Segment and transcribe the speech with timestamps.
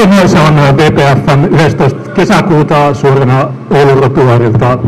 [0.00, 2.10] Se on BPFn 11.
[2.10, 4.78] kesäkuuta suorana Oulun rotuaarilta.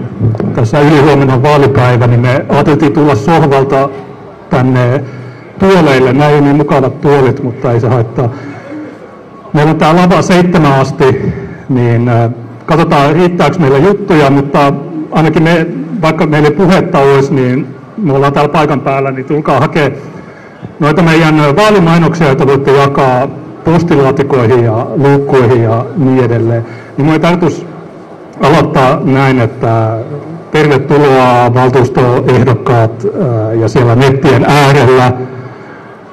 [0.54, 3.88] Tässä ylihuomenna vaalipäivä, niin me ajateltiin tulla sohvalta
[4.50, 5.04] tänne
[5.58, 6.12] tuoleille.
[6.12, 8.28] Nämä ei niin mukavat tuolit, mutta ei se haittaa.
[9.52, 11.32] Meillä on tää lava seitsemän asti,
[11.68, 12.10] niin
[12.66, 14.72] katsotaan riittääkö meillä juttuja, mutta
[15.10, 15.66] ainakin me,
[16.02, 19.90] vaikka meillä ei puhetta olisi, niin me ollaan täällä paikan päällä, niin tulkaa hakea
[20.80, 23.28] noita meidän vaalimainoksia, joita voitte jakaa
[23.64, 26.66] postilaatikoihin ja luukkuihin ja niin edelleen.
[26.96, 27.66] Niin minun tarkoitus
[28.42, 29.98] aloittaa näin, että
[30.50, 33.06] tervetuloa valtuustoehdokkaat
[33.60, 35.12] ja siellä nettien äärellä.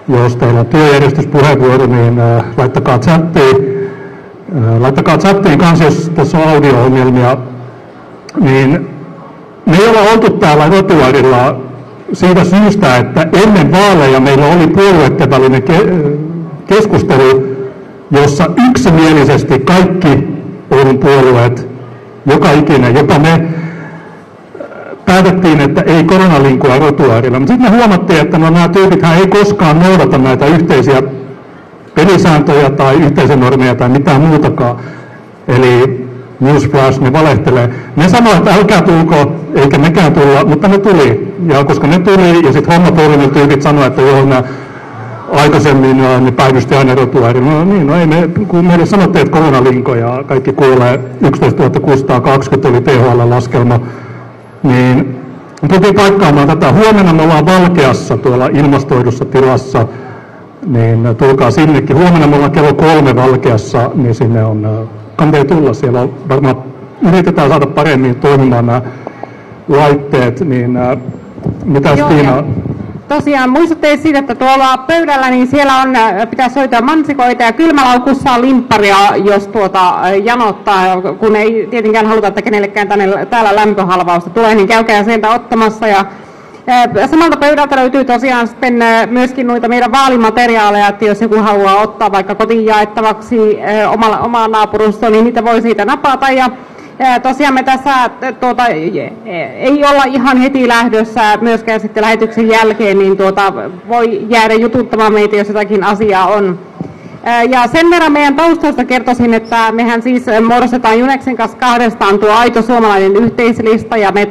[0.07, 2.21] Jos teillä on työjärjestyspuheenvuoro, niin
[2.57, 3.79] laittakaa chattiin.
[4.79, 7.37] Laittakaa chattiin kanssa, jos tässä on audio-ongelmia.
[8.39, 8.89] Niin
[9.65, 11.55] me ei olla oltu täällä rotuarilla
[12.13, 15.63] siitä syystä, että ennen vaaleja meillä oli puolueiden välinen
[16.69, 17.57] keskustelu,
[18.11, 20.27] jossa yksimielisesti kaikki
[20.71, 21.67] Oulun puolueet,
[22.25, 23.47] joka ikinen, jopa me
[25.05, 27.39] päätettiin, että ei koronalinkua rotuaarilla.
[27.39, 31.03] Mutta sitten me huomattiin, että no, nämä tyypithän ei koskaan noudata näitä yhteisiä
[31.95, 34.75] pelisääntöjä tai yhteisönormeja tai mitään muutakaan.
[35.47, 36.07] Eli
[36.39, 37.69] newsflash, ne valehtelee.
[37.95, 41.33] Ne sanoi, että älkää tulko, eikä mekään tulla, mutta ne tuli.
[41.47, 44.43] Ja koska ne tuli, ja sitten hommafoorumin tyypit sanoi, että joo, nämä
[45.31, 47.51] aikaisemmin ne päivysti aina rotuäärillä.
[47.51, 52.67] No niin, no ei me, kun meille sanottiin, että koronalinko ja kaikki kuulee 11 620
[52.67, 53.79] oli THL-laskelma,
[54.63, 55.19] niin
[55.69, 56.71] tultiin paikkaamaan tätä.
[56.71, 59.87] Huomenna me ollaan Valkeassa tuolla ilmastoidussa tilassa,
[60.67, 61.97] niin tulkaa sinnekin.
[61.97, 65.73] Huomenna me ollaan kello kolme Valkeassa, niin sinne on, kannattaa tulla.
[65.73, 66.55] Siellä on varmaan
[67.07, 68.81] yritetään saada paremmin toimimaan nämä
[69.67, 70.79] laitteet, niin
[71.65, 72.43] mitä Tiina?
[73.09, 75.93] Tosiaan muistuttein siitä, että tuolla pöydällä niin siellä on,
[76.29, 78.95] pitää soittaa mansikoita ja kylmälaukussa on limpparia,
[79.25, 79.93] jos tuota
[80.23, 85.87] janottaa, kun ei tietenkään haluta, että kenellekään tänne, täällä lämpöhalvausta tulee, niin käykää sieltä ottamassa
[85.87, 86.05] ja
[87.11, 92.35] Samalta pöydältä löytyy tosiaan sitten myöskin noita meidän vaalimateriaaleja, että jos joku haluaa ottaa vaikka
[92.35, 93.37] kotiin jaettavaksi
[93.93, 96.29] omalla, omaan naapurustoon, niin niitä voi siitä napata.
[96.29, 96.49] Ja
[97.23, 103.53] tosiaan me tässä tuota, ei olla ihan heti lähdössä myöskään sitten lähetyksen jälkeen, niin tuota,
[103.87, 106.59] voi jäädä jututtamaan meitä, jos jotakin asiaa on.
[107.49, 112.61] Ja sen verran meidän taustasta kertoisin, että mehän siis muodostetaan Juneksen kanssa kahdestaan tuo aito
[112.61, 114.29] suomalainen yhteislista ja me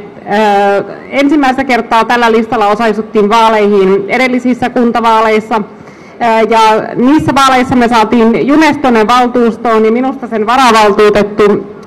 [1.10, 5.62] ensimmäistä kertaa tällä listalla osaisuttiin vaaleihin edellisissä kuntavaaleissa.
[6.48, 6.60] Ja
[6.96, 11.77] niissä vaaleissa me saatiin Junestonen valtuustoon, niin minusta sen varavaltuutettu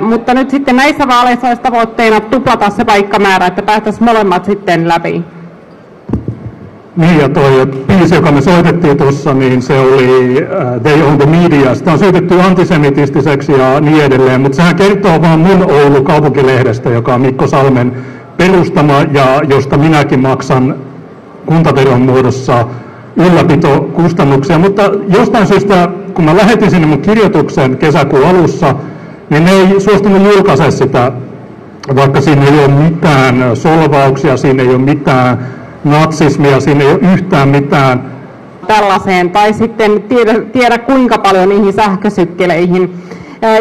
[0.00, 5.24] mutta nyt sitten näissä vaaleissa olisi tavoitteena tuplata se paikkamäärä, että päästäisiin molemmat sitten läpi.
[6.96, 11.26] Niin, ja toi biisi, joka me soitettiin tuossa, niin se oli uh, They Own the
[11.26, 11.74] Media.
[11.74, 17.14] Sitä on syytetty antisemitistiseksi ja niin edelleen, mutta sehän kertoo vaan mun Oulu kaupunkilehdestä, joka
[17.14, 17.92] on Mikko Salmen
[18.36, 20.74] perustama ja josta minäkin maksan
[21.46, 22.66] kuntaveron muodossa
[23.16, 24.58] ylläpitokustannuksia.
[24.58, 28.74] Mutta jostain syystä, kun mä lähetin sinne mun kirjoituksen kesäkuun alussa,
[29.30, 31.12] niin ne ei suostunut julkaise sitä,
[31.96, 35.46] vaikka siinä ei ole mitään solvauksia, siinä ei ole mitään
[35.84, 38.10] natsismia, siinä ei ole yhtään mitään.
[38.66, 42.94] Tällaiseen, tai sitten tiedä, tiedä kuinka paljon niihin sähkösykkeleihin.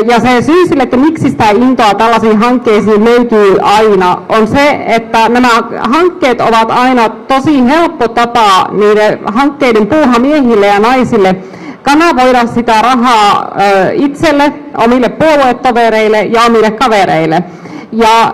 [0.06, 5.30] Ja se syy sille, että miksi sitä intoa tällaisiin hankkeisiin löytyy aina, on se, että
[5.30, 5.50] nämä
[5.80, 11.36] hankkeet ovat aina tosi helppo tapa niiden hankkeiden puuhamiehille ja naisille
[11.84, 13.52] kanavoida sitä rahaa
[13.94, 17.44] itselle, omille puoluetovereille ja omille kavereille.
[17.92, 18.34] Ja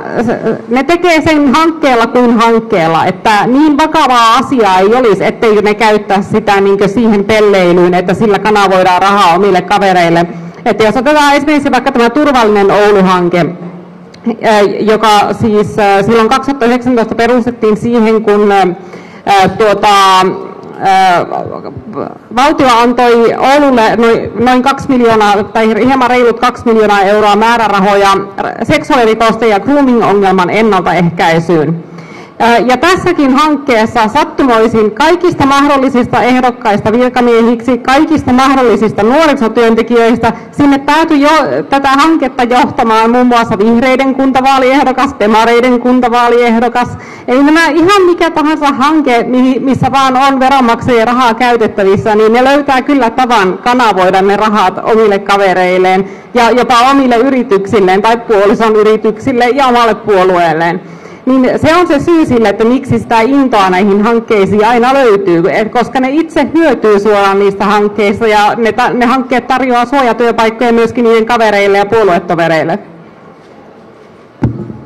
[0.70, 6.22] ne tekee sen hankkeella kuin hankkeella, että niin vakavaa asiaa ei olisi, ettei ne käyttää
[6.22, 10.26] sitä niin siihen pelleilyyn, että sillä kanavoidaan rahaa omille kavereille.
[10.66, 13.46] Että jos otetaan esimerkiksi vaikka tämä Turvallinen Oulu-hanke,
[14.80, 15.76] joka siis
[16.06, 18.54] silloin 2019 perustettiin siihen, kun
[19.58, 19.90] tuota,
[22.36, 23.96] valtio antoi Oululle
[24.40, 28.10] noin 2 miljoonaa tai hieman reilut 2 miljoonaa euroa määrärahoja
[28.64, 31.84] seksuaalirikosten ja grooming-ongelman ennaltaehkäisyyn.
[32.40, 41.30] Ja tässäkin hankkeessa sattumoisin kaikista mahdollisista ehdokkaista virkamiehiksi, kaikista mahdollisista nuorisotyöntekijöistä, sinne päätyi jo
[41.70, 46.98] tätä hanketta johtamaan muun muassa vihreiden kuntavaaliehdokas, demareiden kuntavaaliehdokas.
[47.28, 49.26] Eli nämä ihan mikä tahansa hanke,
[49.60, 55.20] missä vaan on veronmaksajien rahaa käytettävissä, niin ne löytää kyllä tavan kanavoida ne rahat omille
[55.20, 60.95] kavereilleen ja jopa omille yrityksilleen tai puolison yrityksille ja omalle puolueelleen.
[61.26, 65.72] Niin se on se syy sille, että miksi sitä intoa näihin hankkeisiin aina löytyy, Et
[65.72, 71.26] koska ne itse hyötyy suoraan niistä hankkeista ja ne, ne hankkeet tarjoaa suojatyöpaikkoja myöskin niiden
[71.26, 72.80] kavereille ja puoluetovereille.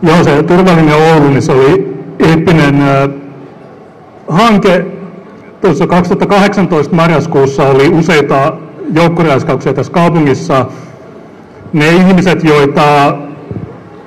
[0.04, 3.10] Joo, se Turvallinen Oulu, niin se oli eeppinen äh,
[4.28, 4.86] hanke.
[5.62, 8.54] Tuossa 2018 marraskuussa oli useita
[8.96, 10.66] joukkoraiskauksia tässä kaupungissa.
[11.74, 13.18] Ne ihmiset, joita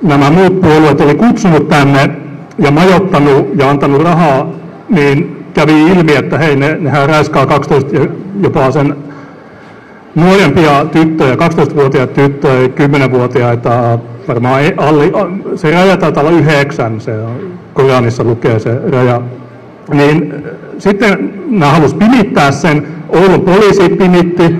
[0.01, 2.22] nämä muut puolueet oli kutsunut tänne
[2.63, 4.51] ja majottanut ja antanut rahaa,
[4.89, 7.91] niin kävi ilmi, että hei, ne, nehän räiskää 12
[8.41, 8.95] jopa sen
[10.15, 15.11] nuorempia tyttöjä, 12-vuotiaita tyttöjä, 10-vuotiaita, varmaan alli,
[15.55, 17.11] se raja taitaa olla yhdeksän, se
[17.73, 19.21] Koranissa lukee se raja.
[19.93, 20.33] Niin
[20.77, 24.55] sitten nämä halusivat pimittää sen, Oulun poliisi pimitti,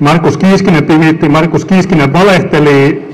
[0.00, 3.09] Markus Kiiskinen pimitti, Markus Kiiskinen valehteli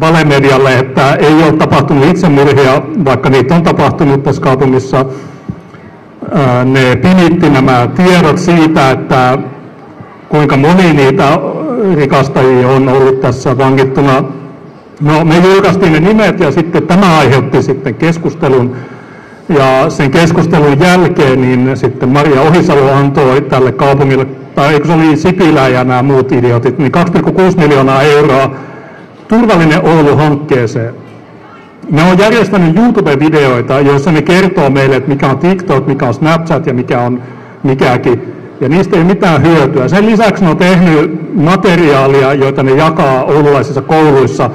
[0.00, 5.04] valemedialle, että ei ole tapahtunut itsemurhia, vaikka niitä on tapahtunut tässä kaupungissa.
[6.64, 9.38] Ne pimitti nämä tiedot siitä, että
[10.28, 11.38] kuinka moni niitä
[11.94, 14.24] rikastajia on ollut tässä vangittuna.
[15.00, 18.76] No, me julkaistiin ne nimet ja sitten tämä aiheutti sitten keskustelun.
[19.48, 25.16] Ja sen keskustelun jälkeen niin sitten Maria Ohisalo antoi tälle kaupungille, tai eikö se oli
[25.16, 28.50] Sipilä ja nämä muut idiotit, niin 2,6 miljoonaa euroa
[29.28, 30.94] Turvallinen Oulu-hankkeeseen.
[31.90, 36.66] Ne on järjestänyt YouTube-videoita, joissa ne kertoo meille, että mikä on TikTok, mikä on Snapchat
[36.66, 37.22] ja mikä on
[37.62, 38.34] mikäkin.
[38.60, 39.88] Ja niistä ei mitään hyötyä.
[39.88, 44.50] Sen lisäksi ne on tehnyt materiaalia, joita ne jakaa oululaisissa kouluissa.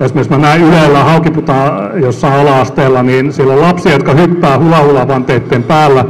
[0.00, 6.04] Esimerkiksi mä näin Ylellä Haukiputaan jossain ala-asteella, niin siellä on lapsia, jotka hyppää hula-hula-vanteiden päällä.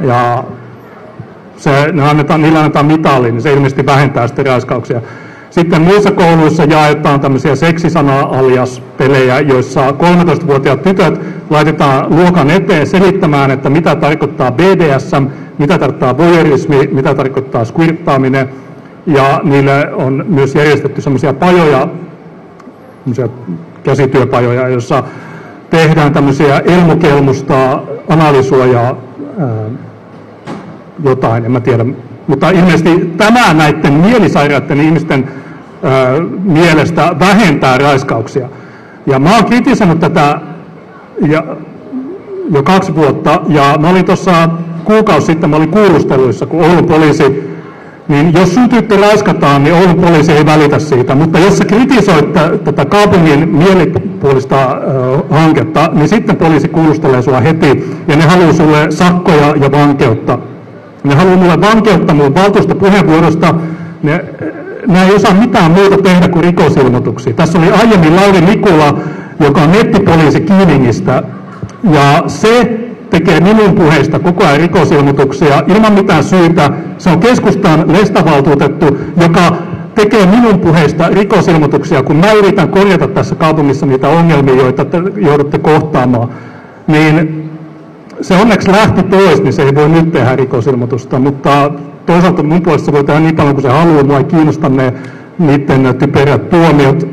[0.00, 0.44] Ja
[1.56, 5.00] se, ne annetaan, niillä annetaan mitali, niin se ilmeisesti vähentää sitten raiskauksia.
[5.52, 11.20] Sitten muissa kouluissa jaetaan tämmöisiä seksisana-alias-pelejä, joissa 13-vuotiaat tytöt
[11.50, 15.26] laitetaan luokan eteen selittämään, että mitä tarkoittaa BDSM,
[15.58, 18.48] mitä tarkoittaa voyeurismi, mitä tarkoittaa squirttaaminen.
[19.06, 21.88] Ja niille on myös järjestetty semmoisia pajoja,
[22.98, 23.28] semmoisia
[23.84, 25.04] käsityöpajoja, joissa
[25.70, 28.96] tehdään tämmöisiä elmukelmusta, analysuojaa,
[31.04, 31.84] jotain, en mä tiedä.
[32.26, 35.41] Mutta ilmeisesti tämä näiden mielisairaiden ihmisten
[36.44, 38.48] mielestä vähentää raiskauksia.
[39.06, 40.40] Ja mä oon kritisoinut tätä
[41.28, 41.44] ja,
[42.50, 44.48] jo kaksi vuotta, ja mä olin tuossa
[44.84, 47.52] kuukausi sitten, mä olin kuulusteluissa, kun Oulun poliisi,
[48.08, 52.32] niin jos sun tyttö raiskataan, niin Oulun poliisi ei välitä siitä, mutta jos sä kritisoit
[52.64, 54.56] tätä kaupungin mielipuolista
[55.30, 60.38] hanketta, niin sitten poliisi kuulustelee sua heti, ja ne haluaa sulle sakkoja ja vankeutta.
[61.04, 63.54] Ne haluaa mulle vankeutta mun valtuustopuheenvuorosta,
[64.02, 64.24] ne
[64.86, 67.32] nämä ei osaa mitään muuta tehdä kuin rikosilmoituksia.
[67.32, 68.98] Tässä oli aiemmin Lauri Mikula,
[69.40, 71.22] joka on nettipoliisi Kiiningistä,
[71.92, 72.78] ja se
[73.10, 76.70] tekee minun puheista koko ajan rikosilmoituksia ilman mitään syytä.
[76.98, 79.56] Se on keskustan lestavaltuutettu, joka
[79.94, 85.58] tekee minun puheista rikosilmoituksia, kun mä yritän korjata tässä kaupungissa niitä ongelmia, joita te joudutte
[85.58, 86.28] kohtaamaan.
[86.86, 87.42] Niin
[88.20, 91.70] se onneksi lähti pois, niin se ei voi nyt tehdä rikosilmoitusta, mutta
[92.06, 94.94] toisaalta mun puolesta voi tehdä niin paljon kuin se haluaa, mua ei kiinnosta ne
[95.38, 97.08] niiden typerät tuomiot.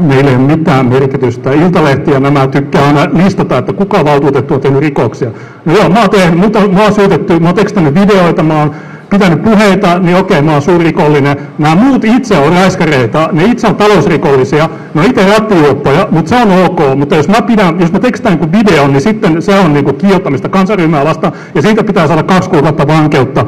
[0.00, 1.52] Meillä ei ole mitään merkitystä.
[1.52, 5.30] Iltalehtiä nämä tykkää aina listata, että kuka valtuutettu on tehnyt rikoksia.
[5.64, 8.70] No joo, mä oon, tehnyt, mutta mä oon syytetty, mä oon tekstänyt videoita, mä oon
[9.10, 11.36] pitänyt puheita, niin okei, mä oon suurrikollinen.
[11.58, 16.64] Nämä muut itse on räiskäreitä, ne itse on talousrikollisia, no itse rattijuoppoja, mutta se on
[16.64, 16.80] ok.
[16.96, 20.48] Mutta jos mä, pidän, jos mä tekstään niin videon, niin sitten se on niin kiottamista
[20.48, 23.46] kansanryhmää vastaan, ja siitä pitää saada kaksi kuukautta vankeutta.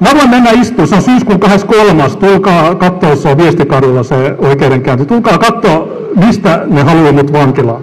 [0.00, 2.02] Mä voin mennä istumaan, se on syyskuun 23.
[2.20, 5.06] Tulkaa katsoa, se on viestikadulla se oikeudenkäynti.
[5.06, 5.88] Tulkaa katsoa,
[6.26, 7.82] mistä ne haluaa mut vankilaan.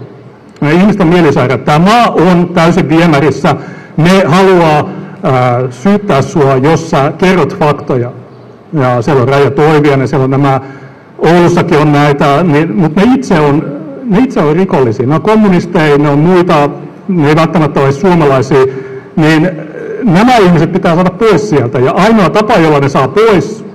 [0.62, 1.65] Ne ihmisten mielisairaat.
[1.65, 3.55] Tämä maa on täysin viemärissä.
[3.97, 4.89] Ne haluaa
[5.24, 8.12] ää, syyttää sua, jos sä kerrot faktoja.
[8.74, 10.62] Ja siellä on Raija Toivianen, siellä on nämä,
[11.17, 13.63] Oulussakin on näitä, niin, mutta ne itse on,
[14.03, 15.07] ne itse on rikollisia.
[15.07, 16.69] Ne on kommunisteja, ne on muita,
[17.07, 18.65] ne ei välttämättä ole suomalaisia.
[19.15, 19.50] Niin
[20.03, 21.79] nämä ihmiset pitää saada pois sieltä.
[21.79, 23.65] Ja ainoa tapa, jolla ne saa pois,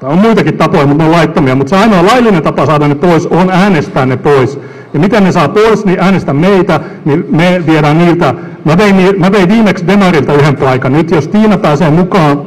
[0.00, 2.94] tai on muitakin tapoja, mutta ne on laittomia, mutta se ainoa laillinen tapa saada ne
[2.94, 4.60] pois on äänestää ne pois.
[4.94, 8.34] Ja miten ne saa pois, niin äänestä meitä, niin me viedään niiltä.
[8.64, 10.92] Mä vein, mä vein viimeksi Demarilta yhden paikan.
[10.92, 12.46] Nyt jos Tiina pääsee mukaan,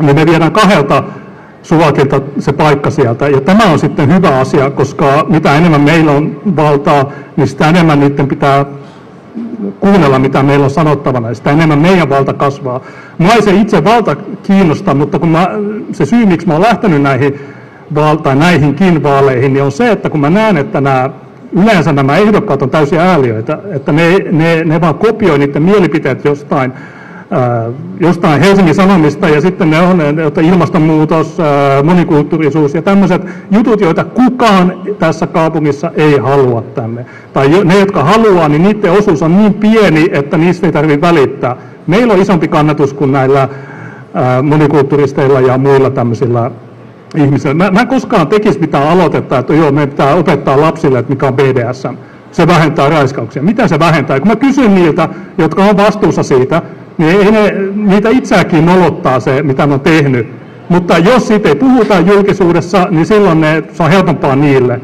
[0.00, 1.04] niin me viedään kahdelta
[1.62, 3.28] suvakilta se paikka sieltä.
[3.28, 8.00] Ja tämä on sitten hyvä asia, koska mitä enemmän meillä on valtaa, niin sitä enemmän
[8.00, 8.64] niiden pitää
[9.80, 12.80] kuunnella, mitä meillä on sanottavana, sitä enemmän meidän valta kasvaa.
[13.18, 15.48] Mua ei se itse valta kiinnosta, mutta kun mä,
[15.92, 17.40] se syy, miksi mä oon lähtenyt näihin,
[17.94, 21.10] val, tai näihinkin vaaleihin, niin on se, että kun mä näen, että nämä
[21.62, 26.72] yleensä nämä ehdokkaat on täysin ääliöitä, että ne, ne, ne vaan kopioi niiden mielipiteet jostain,
[28.00, 31.36] jostain Helsingin Sanomista ja sitten ne on että ilmastonmuutos,
[31.84, 37.06] monikulttuurisuus ja tämmöiset jutut, joita kukaan tässä kaupungissa ei halua tänne.
[37.32, 41.56] Tai ne, jotka haluaa, niin niiden osuus on niin pieni, että niistä ei tarvitse välittää.
[41.86, 43.48] Meillä on isompi kannatus kuin näillä
[44.42, 46.50] monikulttuuristeilla ja muilla tämmöisillä
[47.16, 47.54] ihmisille.
[47.54, 51.26] Mä, mä en koskaan tekisi mitään aloitetta, että joo, meidän pitää opettaa lapsille, että mikä
[51.26, 51.94] on BDSM.
[52.32, 53.42] Se vähentää raiskauksia.
[53.42, 54.20] Mitä se vähentää?
[54.20, 56.62] Kun mä kysyn niiltä, jotka on vastuussa siitä,
[56.98, 60.26] niin ei ne, niitä itseäkin nolottaa se, mitä ne on tehnyt.
[60.68, 64.80] Mutta jos siitä ei puhuta julkisuudessa, niin silloin ne, on helpompaa niille.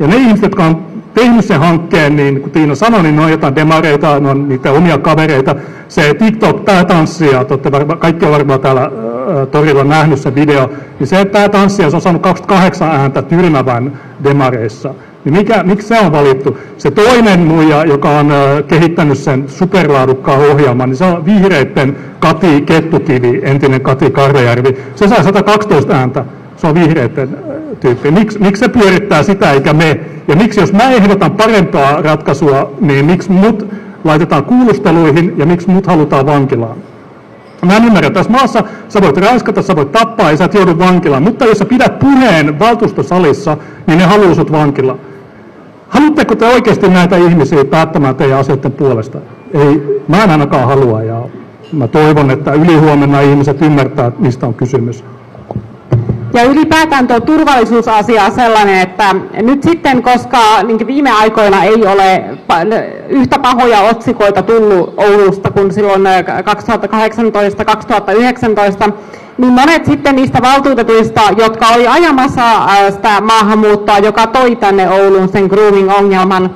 [0.00, 3.30] Ja ne ihmiset, jotka on tehnyt sen hankkeen, niin kuin Tiina sanoi, niin ne on
[3.30, 5.56] jotain demareita, ne on niitä omia kavereita.
[5.88, 11.06] Se TikTok, tämä tanssia, varma, kaikki on varmaan täällä ää, torilla nähnyt se video, niin
[11.06, 14.94] se tämä tanssija, se on saanut 28 ääntä tyrmävän demareissa.
[15.24, 16.58] Niin mikä, miksi se on valittu?
[16.78, 18.32] Se toinen muija, joka on
[18.68, 24.76] kehittänyt sen superlaadukkaan ohjelman, niin se on vihreitten Kati Kettukivi, entinen Kati Karjärvi.
[24.94, 26.24] Se sai 112 ääntä.
[26.56, 27.38] Se on vihreitten
[27.80, 28.10] tyyppi.
[28.10, 30.00] Miks, miksi se pyörittää sitä eikä me?
[30.28, 33.66] Ja miksi jos mä ehdotan parempaa ratkaisua, niin miksi mut
[34.04, 36.76] laitetaan kuulusteluihin ja miksi mut halutaan vankilaan?
[37.66, 40.78] Mä en ymmärrä, tässä maassa sä voit raiskata, sä voit tappaa ja sä et joudu
[40.78, 44.98] vankilaan, mutta jos sä pidät puheen valtuustosalissa, niin ne haluaa sut vankilaan.
[45.92, 49.18] Haluatteko te oikeasti näitä ihmisiä päättämään teidän asioiden puolesta?
[49.54, 51.22] Ei, mä en ainakaan halua ja
[51.72, 55.04] mä toivon, että ylihuomenna ihmiset ymmärtää, mistä on kysymys.
[56.34, 62.24] Ja ylipäätään tuo turvallisuusasia on sellainen, että nyt sitten, koska niin viime aikoina ei ole
[63.08, 66.02] yhtä pahoja otsikoita tullut Oulusta kuin silloin
[68.88, 68.92] 2018-2019,
[69.38, 72.42] niin monet sitten niistä valtuutetuista, jotka oli ajamassa
[72.90, 76.50] sitä maahanmuuttoa, joka toi tänne Ouluun sen grooming-ongelman,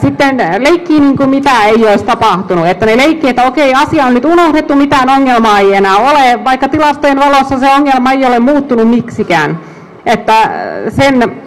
[0.00, 2.66] sitten leikkii niin kuin mitä ei olisi tapahtunut.
[2.66, 6.68] Että ne leikkii, että okei, asia on nyt unohdettu, mitään ongelmaa ei enää ole, vaikka
[6.68, 9.60] tilastojen valossa se ongelma ei ole muuttunut miksikään.
[10.06, 10.50] Että
[10.88, 11.45] sen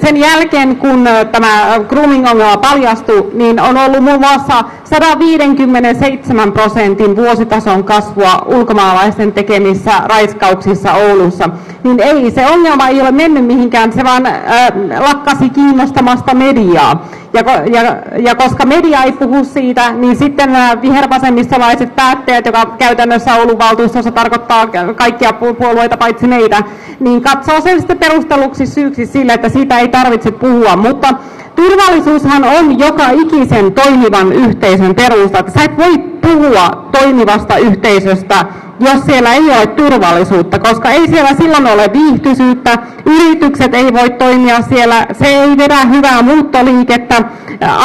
[0.00, 8.42] sen jälkeen, kun tämä grooming-ongelma paljastui, niin on ollut muun muassa 157 prosentin vuositason kasvua
[8.46, 11.50] ulkomaalaisten tekemissä raiskauksissa Oulussa.
[11.84, 14.28] Niin ei, se ongelma ei ole mennyt mihinkään, se vaan
[14.98, 17.08] lakkasi kiinnostamasta mediaa.
[17.32, 17.42] Ja,
[17.72, 23.58] ja, ja koska media ei puhu siitä, niin sitten nämä vihervasemmistolaiset päättäjät, joka käytännössä Oulun
[23.58, 24.66] valtuustossa tarkoittaa
[24.96, 26.62] kaikkia puolueita paitsi meitä,
[27.00, 30.76] niin katsoo sen sitten perusteluksi syyksi sille, että siitä ei tarvitse puhua.
[30.76, 31.14] Mutta
[31.56, 35.44] turvallisuushan on joka ikisen toimivan yhteisön perusta.
[35.48, 38.44] Sä et voi puhua toimivasta yhteisöstä,
[38.80, 44.62] jos siellä ei ole turvallisuutta, koska ei siellä silloin ole viihtyisyyttä, yritykset ei voi toimia
[44.62, 47.22] siellä, se ei vedä hyvää muuttoliikettä,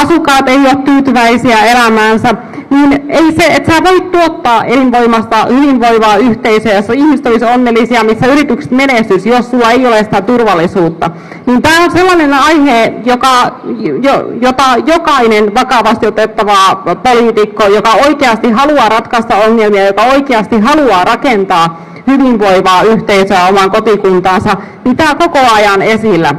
[0.02, 2.36] asukkaat ei ole tyytyväisiä elämäänsä,
[2.74, 8.28] niin ei se, että sä voit tuottaa elinvoimasta hyvinvoivaa yhteisöä, jossa ihmiset olisi onnellisia, missä
[8.28, 11.10] yritykset menestyisi, jos sulla ei ole sitä turvallisuutta.
[11.46, 13.60] Niin tämä on sellainen aihe, joka,
[14.02, 21.82] jo, jota jokainen vakavasti otettava poliitikko, joka oikeasti haluaa ratkaista ongelmia, joka oikeasti haluaa rakentaa
[22.08, 26.36] hyvinvoivaa yhteisöä omaan kotikuntaansa, pitää koko ajan esillä.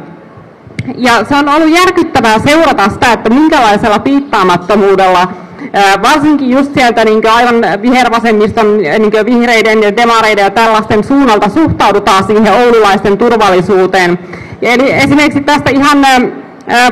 [0.97, 5.29] Ja se on ollut järkyttävää seurata sitä, että minkälaisella piittaamattomuudella
[6.03, 12.53] varsinkin just sieltä niin aivan vihervasemmiston, niin vihreiden ja demareiden ja tällaisten suunnalta suhtaudutaan siihen
[12.53, 14.19] oululaisten turvallisuuteen.
[14.63, 16.07] Eli esimerkiksi tästä ihan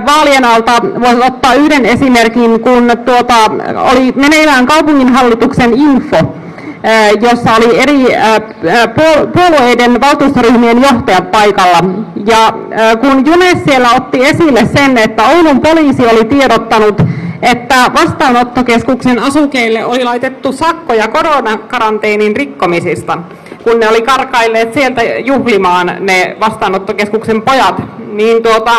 [0.07, 3.35] vaalien alta voisi ottaa yhden esimerkin, kun tuota,
[3.93, 6.35] oli meneillään kaupunginhallituksen info,
[7.21, 8.07] jossa oli eri
[9.35, 11.79] puolueiden valtuustoryhmien johtajat paikalla.
[12.27, 12.53] Ja
[13.01, 17.03] kun Junes siellä otti esille sen, että Oulun poliisi oli tiedottanut,
[17.43, 23.19] että vastaanottokeskuksen asukeille oli laitettu sakkoja koronakaranteenin rikkomisista,
[23.63, 27.83] kun ne oli karkailleet sieltä juhlimaan ne vastaanottokeskuksen pojat,
[28.13, 28.73] niin tuota,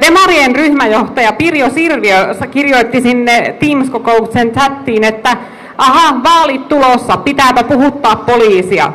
[0.00, 5.36] Demarien ryhmäjohtaja Pirjo Sirviö kirjoitti sinne Teams-kokouksen chattiin, että
[5.78, 8.92] aha, vaalit tulossa, pitääpä puhuttaa poliisia.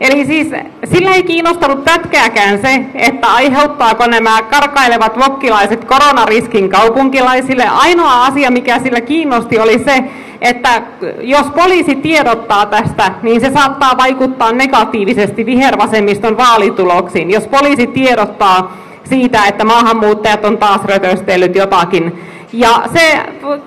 [0.00, 0.48] Eli siis
[0.84, 7.64] sillä ei kiinnostanut pätkääkään se, että aiheuttaako nämä karkailevat vokkilaiset koronariskin kaupunkilaisille.
[7.68, 10.04] Ainoa asia, mikä sillä kiinnosti, oli se,
[10.40, 10.82] että
[11.20, 17.30] jos poliisi tiedottaa tästä, niin se saattaa vaikuttaa negatiivisesti vihervasemmiston vaalituloksiin.
[17.30, 22.20] Jos poliisi tiedottaa siitä, että maahanmuuttajat on taas rötöstellyt jotakin.
[22.52, 23.22] Ja se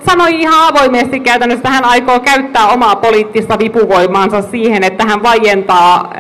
[0.10, 6.14] sanoi ihan avoimesti käytännössä, että hän aikoo käyttää omaa poliittista vipuvoimaansa siihen, että hän vaientaa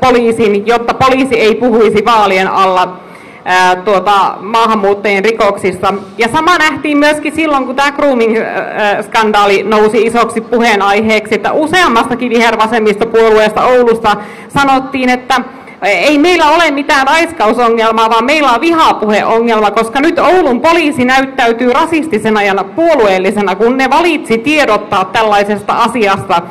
[0.00, 2.96] poliisin, jotta poliisi ei puhuisi vaalien alla
[3.84, 5.94] tuota, maahanmuuttajien rikoksissa.
[6.18, 14.16] Ja sama nähtiin myöskin silloin, kun tämä grooming-skandaali nousi isoksi puheenaiheeksi, että useammastakin vihervasemmistopuolueesta Oulusta
[14.48, 15.34] sanottiin, että
[15.84, 22.42] ei meillä ole mitään raiskausongelmaa, vaan meillä on vihapuheongelma, koska nyt Oulun poliisi näyttäytyy rasistisena
[22.42, 26.42] ja puolueellisena, kun ne valitsi tiedottaa tällaisesta asiasta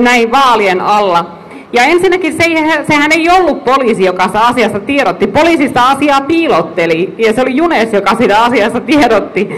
[0.00, 1.42] näin vaalien alla.
[1.72, 2.44] Ja ensinnäkin se,
[2.88, 5.26] sehän ei ollut poliisi, joka sitä asiasta tiedotti.
[5.26, 9.48] Poliisista asiaa piilotteli ja se oli Junes, joka sitä asiasta tiedotti.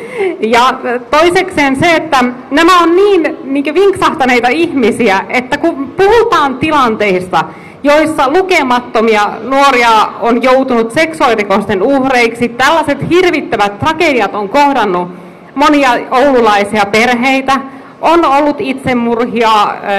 [0.40, 0.74] Ja
[1.10, 7.44] toisekseen se, että nämä on niin, niin vinksahtaneita ihmisiä, että kun puhutaan tilanteista,
[7.84, 12.48] joissa lukemattomia nuoria on joutunut seksuaalirikosten uhreiksi.
[12.48, 15.08] Tällaiset hirvittävät tragediat on kohdannut
[15.54, 17.60] monia oululaisia perheitä.
[18.00, 19.50] On ollut itsemurhia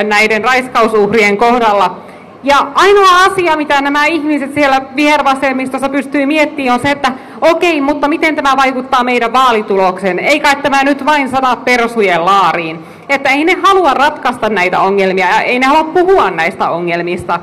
[0.03, 1.95] näiden raiskausuhrien kohdalla.
[2.43, 7.11] Ja ainoa asia, mitä nämä ihmiset siellä vihervasemmistossa pystyy miettimään, on se, että
[7.41, 10.19] okei, mutta miten tämä vaikuttaa meidän vaalitulokseen?
[10.19, 12.79] Ei kai tämä nyt vain sada persujen laariin.
[13.09, 17.39] Että ei ne halua ratkaista näitä ongelmia, ei ne halua puhua näistä ongelmista.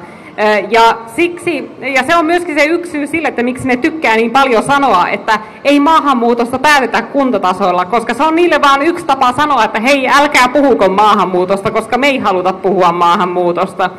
[0.70, 4.30] Ja, siksi, ja se on myöskin se yksi syy sille, että miksi ne tykkää niin
[4.30, 9.64] paljon sanoa, että ei maahanmuutosta päätetä kuntatasolla, koska se on niille vain yksi tapa sanoa,
[9.64, 13.90] että hei, älkää puhuko maahanmuutosta, koska me ei haluta puhua maahanmuutosta.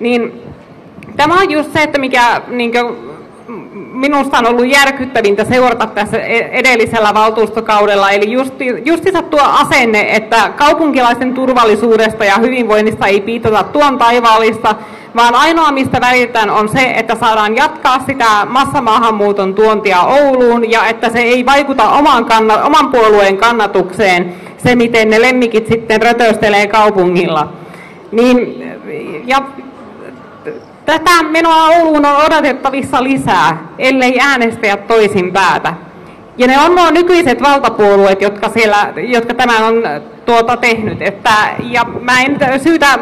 [0.00, 0.42] Niin,
[1.16, 2.96] tämä on just se, että mikä niin kuin,
[3.92, 10.52] minusta on ollut järkyttävintä seurata tässä e-, edellisellä valtuustokaudella, eli justi, justiinsa tuo asenne, että
[10.56, 14.74] kaupunkilaisten turvallisuudesta ja hyvinvoinnista ei piitata tuon taivaallista,
[15.16, 21.10] vaan ainoa mistä välitetään on se, että saadaan jatkaa sitä massamaahanmuuton tuontia Ouluun ja että
[21.10, 27.52] se ei vaikuta oman, kanna, oman puolueen kannatukseen, se miten ne lemmikit sitten rötöstelee kaupungilla.
[28.12, 28.64] Niin,
[29.26, 29.42] ja
[30.84, 35.74] tätä menoa Ouluun on odotettavissa lisää, ellei äänestäjät toisin päätä.
[36.38, 39.74] Ja ne on nuo nykyiset valtapuolueet, jotka, siellä, jotka tämän on
[40.26, 41.02] tuota tehnyt.
[41.02, 41.30] Että,
[41.60, 42.98] ja mä en syytä,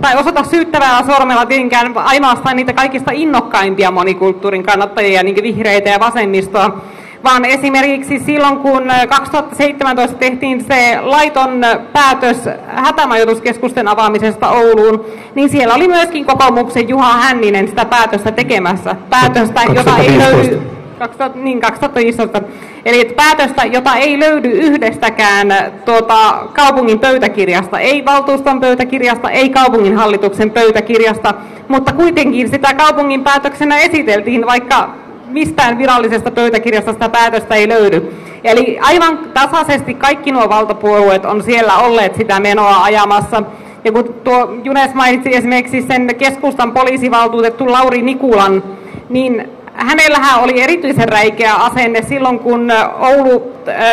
[0.00, 6.80] tai osata syyttävällä sormella tietenkään ainoastaan niitä kaikista innokkaimpia monikulttuurin kannattajia, niin vihreitä ja vasemmistoa,
[7.24, 11.60] vaan esimerkiksi silloin, kun 2017 tehtiin se laiton
[11.92, 15.04] päätös hätämajoituskeskusten avaamisesta Ouluun,
[15.34, 18.96] niin siellä oli myöskin kokoomuksen Juha Hänninen sitä päätöstä tekemässä.
[19.10, 22.42] Päätöstä, jota ei löydy 2000, niin 2015.
[22.84, 25.48] Eli päätöstä, jota ei löydy yhdestäkään
[25.84, 31.34] tuota, kaupungin pöytäkirjasta, ei valtuuston pöytäkirjasta, ei kaupungin hallituksen pöytäkirjasta,
[31.68, 34.90] mutta kuitenkin sitä kaupungin päätöksenä esiteltiin, vaikka
[35.28, 38.12] mistään virallisesta pöytäkirjasta sitä päätöstä ei löydy.
[38.44, 43.42] Eli aivan tasaisesti kaikki nuo valtapuolueet on siellä olleet sitä menoa ajamassa.
[43.84, 48.62] Ja kun tuo Junes mainitsi esimerkiksi sen keskustan poliisivaltuutettu Lauri Nikulan,
[49.08, 53.52] niin hänellähän oli erityisen räikeä asenne silloin, kun Oulu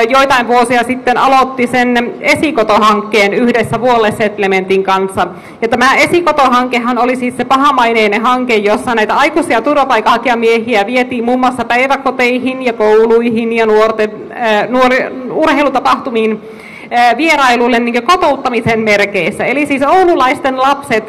[0.09, 5.27] joitain vuosia sitten aloitti sen esikotohankkeen yhdessä Walle Settlementin kanssa.
[5.61, 11.65] Ja tämä esikotohankehan oli siis se pahamaineinen hanke, jossa näitä aikuisia turvapaikanhakijamiehiä vietiin muun muassa
[11.65, 14.11] päiväkoteihin ja kouluihin ja nuorten,
[14.69, 14.97] nuori,
[15.31, 16.41] urheilutapahtumiin
[17.17, 19.45] vierailulle niin kotouttamisen merkeissä.
[19.45, 21.03] Eli siis oululaisten lapset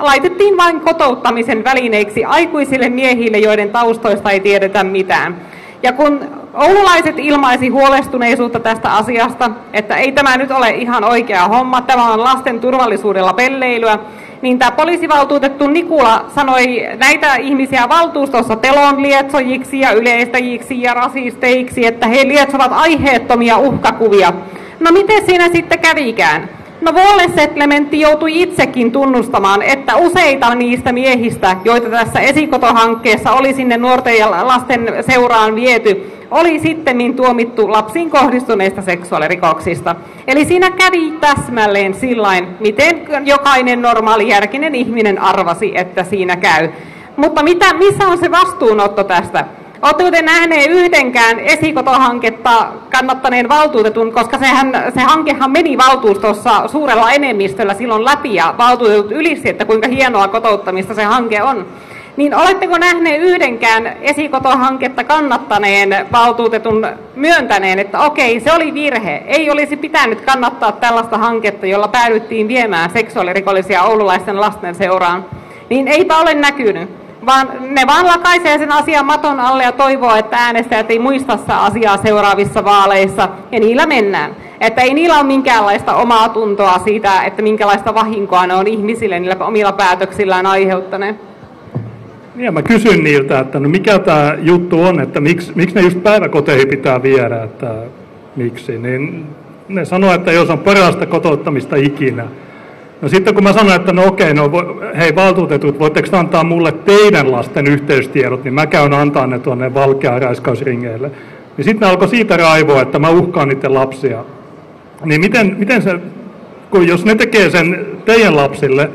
[0.00, 5.36] laitettiin vain kotouttamisen välineiksi aikuisille miehille, joiden taustoista ei tiedetä mitään.
[5.82, 6.20] Ja kun
[6.54, 12.24] oululaiset ilmaisi huolestuneisuutta tästä asiasta, että ei tämä nyt ole ihan oikea homma, tämä on
[12.24, 13.98] lasten turvallisuudella pelleilyä,
[14.42, 22.06] niin tämä poliisivaltuutettu Nikula sanoi näitä ihmisiä valtuustossa pelon lietsojiksi ja yleistäjiksi ja rasisteiksi, että
[22.06, 24.32] he lietsovat aiheettomia uhkakuvia
[24.84, 26.48] No miten siinä sitten kävikään?
[26.80, 33.76] No Wallace Settlementti joutui itsekin tunnustamaan, että useita niistä miehistä, joita tässä esikotohankkeessa oli sinne
[33.76, 39.96] nuorten ja lasten seuraan viety, oli sitten tuomittu lapsiin kohdistuneista seksuaalirikoksista.
[40.26, 46.68] Eli siinä kävi täsmälleen sillain, miten jokainen normaali järkinen ihminen arvasi, että siinä käy.
[47.16, 49.44] Mutta mitä, missä on se vastuunotto tästä?
[49.82, 57.74] Oletteko te nähneet yhdenkään esikotohanketta kannattaneen valtuutetun, koska sehän, se hankehan meni valtuustossa suurella enemmistöllä
[57.74, 61.66] silloin läpi ja valtuutetut ylisi, että kuinka hienoa kotouttamista se hanke on.
[62.16, 69.22] Niin oletteko nähneet yhdenkään esikotohanketta kannattaneen valtuutetun myöntäneen, että okei, se oli virhe.
[69.26, 75.24] Ei olisi pitänyt kannattaa tällaista hanketta, jolla päädyttiin viemään seksuaalirikollisia oululaisten lasten seuraan.
[75.70, 80.36] Niin eipä ole näkynyt vaan ne vaan lakaisee sen asian maton alle ja toivoo, että
[80.36, 84.36] äänestäjät ei muista asiaa seuraavissa vaaleissa, ja niillä mennään.
[84.60, 89.46] Että ei niillä ole minkäänlaista omaa tuntoa siitä, että minkälaista vahinkoa ne on ihmisille niillä
[89.46, 91.16] omilla päätöksillään aiheuttaneet.
[92.36, 96.02] Ja mä kysyn niiltä, että no mikä tämä juttu on, että miksi, miksi ne just
[96.02, 97.74] päiväkoteihin pitää viedä, että
[98.36, 98.78] miksi.
[98.78, 99.26] Niin
[99.68, 102.24] ne sanoo, että jos on parasta kotouttamista ikinä.
[103.04, 104.50] No sitten kun mä sanoin, että no okei, no
[104.96, 110.22] hei valtuutetut, voitteko antaa mulle teidän lasten yhteystiedot, niin mä käyn antaa ne tuonne valkeaan
[110.22, 111.10] raiskausringeille.
[111.56, 114.24] Niin sitten alkoi siitä raivoa, että mä uhkaan niiden lapsia.
[115.04, 115.98] Niin miten, miten se,
[116.70, 118.90] kun jos ne tekee sen teidän lapsille,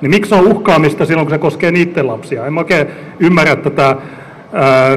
[0.00, 2.46] niin miksi on uhkaamista silloin, kun se koskee niiden lapsia?
[2.46, 2.86] En mä oikein
[3.20, 3.96] ymmärrä tätä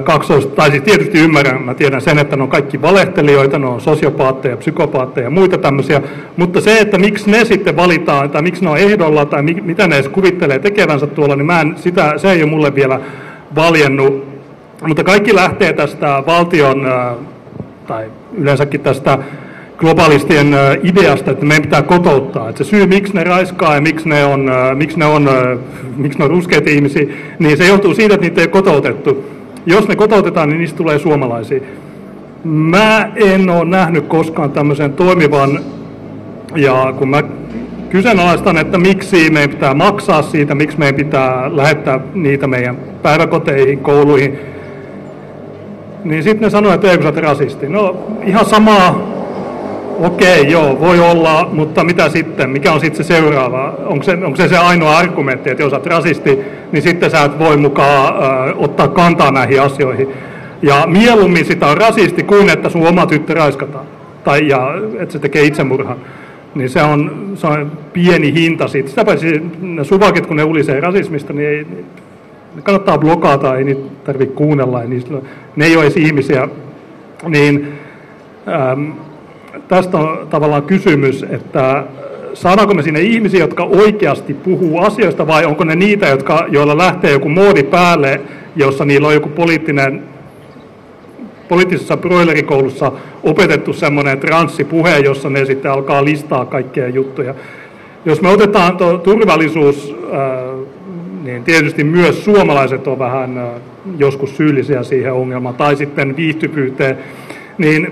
[0.04, 3.82] kaksoista, tai siis tietysti ymmärrän, mä tiedän sen, että ne on kaikki valehtelijoita, ne on
[3.82, 6.02] sosiopaatteja, psykopaatteja ja muita tämmöisiä,
[6.38, 9.88] mutta se, että miksi ne sitten valitaan, tai miksi ne on ehdolla, tai mi, mitä
[9.88, 13.00] ne edes kuvittelee tekevänsä tuolla, niin mä en, sitä, se ei ole mulle vielä
[13.56, 14.28] valjennut.
[14.88, 16.88] Mutta kaikki lähtee tästä valtion,
[17.88, 18.06] tai
[18.38, 19.20] yleensäkin tästä
[19.78, 20.48] globalistien
[20.84, 22.50] ideasta, että meidän pitää kotouttaa.
[22.50, 25.30] Että se syy, miksi ne raiskaa ja miksi ne on, miksi ne on,
[25.96, 27.08] miksi ne on ruskeita ihmisiä,
[27.39, 29.37] niin se johtuu siitä, että niitä ei ole kotoutettu.
[29.67, 31.60] Jos ne kotoutetaan, niin niistä tulee suomalaisia.
[32.43, 35.60] Mä en ole nähnyt koskaan tämmöisen toimivan,
[36.56, 37.23] ja kun mä
[37.89, 44.39] kyseenalaistan, että miksi meidän pitää maksaa siitä, miksi meidän pitää lähettää niitä meidän päiväkoteihin, kouluihin,
[46.03, 47.69] niin sitten ne sanoo, että ei kun rasisti.
[47.69, 49.16] No ihan samaa
[49.99, 52.49] Okei, joo, voi olla, mutta mitä sitten?
[52.49, 53.73] Mikä on sitten se seuraava?
[53.86, 56.39] Onko se, onko se se ainoa argumentti, että jos olet rasisti,
[56.71, 60.10] niin sitten sä et voi mukaan äh, ottaa kantaa näihin asioihin.
[60.62, 63.86] Ja mieluummin sitä on rasisti kuin että sun oma tyttö raiskataan.
[64.23, 65.97] Tai ja, että se tekee itsemurhan.
[66.55, 68.89] Niin se on, se on pieni hinta siitä.
[68.89, 71.67] Sitä paitsi ne suvakit, kun ne ulisee rasismista, niin ei,
[72.55, 74.81] ne kannattaa blokata, ei niitä tarvitse kuunnella.
[74.81, 75.13] Ei niistä,
[75.55, 76.47] ne ei ole edes ihmisiä.
[77.27, 77.67] Niin,
[79.67, 81.84] tästä on tavallaan kysymys, että
[82.34, 87.12] saadaanko me sinne ihmisiä, jotka oikeasti puhuu asioista, vai onko ne niitä, jotka, joilla lähtee
[87.12, 88.21] joku moodi päälle,
[88.56, 90.03] jossa niillä on joku poliittinen,
[91.49, 92.91] poliittisessa broilerikoulussa
[93.23, 97.36] opetettu semmoinen transsipuhe, jossa ne sitten alkaa listaa kaikkea juttuja.
[98.06, 99.95] Jos me otetaan tuo turvallisuus,
[101.23, 103.51] niin tietysti myös suomalaiset on vähän
[103.97, 106.97] joskus syyllisiä siihen ongelmaan, tai sitten viihtyvyyteen,
[107.58, 107.91] niin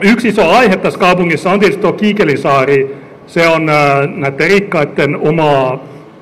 [0.00, 2.96] Yksi iso aihe tässä kaupungissa on tietysti tuo Kiikelisaari.
[3.26, 5.80] Se on äh, näiden rikkaiden oma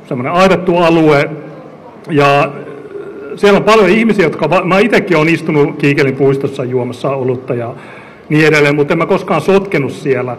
[0.09, 1.31] semmoinen aidattu alue.
[2.11, 2.51] Ja äh,
[3.37, 7.75] siellä on paljon ihmisiä, jotka, mä itsekin olen istunut Kiikelin puistossa juomassa olutta ja
[8.29, 10.37] niin edelleen, mutta en mä koskaan sotkenut siellä.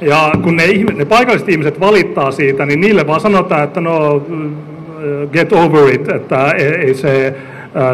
[0.00, 5.30] Ja kun ne, ne paikalliset ihmiset valittaa siitä, niin niille vaan sanotaan, että no äh,
[5.32, 7.34] get over it, että ei se,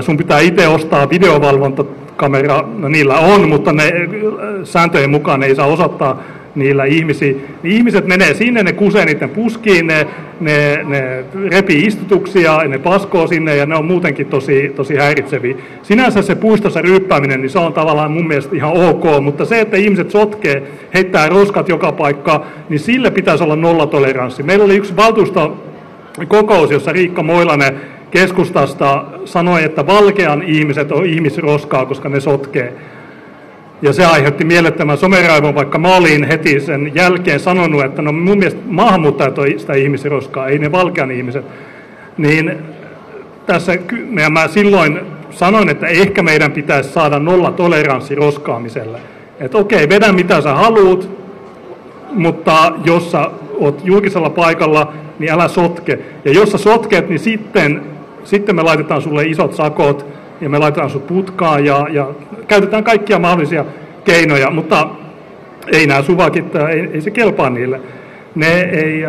[0.00, 1.84] sun pitää itse ostaa videovalvonta
[2.16, 3.92] kamera, no niillä on, mutta ne
[4.64, 6.22] sääntöjen mukaan ne ei saa osoittaa
[6.54, 7.34] niillä ihmisiä.
[7.62, 10.06] Niin ihmiset menee sinne, ne kusee niiden puskiin, ne,
[10.40, 15.56] ne, ne repii istutuksia, ne paskoo sinne ja ne on muutenkin tosi, tosi häiritseviä.
[15.82, 19.76] Sinänsä se puistossa ryyppääminen, niin se on tavallaan mun mielestä ihan ok, mutta se, että
[19.76, 20.62] ihmiset sotkee,
[20.94, 24.42] heittää roskat joka paikka, niin sille pitäisi olla nollatoleranssi.
[24.42, 25.64] Meillä oli yksi valtuusto
[26.28, 27.80] kokous, jossa Riikka Moilanen
[28.16, 32.72] keskustasta sanoi, että valkean ihmiset on ihmisroskaa, koska ne sotkee.
[33.82, 38.38] Ja se aiheutti mielettömän someraivon, vaikka mä olin heti sen jälkeen sanonut, että no mun
[38.38, 41.44] mielestä maahanmuuttajat on sitä ihmisroskaa, ei ne valkean ihmiset.
[42.18, 42.58] Niin
[43.46, 43.78] tässä,
[44.20, 45.00] ja mä silloin
[45.30, 48.98] sanoin, että ehkä meidän pitäisi saada nolla toleranssi roskaamiselle.
[49.40, 51.10] Että okei, vedä mitä sä haluut,
[52.12, 55.98] mutta jos sä oot julkisella paikalla, niin älä sotke.
[56.24, 57.95] Ja jos sä sotket, niin sitten
[58.26, 60.06] sitten me laitetaan sulle isot sakot
[60.40, 62.08] ja me laitetaan sut putkaan ja, ja
[62.48, 63.64] käytetään kaikkia mahdollisia
[64.04, 64.88] keinoja, mutta
[65.72, 67.80] ei nämä suvakit, ei, ei se kelpaa niille.
[68.34, 69.04] Ne ei,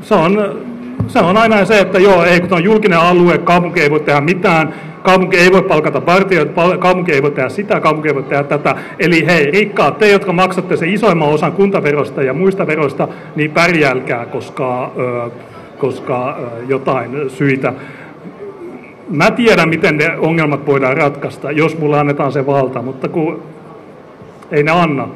[0.00, 0.60] se on,
[1.06, 4.20] se on aina se, että joo, ei kun on julkinen alue, kaupunki ei voi tehdä
[4.20, 8.44] mitään, kaupunki ei voi palkata vartijoita, kaupunki ei voi tehdä sitä, kaupunki ei voi tehdä
[8.44, 8.76] tätä.
[8.98, 14.26] Eli hei, rikkaat, te, jotka maksatte sen isoimman osan kuntaverosta ja muista veroista, niin pärjälkää,
[14.26, 14.92] koska,
[15.78, 17.72] koska jotain syitä
[19.14, 23.42] mä tiedän, miten ne ongelmat voidaan ratkaista, jos mulla annetaan se valta, mutta kun
[24.50, 25.08] ei ne anna,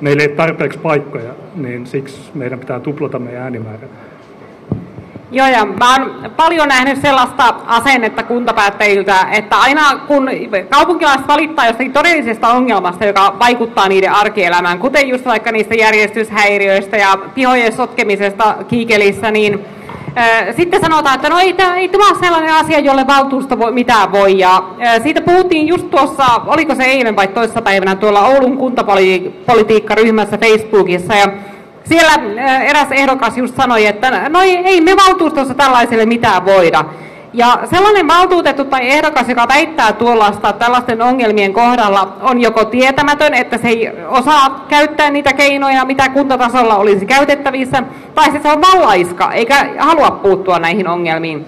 [0.00, 3.86] meillä ei tarpeeksi paikkoja, niin siksi meidän pitää tuplata meidän äänimäärä.
[5.32, 10.30] Joo, ja mä oon paljon nähnyt sellaista asennetta kuntapäättäjiltä, että aina kun
[10.70, 17.18] kaupunkilaiset valittaa jostakin todellisesta ongelmasta, joka vaikuttaa niiden arkielämään, kuten just vaikka niistä järjestyshäiriöistä ja
[17.34, 19.64] pihojen sotkemisesta kiikelissä, niin
[20.56, 24.12] sitten sanotaan, että no ei, tämä, ei tämä ole sellainen asia, jolle valtuusto voi, mitään
[24.12, 24.38] voi.
[24.38, 24.62] Ja
[25.02, 31.14] siitä puhuttiin just tuossa, oliko se eilen vai toissapäivänä tuolla Oulun kuntapolitiikkaryhmässä Facebookissa.
[31.14, 31.26] Ja
[31.84, 32.12] siellä
[32.64, 36.84] eräs ehdokas just sanoi, että no ei, ei me valtuustossa tällaiselle mitään voida.
[37.32, 43.58] Ja sellainen valtuutettu tai ehdokas, joka väittää tuollaista tällaisten ongelmien kohdalla, on joko tietämätön, että
[43.58, 47.82] se ei osaa käyttää niitä keinoja, mitä kuntatasolla olisi käytettävissä,
[48.14, 51.46] tai se on vallaiska, eikä halua puuttua näihin ongelmiin.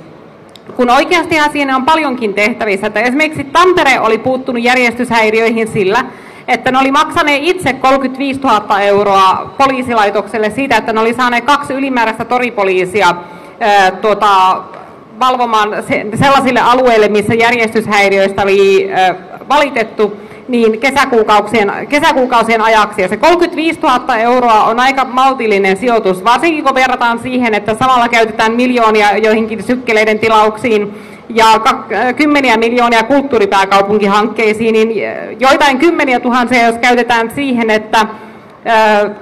[0.77, 6.05] Kun oikeasti siinä on paljonkin tehtävissä, että esimerkiksi Tampere oli puuttunut järjestyshäiriöihin sillä,
[6.49, 11.73] että ne oli maksaneet itse 35 000 euroa poliisilaitokselle siitä, että ne oli saaneet kaksi
[11.73, 13.15] ylimääräistä toripoliisia
[14.01, 14.57] tuota,
[15.27, 15.69] valvomaan
[16.15, 18.91] sellaisille alueille, missä järjestyshäiriöistä oli
[19.49, 20.17] valitettu,
[20.49, 23.03] niin kesäkuukausien, kesäkuukausien ajaksi.
[23.03, 28.09] Ja se 35 000 euroa on aika maltillinen sijoitus, varsinkin kun verrataan siihen, että samalla
[28.09, 30.95] käytetään miljoonia joihinkin sykkeleiden tilauksiin
[31.29, 31.47] ja
[32.17, 34.91] kymmeniä miljoonia kulttuuripääkaupunkihankkeisiin, niin
[35.41, 38.07] joitain kymmeniä tuhansia, jos käytetään siihen, että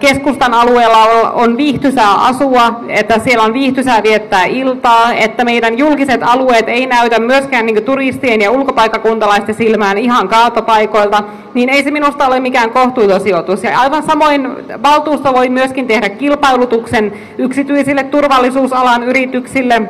[0.00, 6.68] keskustan alueella on viihtysää asua, että siellä on viihtysää viettää iltaa, että meidän julkiset alueet
[6.68, 11.22] ei näytä myöskään niin turistien ja ulkopaikkakuntalaisten silmään ihan kaatopaikoilta,
[11.54, 13.64] niin ei se minusta ole mikään kohtuuton sijoitus.
[13.64, 14.48] Ja aivan samoin
[14.82, 19.82] valtuusto voi myöskin tehdä kilpailutuksen yksityisille turvallisuusalan yrityksille,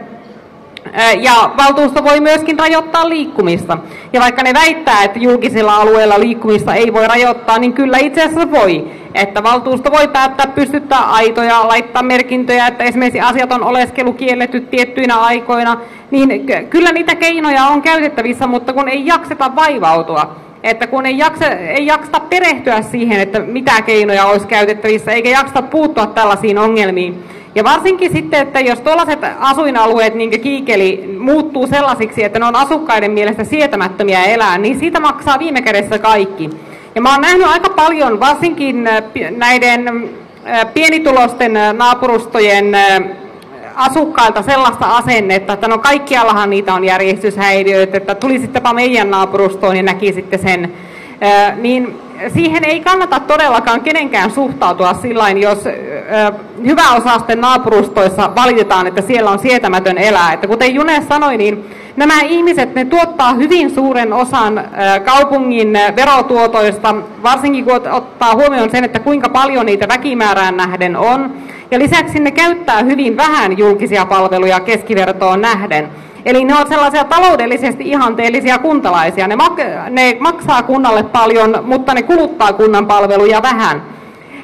[1.20, 3.78] ja valtuusto voi myöskin rajoittaa liikkumista.
[4.12, 8.50] Ja vaikka ne väittää, että julkisilla alueilla liikkumista ei voi rajoittaa, niin kyllä itse asiassa
[8.50, 8.90] voi.
[9.14, 15.16] Että valtuusto voi päättää pystyttää aitoja, laittaa merkintöjä, että esimerkiksi asiat on oleskelu kielletty tiettyinä
[15.16, 15.80] aikoina.
[16.10, 16.30] Niin
[16.70, 20.36] kyllä niitä keinoja on käytettävissä, mutta kun ei jakseta vaivautua.
[20.62, 25.62] Että kun ei, jaksa, ei jaksa perehtyä siihen, että mitä keinoja olisi käytettävissä, eikä jaksa
[25.62, 27.24] puuttua tällaisiin ongelmiin,
[27.54, 33.10] ja varsinkin sitten, että jos tuollaiset asuinalueet, niin Kiikeli, muuttuu sellaisiksi, että ne on asukkaiden
[33.10, 36.50] mielestä sietämättömiä elää, niin siitä maksaa viime kädessä kaikki.
[36.94, 39.02] Ja mä oon nähnyt aika paljon, varsinkin äh,
[39.36, 42.76] näiden äh, pienitulosten äh, naapurustojen
[43.74, 50.38] asukkailta sellaista asennetta, että no kaikkiallahan niitä on järjestyshäiriöitä, että tulisittepa meidän naapurustoon ja näkisitte
[50.38, 50.72] sen,
[51.56, 55.64] niin siihen ei kannata todellakaan kenenkään suhtautua sillä jos
[56.66, 60.32] hyväosaisten naapurustoissa valitetaan, että siellä on sietämätön elää.
[60.32, 61.64] Että kuten June sanoi, niin
[61.96, 64.64] nämä ihmiset ne tuottaa hyvin suuren osan
[65.04, 71.34] kaupungin verotuotoista, varsinkin kun ottaa huomioon sen, että kuinka paljon niitä väkimäärään nähden on.
[71.70, 75.88] Ja lisäksi ne käyttää hyvin vähän julkisia palveluja keskivertoon nähden.
[76.24, 79.28] Eli ne on sellaisia taloudellisesti ihanteellisia kuntalaisia.
[79.28, 83.82] Ne, mak- ne maksaa kunnalle paljon, mutta ne kuluttaa kunnan palveluja vähän.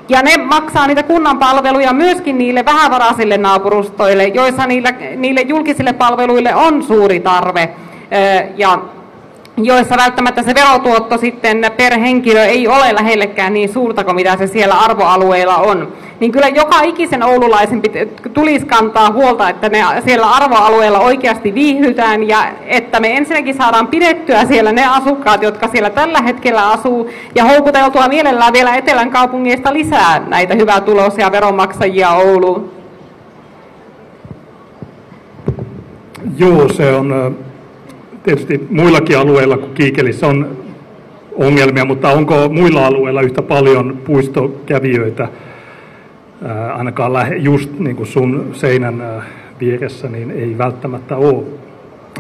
[0.09, 6.55] Ja ne maksaa niitä kunnan palveluja myöskin niille vähävaraisille naapurustoille, joissa niille, niille julkisille palveluille
[6.55, 7.71] on suuri tarve.
[8.57, 8.79] Ja
[9.63, 14.47] joissa välttämättä se verotuotto sitten per henkilö ei ole lähellekään niin suurta kuin mitä se
[14.47, 15.93] siellä arvoalueilla on.
[16.21, 17.83] Niin kyllä joka ikisen oululaisen
[18.35, 24.45] tulisi kantaa huolta, että ne siellä arvoalueella oikeasti viihdytään ja että me ensinnäkin saadaan pidettyä
[24.45, 30.23] siellä ne asukkaat, jotka siellä tällä hetkellä asuu ja houkuteltua mielellään vielä Etelän kaupungeista lisää
[30.27, 32.73] näitä hyvää tulosia veronmaksajia Ouluun.
[36.37, 37.37] Joo, se on
[38.27, 40.57] tietysti muillakin alueilla kuin Kiikelissä on
[41.35, 45.29] ongelmia, mutta onko muilla alueilla yhtä paljon puistokävijöitä,
[46.45, 49.23] ää, ainakaan lähe, just niin kuin sun seinän ää,
[49.61, 51.45] vieressä, niin ei välttämättä ole.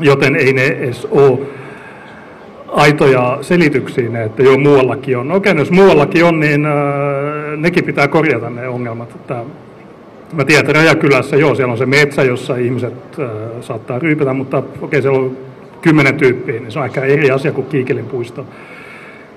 [0.00, 1.38] Joten ei ne edes ole
[2.68, 5.32] aitoja selityksiin, että joo muuallakin on.
[5.32, 6.76] Okei, jos muuallakin on, niin ää,
[7.56, 9.14] nekin pitää korjata ne ongelmat.
[9.14, 9.44] Että,
[10.32, 13.28] mä tiedän, että Rajakylässä, joo, siellä on se metsä, jossa ihmiset ää,
[13.60, 15.36] saattaa ryypätä, mutta okei, siellä on
[15.80, 18.46] kymmenen tyyppiä, niin se on ehkä eri asia kuin Kiikelin puisto.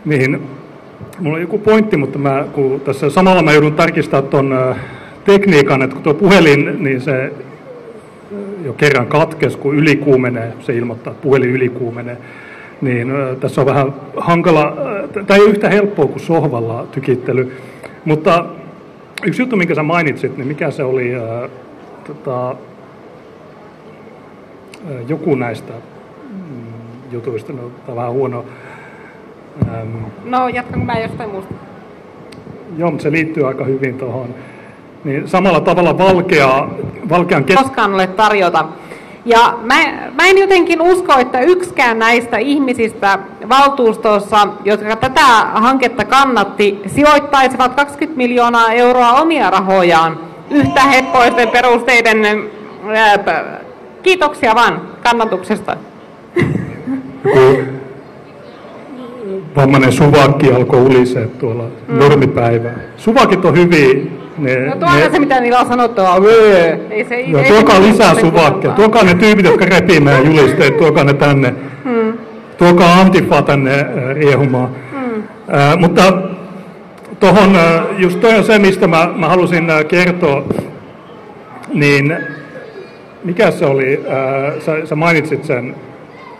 [0.05, 0.41] Niin,
[1.19, 4.75] mulla on joku pointti, mutta mä, kun tässä samalla mä joudun tarkistamaan tuon
[5.25, 7.33] tekniikan, että kun tuo puhelin, niin se
[8.63, 12.17] jo kerran katkes, kun ylikuumenee, se ilmoittaa, että puhelin ylikuumenee,
[12.81, 14.77] niin tässä on vähän hankala,
[15.27, 17.53] tai ei yhtä helppoa kuin sohvalla tykittely.
[18.05, 18.45] Mutta
[19.23, 21.11] yksi juttu, minkä sä mainitsit, niin mikä se oli,
[22.07, 22.55] tota,
[25.07, 25.73] joku näistä
[27.11, 28.45] jutuista, no, tämä on vähän huono.
[29.67, 31.53] Ähm, no, jatkanko mä jostain muusta?
[32.77, 34.35] Joo, se liittyy aika hyvin tuohon.
[35.03, 36.67] Niin samalla tavalla valkea,
[37.09, 37.43] valkean...
[37.43, 38.65] Kes- Koskaan ole tarjota.
[39.25, 39.75] Ja mä,
[40.15, 43.19] mä en jotenkin usko, että yksikään näistä ihmisistä
[43.49, 50.19] valtuustossa, jotka tätä hanketta kannatti, sijoittaisivat 20 miljoonaa euroa omia rahojaan
[50.51, 52.25] yhtä heppoisten perusteiden.
[52.95, 53.61] Ää,
[54.03, 55.77] kiitoksia vaan kannatuksesta
[57.25, 57.61] joku
[59.55, 61.99] vammainen suvakki alkoi ulisee tuolla mm.
[61.99, 62.75] normipäivää.
[62.97, 66.21] Suvakit on hyvin ne, No tuo on ne, se, mitä niillä on sanottavaa.
[66.21, 66.77] Vöö.
[66.89, 68.73] Ei se, Joo, ei tuokaa lisää suvakkeja.
[68.73, 71.53] Tuokaa ne tyypit, jotka repii meidän julisteet, tuokaa ne tänne.
[71.83, 72.13] Hmm.
[72.57, 74.69] Tuokaa Antifa tänne äh, riehumaan.
[74.91, 75.23] Hmm.
[75.53, 76.13] Äh, mutta
[77.19, 80.43] tuohon, äh, just toi on se, mistä mä, mä halusin äh, kertoa,
[81.73, 82.17] niin
[83.23, 85.75] mikä se oli, äh, sä, sä mainitsit sen,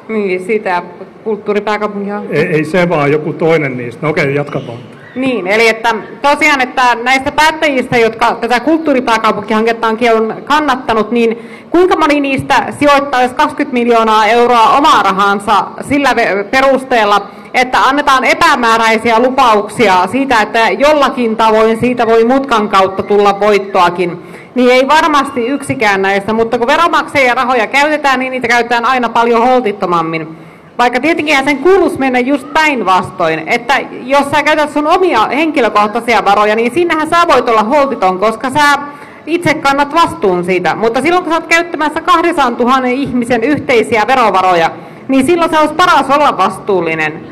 [0.10, 0.84] Niin, siitä
[1.24, 2.22] kulttuuripääkaupunkia.
[2.32, 4.02] ei, ei se vaan joku toinen niistä.
[4.02, 4.80] No okei, jatka vaan.
[5.16, 12.20] Niin, eli että tosiaan, että näistä päättäjistä, jotka tätä kulttuuripääkaupunkihankettaankin on kannattanut, niin kuinka moni
[12.20, 16.16] niistä sijoittaisi 20 miljoonaa euroa omaa rahansa sillä
[16.52, 24.24] perusteella, että annetaan epämääräisiä lupauksia siitä, että jollakin tavoin siitä voi mutkan kautta tulla voittoakin.
[24.56, 29.42] Niin ei varmasti yksikään näistä, mutta kun veronmaksajien rahoja käytetään, niin niitä käytetään aina paljon
[29.42, 30.38] holtittomammin.
[30.78, 36.56] Vaikka tietenkin sen kuuluisi mennä just päinvastoin, että jos sä käytät sun omia henkilökohtaisia varoja,
[36.56, 38.78] niin sinnehän sä voit olla holtiton, koska sä
[39.26, 40.76] itse kannat vastuun siitä.
[40.76, 44.72] Mutta silloin kun sä oot käyttämässä 200 000 ihmisen yhteisiä verovaroja,
[45.08, 47.24] niin silloin se olisi paras olla vastuullinen.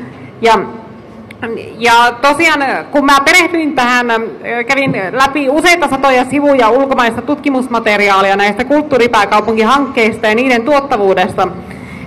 [0.42, 0.58] Ja
[1.78, 4.18] ja tosiaan, kun mä perehdyin tähän, äh,
[4.66, 11.48] kävin läpi useita satoja sivuja ulkomaista tutkimusmateriaalia näistä kulttuuripääkaupunkihankkeista ja niiden tuottavuudesta,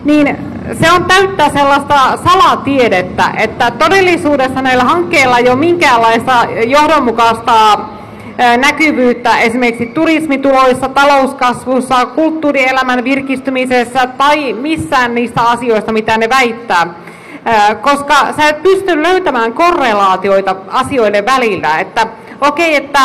[0.06, 0.38] niin
[0.82, 7.80] se on täyttää sellaista salatiedettä, että todellisuudessa näillä hankkeilla ei ole minkäänlaista johdonmukaista
[8.58, 16.88] näkyvyyttä esimerkiksi turismituloissa, talouskasvussa, kulttuurielämän virkistymisessä tai missään niistä asioista, mitä ne väittää.
[17.82, 21.80] Koska sä et pysty löytämään korrelaatioita asioiden välillä.
[21.80, 22.08] Että
[22.41, 22.99] okei, okay, että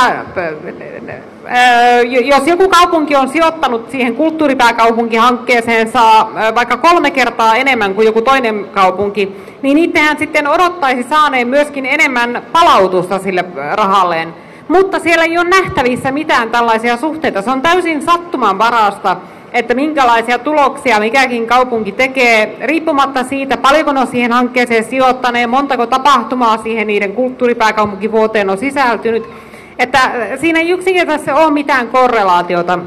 [2.24, 8.64] jos joku kaupunki on sijoittanut siihen kulttuuripääkaupunkihankkeeseensa ää, vaikka kolme kertaa enemmän kuin joku toinen
[8.64, 14.34] kaupunki, niin niittenhän sitten odottaisi saaneen myöskin enemmän palautusta sille rahalleen.
[14.68, 17.42] Mutta siellä ei ole nähtävissä mitään tällaisia suhteita.
[17.42, 19.16] Se on täysin sattuman varasta
[19.52, 25.86] että minkälaisia tuloksia mikäkin kaupunki tekee, riippumatta siitä, paljonko ne on siihen hankkeeseen sijoittaneen, montako
[25.86, 29.24] tapahtumaa siihen niiden kulttuuripääkaupunkivuoteen on sisältynyt.
[29.78, 32.78] Että siinä ei yksinkertaisesti ole mitään korrelaatiota.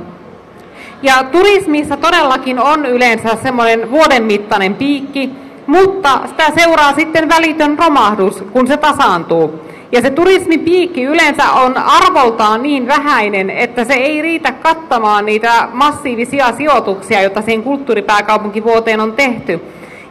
[1.01, 5.29] Ja turismissa todellakin on yleensä semmoinen vuoden mittainen piikki,
[5.67, 9.68] mutta sitä seuraa sitten välitön romahdus, kun se tasaantuu.
[9.91, 16.51] Ja se turismipiikki yleensä on arvoltaan niin vähäinen, että se ei riitä kattamaan niitä massiivisia
[16.57, 19.59] sijoituksia, joita siihen kulttuuripääkaupunkivuoteen on tehty.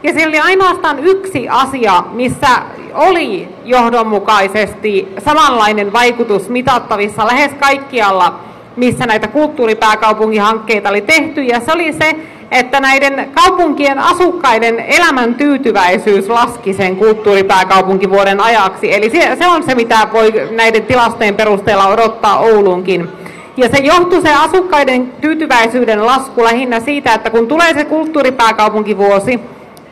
[0.03, 2.47] Ja siellä oli ainoastaan yksi asia, missä
[2.93, 8.39] oli johdonmukaisesti samanlainen vaikutus mitattavissa lähes kaikkialla,
[8.75, 12.15] missä näitä kulttuuripääkaupunkihankkeita oli tehty, ja se oli se,
[12.51, 18.93] että näiden kaupunkien asukkaiden elämän tyytyväisyys laski sen kulttuuripääkaupunkivuoden ajaksi.
[18.93, 23.09] Eli se, on se, mitä voi näiden tilastojen perusteella odottaa Ouluunkin.
[23.57, 29.39] Ja se johtui se asukkaiden tyytyväisyyden lasku lähinnä siitä, että kun tulee se kulttuuripääkaupunkivuosi,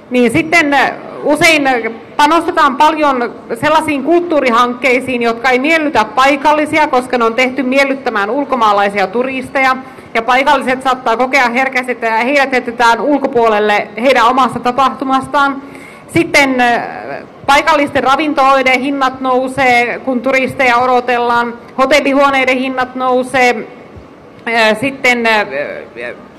[0.10, 0.78] niin sitten
[1.24, 1.70] usein
[2.18, 9.78] panostetaan paljon sellaisiin kulttuurihankkeisiin, jotka ei miellytä paikallisia, koska ne on tehty miellyttämään ulkomaalaisia turisteja.
[10.18, 15.62] Ja paikalliset saattaa kokea herkästi, että heidät jätetään ulkopuolelle heidän omasta tapahtumastaan.
[16.14, 16.64] Sitten
[17.46, 21.54] paikallisten ravintoloiden hinnat nousee, kun turisteja odotellaan.
[21.78, 23.68] Hotellihuoneiden hinnat nousee.
[24.82, 25.30] Sitten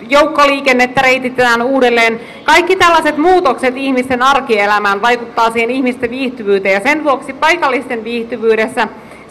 [0.09, 2.21] joukkoliikennettä reititetään uudelleen.
[2.45, 8.89] Kaikki tällaiset muutokset ihmisten arkielämään vaikuttaa siihen ihmisten viihtyvyyteen ja sen vuoksi paikallisten viihtyvyydessä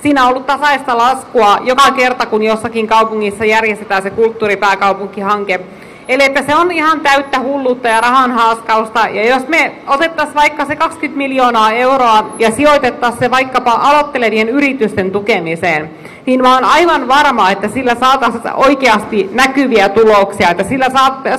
[0.08, 5.60] siinä on ollut tasaista laskua joka kerta, kun jossakin kaupungissa järjestetään se kulttuuripääkaupunkihanke.
[6.08, 9.00] Eli että se on ihan täyttä hulluutta ja rahan haaskausta.
[9.00, 15.12] Ja jos me otettaisiin vaikka se 20 miljoonaa euroa ja sijoitettaisiin se vaikkapa aloittelevien yritysten
[15.12, 15.89] tukemiseen,
[16.26, 20.89] niin mä oon aivan varma, että sillä saataisiin oikeasti näkyviä tuloksia, että sillä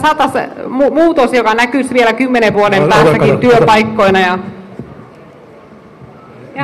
[0.02, 3.38] saataisiin mu- muutos, joka näkyisi vielä kymmenen vuoden No, odotan, odotan.
[3.38, 4.20] työpaikkoina.
[4.20, 4.38] Ja...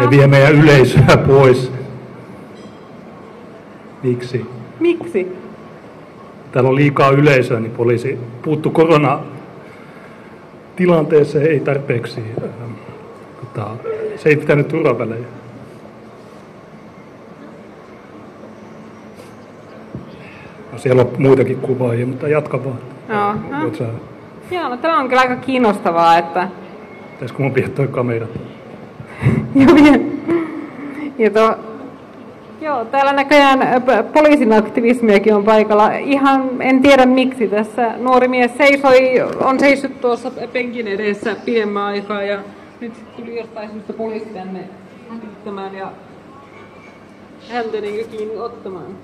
[0.00, 1.72] Ne vie meidän yleisöä pois.
[4.04, 4.46] Miksi?
[4.80, 5.36] Miksi?
[6.52, 9.18] Täällä on liikaa yleisöä, niin poliisi puuttu korona
[10.76, 12.20] tilanteeseen ei tarpeeksi.
[12.42, 12.72] ähm,
[13.40, 13.70] Tota,
[14.16, 15.24] se ei pitänyt turvavälejä.
[20.72, 22.78] No, siellä on muitakin kuvaajia, mutta jatka vaan.
[23.08, 23.84] Joo, Voit sä,
[24.50, 26.48] Joo, no tämä on kyllä aika kiinnostavaa, että
[27.12, 28.26] pitäisikö mun toi kamera?
[29.54, 29.76] Joo,
[31.18, 31.73] ja to,
[32.64, 35.92] joo, täällä näköjään poliisin aktivismiakin on paikalla.
[35.92, 42.22] Ihan en tiedä miksi tässä nuori mies seisoi, on seissyt tuossa penkin edessä pidemmän aikaa
[42.22, 42.38] ja
[42.80, 44.60] nyt tuli jostain syystä poliisi tänne
[45.08, 45.92] hälyttämään ja
[47.52, 48.96] häntä niin kiinni ottamaan.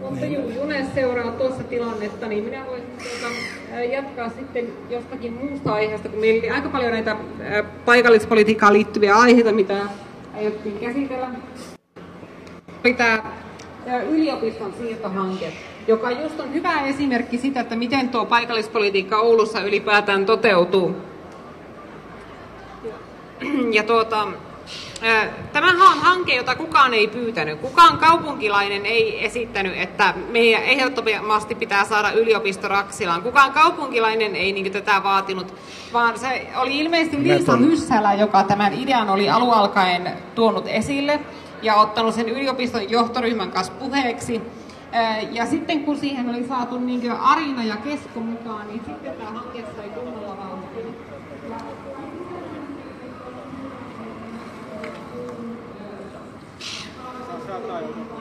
[0.00, 3.34] Mutta juu, Junes seuraa tuossa tilannetta, niin minä voisin tuota,
[3.80, 7.16] jatkaa sitten jostakin muusta aiheesta, kun meillä oli aika paljon näitä
[7.84, 9.76] paikallispolitiikkaan liittyviä aiheita, mitä
[10.36, 11.30] aiottiin käsitellä.
[12.84, 13.22] Oli tämä
[14.10, 15.52] yliopiston siirtohanke,
[15.86, 20.96] joka just on hyvä esimerkki sitä, että miten tuo paikallispolitiikka Oulussa ylipäätään toteutuu.
[23.72, 24.28] Ja tuota,
[25.52, 27.60] Tämähän on hanke, jota kukaan ei pyytänyt.
[27.60, 33.22] Kukaan kaupunkilainen ei esittänyt, että meidän ehdottomasti pitää saada yliopisto Raksilaan.
[33.22, 35.54] Kukaan kaupunkilainen ei niin tätä vaatinut,
[35.92, 41.20] vaan se oli ilmeisesti Liisa Hyssälä, joka tämän idean oli alualkaen tuonut esille
[41.62, 44.42] ja ottanut sen yliopiston johtoryhmän kanssa puheeksi.
[45.30, 49.64] Ja sitten kun siihen oli saatu niin Arina ja Kesko mukaan, niin sitten tämä hanke
[49.76, 50.21] sai kunnolla
[57.52, 58.11] ਰਾਤ ਆਇਓ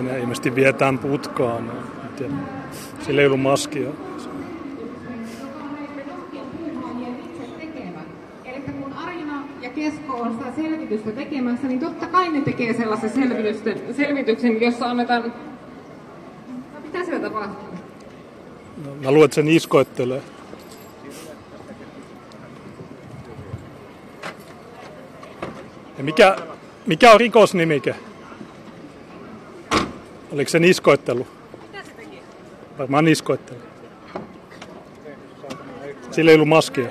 [0.00, 1.72] ne ilmeisesti vietään putkaan.
[3.00, 3.88] Sillä ei ollut maskia.
[9.74, 13.10] Kesko on sitä selvitystä tekemässä, niin totta kai ne tekee sellaisen
[13.96, 15.22] selvityksen, jossa annetaan...
[16.74, 17.68] No, mitä siellä tapahtuu?
[18.84, 20.22] No, mä luulen, että se niskoittelee.
[25.98, 26.36] Ja mikä,
[26.86, 27.94] mikä on rikosnimike?
[30.32, 31.26] Oliko se niskoittelu?
[31.62, 32.22] Mitä se teki?
[32.78, 33.58] Varmaan niskoittelu.
[36.10, 36.90] Sillä ei ollut maskia.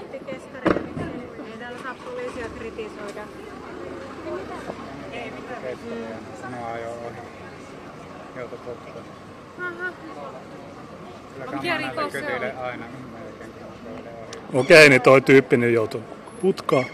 [14.54, 16.02] Okei, niin toi tyyppi nyt joutui
[16.42, 16.86] putkaan.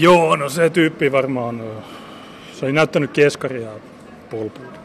[0.00, 1.62] Joo, no se tyyppi varmaan,
[2.52, 3.68] se oli näyttänyt keskaria
[4.30, 4.80] polpuuta.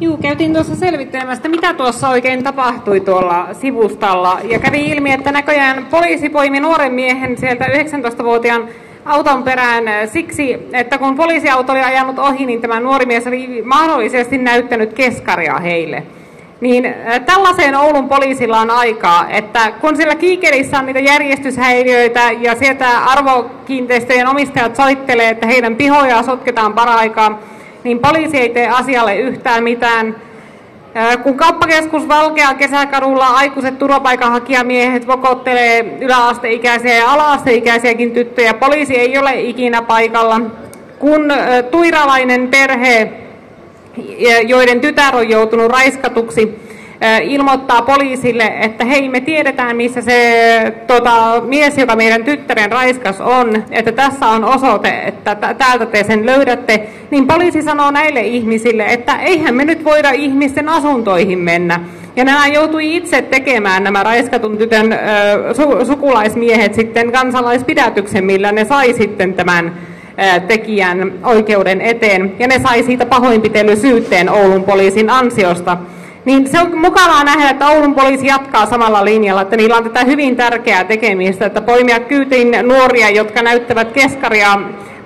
[0.00, 4.40] Juu, käytiin tuossa selvittelemästä, mitä tuossa oikein tapahtui tuolla sivustalla.
[4.44, 8.68] Ja kävi ilmi, että näköjään poliisi poimi nuoren miehen sieltä 19-vuotiaan
[9.04, 14.38] auton perään siksi, että kun poliisiauto oli ajanut ohi, niin tämä nuori mies oli mahdollisesti
[14.38, 16.02] näyttänyt keskaria heille.
[16.60, 16.94] Niin
[17.26, 24.28] tällaiseen Oulun poliisilla on aikaa, että kun sillä kiikelissä on niitä järjestyshäiriöitä ja sieltä arvokiinteistöjen
[24.28, 27.38] omistajat soittelee, että heidän pihoja sotketaan paraikaa,
[27.84, 30.16] niin poliisi ei tee asialle yhtään mitään.
[31.22, 39.82] Kun kauppakeskus Valkea kesäkadulla aikuiset turvapaikanhakijamiehet vokottelee yläasteikäisiä ja alaasteikäisiäkin tyttöjä, poliisi ei ole ikinä
[39.82, 40.40] paikalla.
[40.98, 41.32] Kun
[41.70, 43.12] tuiralainen perhe
[44.46, 46.58] joiden tytär on joutunut raiskatuksi,
[47.22, 53.64] ilmoittaa poliisille, että hei me tiedetään missä se tota, mies, joka meidän tyttären raiskas on,
[53.70, 59.16] että tässä on osoite, että täältä te sen löydätte, niin poliisi sanoo näille ihmisille, että
[59.16, 61.80] eihän me nyt voida ihmisten asuntoihin mennä.
[62.16, 64.96] Ja nämä joutui itse tekemään nämä raiskatun tytön ö,
[65.54, 69.72] su, sukulaismiehet sitten kansalaispidätyksen, millä ne sai sitten tämän
[70.48, 75.76] tekijän oikeuden eteen, ja ne sai siitä pahoinpitelysyytteen Oulun poliisin ansiosta.
[76.24, 80.04] Niin se on mukavaa nähdä, että Oulun poliisi jatkaa samalla linjalla, että niillä on tätä
[80.04, 84.58] hyvin tärkeää tekemistä, että poimia kyytiin nuoria, jotka näyttävät keskaria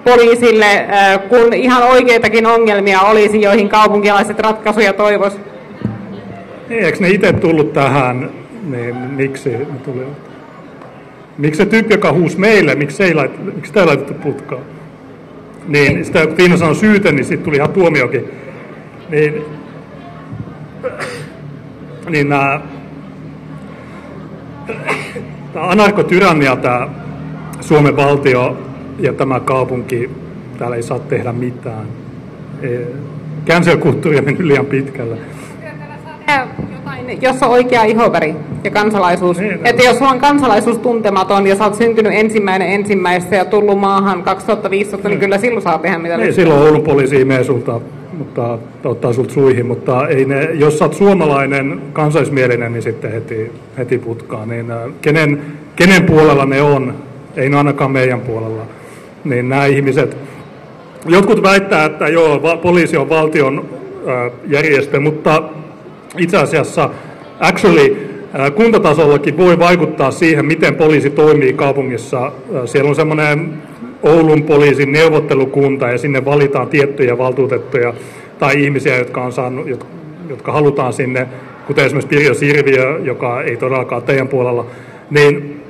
[0.05, 0.87] poliisille,
[1.29, 5.37] kun ihan oikeitakin ongelmia olisi, joihin kaupunkilaiset ratkaisuja toivois.
[6.69, 8.31] Niin, eikö ne itse tullut tähän,
[8.71, 10.07] niin miksi ne tuli?
[11.39, 14.63] Miksi se tyyppi, joka huusi meille, miksi ei laitettu, miksi ei laitettu putkaan?
[15.67, 18.25] Niin, sitä kun Tiina sanoi syytä, niin sitten tuli ihan tuomiokin.
[19.09, 19.45] Niin,
[22.09, 22.61] niin nämä,
[25.53, 26.89] tämä anarkotyrannia, tämä
[27.61, 28.59] Suomen valtio
[28.99, 30.11] ja tämä kaupunki,
[30.59, 31.87] täällä ei saa tehdä mitään.
[33.47, 35.17] Cancel-kulttuuri on mennyt liian pitkälle.
[36.27, 36.49] Jotain,
[37.21, 38.35] jos on oikea ihoväri
[38.65, 39.39] ja kansalaisuus.
[39.39, 44.23] Niin, että jos on kansalaisuus tuntematon ja sä oot syntynyt ensimmäinen ensimmäistä ja tullut maahan
[44.23, 47.81] 2015, niin, niin kyllä silloin saa tehdä mitä Niin, silloin Oulun poliisi imee sulta,
[48.19, 53.53] mutta ottaa sulta suihin, mutta ei ne, jos sä oot suomalainen, kansallismielinen, niin sitten heti,
[53.79, 54.47] heti putkaa.
[54.47, 55.43] Niin, äh, kenen,
[55.77, 56.95] kenen puolella ne on,
[57.37, 58.63] ei ne ainakaan meidän puolella,
[59.25, 60.17] niin nämä ihmiset,
[61.07, 63.65] jotkut väittää, että joo, poliisi on valtion
[64.09, 65.43] äh, järjestö, mutta
[66.19, 66.91] itse asiassa
[67.41, 68.13] actually
[68.55, 72.33] kuntatasollakin voi vaikuttaa siihen, miten poliisi toimii kaupungissa.
[72.65, 73.63] Siellä on semmoinen
[74.03, 77.95] Oulun poliisin neuvottelukunta ja sinne valitaan tiettyjä valtuutettuja
[78.39, 79.69] tai ihmisiä, jotka, on saanut,
[80.29, 81.29] jotka halutaan sinne,
[81.67, 84.67] kuten esimerkiksi Pirjo Sirviö, joka ei todellakaan teidän puolella,
[85.11, 85.63] niin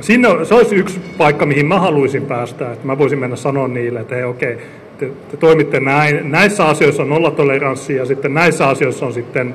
[0.00, 4.00] sinne, se olisi yksi paikka, mihin mä haluaisin päästä, että mä voisin mennä sanoa niille,
[4.00, 4.66] että hei okei, okay,
[4.98, 9.54] te, te toimitte näin, näissä asioissa on nollatoleranssi ja sitten näissä asioissa on sitten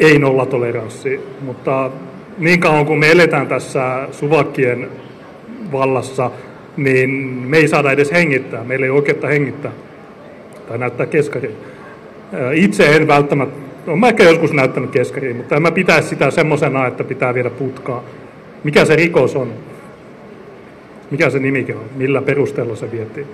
[0.00, 1.90] ei nollatoleranssi, mutta
[2.38, 4.88] niin kauan kuin me eletään tässä suvakkien
[5.72, 6.30] vallassa,
[6.76, 7.10] niin
[7.46, 8.64] me ei saada edes hengittää.
[8.64, 9.72] Meillä ei oikeutta hengittää
[10.68, 11.56] tai näyttää keskariin.
[12.54, 13.56] Itse en välttämättä,
[13.86, 17.50] olen mä ehkä joskus näyttänyt keskariin, mutta en mä pitäisi sitä semmoisena, että pitää viedä
[17.50, 18.04] putkaa.
[18.64, 19.52] Mikä se rikos on?
[21.10, 21.84] Mikä se nimikin on?
[21.96, 23.26] Millä perusteella se vietiin?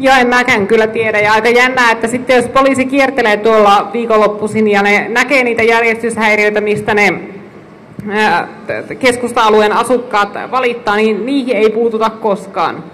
[0.00, 1.18] Joo, en mäkään kyllä tiedä.
[1.18, 6.60] Ja aika jännää, että sitten jos poliisi kiertelee tuolla viikonloppuisin ja ne näkee niitä järjestyshäiriöitä,
[6.60, 7.20] mistä ne
[8.98, 12.84] keskusta-alueen asukkaat valittaa, niin niihin ei puututa koskaan.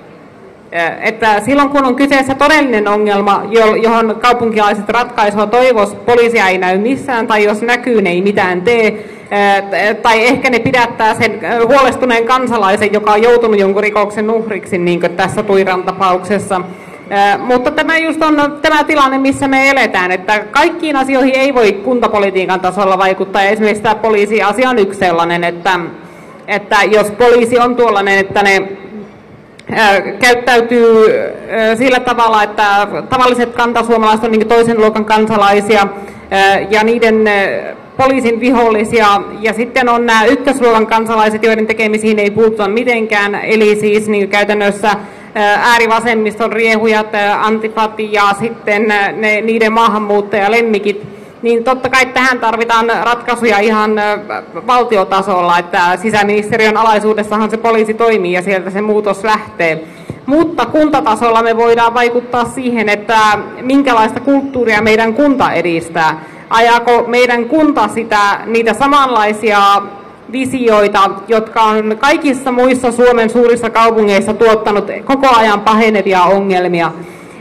[1.00, 3.42] Että silloin kun on kyseessä todellinen ongelma,
[3.82, 9.04] johon kaupunkilaiset ratkaisua toivos, poliisia ei näy missään, tai jos näkyy, ne ei mitään tee,
[10.02, 15.16] tai ehkä ne pidättää sen huolestuneen kansalaisen, joka on joutunut jonkun rikoksen uhriksi, niin kuin
[15.16, 16.60] tässä Tuiran tapauksessa,
[17.38, 22.60] mutta tämä just on tämä tilanne, missä me eletään, että kaikkiin asioihin ei voi kuntapolitiikan
[22.60, 23.42] tasolla vaikuttaa.
[23.42, 25.80] Esimerkiksi tämä poliisiasia on yksi sellainen, että,
[26.48, 28.68] että jos poliisi on tuollainen, että ne
[30.20, 31.06] käyttäytyy
[31.78, 35.86] sillä tavalla, että tavalliset kantasuomalaiset on niin toisen luokan kansalaisia
[36.70, 37.24] ja niiden
[37.96, 39.06] poliisin vihollisia,
[39.40, 44.90] ja sitten on nämä ykkösluokan kansalaiset, joiden tekemisiin ei puututa mitenkään, eli siis niin käytännössä
[45.34, 47.06] äärivasemmiston riehujat,
[47.40, 51.06] antifat ja sitten ne, niiden maahanmuuttajalemmikit,
[51.42, 53.92] niin totta kai tähän tarvitaan ratkaisuja ihan
[54.66, 59.84] valtiotasolla, että sisäministeriön alaisuudessahan se poliisi toimii ja sieltä se muutos lähtee.
[60.26, 63.18] Mutta kuntatasolla me voidaan vaikuttaa siihen, että
[63.62, 66.24] minkälaista kulttuuria meidän kunta edistää.
[66.50, 69.58] Ajako meidän kunta sitä, niitä samanlaisia
[70.32, 76.92] visioita, jotka on kaikissa muissa Suomen suurissa kaupungeissa tuottanut koko ajan pahenevia ongelmia.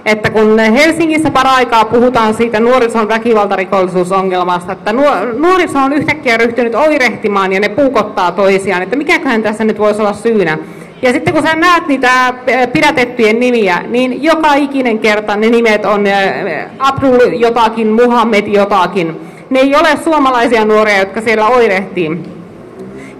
[0.06, 4.94] Että kun Helsingissä paraikaa puhutaan siitä nuorison väkivaltarikollisuusongelmasta, että
[5.38, 10.14] nuoriso on yhtäkkiä ryhtynyt oirehtimaan ja ne puukottaa toisiaan, että mikäköhän tässä nyt voisi olla
[10.14, 10.58] syynä.
[11.02, 12.34] Ja sitten kun sä näet niitä
[12.74, 16.04] pidätettyjen nimiä, niin joka ikinen kerta ne nimet on
[16.80, 19.22] Abdul jotakin, Muhammed jotakin.
[19.50, 22.33] Ne ei ole suomalaisia nuoria, jotka siellä oirehtii.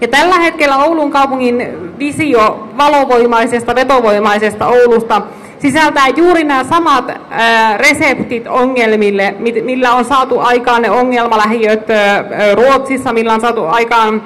[0.00, 1.68] Ja tällä hetkellä Oulun kaupungin
[1.98, 5.22] visio valovoimaisesta, vetovoimaisesta Oulusta
[5.58, 9.34] sisältää juuri nämä samat ää, reseptit ongelmille,
[9.64, 12.24] millä on saatu aikaan ne ongelmalähiöt ää,
[12.54, 14.22] Ruotsissa, millä on saatu aikaan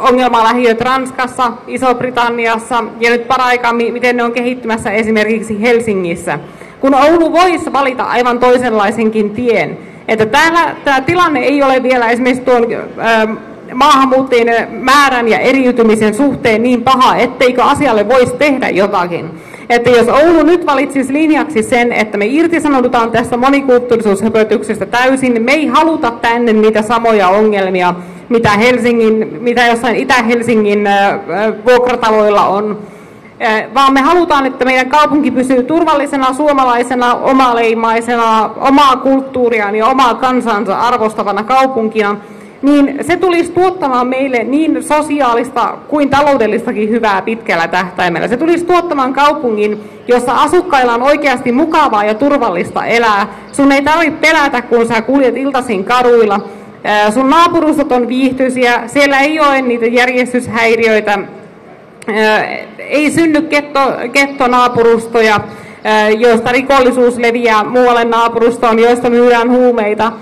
[0.00, 6.38] ongelmalähiöt Ranskassa, Iso-Britanniassa ja nyt paraikaa, miten ne on kehittymässä esimerkiksi Helsingissä.
[6.80, 9.78] Kun Oulu voisi valita aivan toisenlaisenkin tien,
[10.08, 12.66] että täällä tämä tilanne ei ole vielä esimerkiksi tuon
[13.74, 19.30] maahanmuuttajien määrän ja eriytymisen suhteen niin paha, etteikö asialle voisi tehdä jotakin.
[19.70, 25.66] Että jos Oulu nyt valitsisi linjaksi sen, että me irtisanoudutaan tästä monikulttuurisuushöpötyksestä täysin, me ei
[25.66, 27.94] haluta tänne niitä samoja ongelmia,
[28.28, 30.88] mitä, Helsingin, mitä jossain Itä-Helsingin
[31.66, 32.78] vuokrataloilla on,
[33.74, 40.78] vaan me halutaan, että meidän kaupunki pysyy turvallisena, suomalaisena, omaleimaisena, omaa kulttuuriaan ja omaa kansansa
[40.78, 42.16] arvostavana kaupunkina,
[42.64, 48.28] niin se tulisi tuottamaan meille niin sosiaalista kuin taloudellistakin hyvää pitkällä tähtäimellä.
[48.28, 53.26] Se tulisi tuottamaan kaupungin, jossa asukkailla on oikeasti mukavaa ja turvallista elää.
[53.52, 56.40] Sun ei tarvitse pelätä, kun sä kuljet iltaisin kaduilla.
[57.14, 61.18] Sun naapurustot on viihtyisiä, siellä ei ole niitä järjestyshäiriöitä,
[62.78, 63.80] ei synny ketto,
[64.12, 65.40] kettonaapurustoja,
[66.18, 70.12] joista rikollisuus leviää muualle naapurustoon, joista myydään huumeita.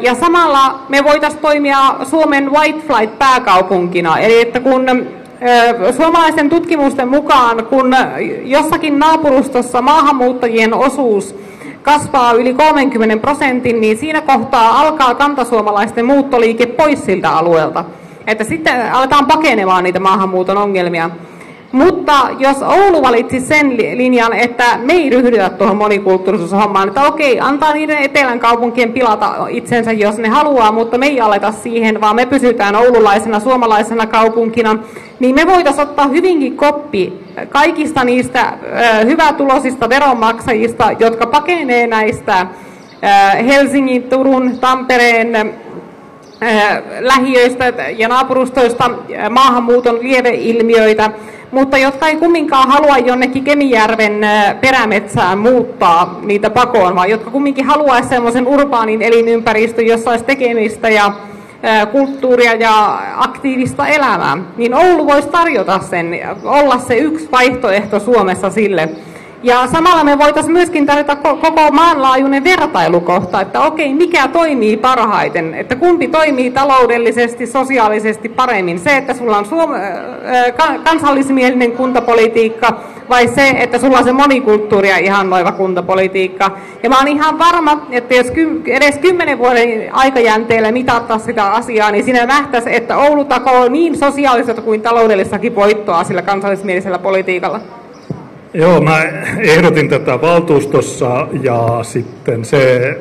[0.00, 1.78] Ja samalla me voitaisiin toimia
[2.10, 5.06] Suomen White Flight pääkaupunkina, eli että kun
[5.96, 7.96] suomalaisten tutkimusten mukaan, kun
[8.44, 11.34] jossakin naapurustossa maahanmuuttajien osuus
[11.82, 17.84] kasvaa yli 30 prosentin, niin siinä kohtaa alkaa kantasuomalaisten muuttoliike pois siltä alueelta.
[18.26, 21.10] Että sitten aletaan pakenemaan niitä maahanmuuton ongelmia.
[21.74, 27.72] Mutta jos Oulu valitsi sen linjan, että me ei ryhdytä tuohon monikulttuurisuushommaan, että okei, antaa
[27.72, 32.26] niiden etelän kaupunkien pilata itsensä, jos ne haluaa, mutta me ei aleta siihen, vaan me
[32.26, 34.78] pysytään oululaisena, suomalaisena kaupunkina,
[35.20, 37.12] niin me voitaisiin ottaa hyvinkin koppi
[37.48, 38.52] kaikista niistä
[39.04, 42.46] hyvätulosista veronmaksajista, jotka pakenee näistä
[43.46, 45.54] Helsingin, Turun, Tampereen
[47.00, 48.90] lähiöistä ja naapurustoista
[49.30, 51.10] maahanmuuton lieveilmiöitä,
[51.54, 54.26] mutta jotka ei kumminkaan halua jonnekin Kemijärven
[54.60, 61.12] perämetsään muuttaa niitä pakoon, vaan jotka kumminkin haluaisi semmoisen urbaanin elinympäristön, jossa olisi tekemistä ja
[61.92, 68.88] kulttuuria ja aktiivista elämää, niin Oulu voisi tarjota sen, olla se yksi vaihtoehto Suomessa sille.
[69.44, 75.76] Ja samalla me voitaisiin myöskin tarjota koko maanlaajuinen vertailukohta, että okei, mikä toimii parhaiten, että
[75.76, 78.78] kumpi toimii taloudellisesti, sosiaalisesti paremmin.
[78.78, 79.70] Se, että sulla on suom-
[80.84, 86.50] kansallismielinen kuntapolitiikka vai se, että sulla on se monikulttuuria ihannoiva kuntapolitiikka.
[86.82, 88.26] Ja mä oon ihan varma, että jos
[88.66, 94.62] edes kymmenen vuoden aikajänteellä mitattaa sitä asiaa, niin siinä nähtäisi, että Oulu takoo niin sosiaalista
[94.62, 97.60] kuin taloudellisakin voittoa sillä kansallismielisellä politiikalla.
[98.56, 99.02] Joo, mä
[99.38, 102.94] ehdotin tätä valtuustossa ja sitten se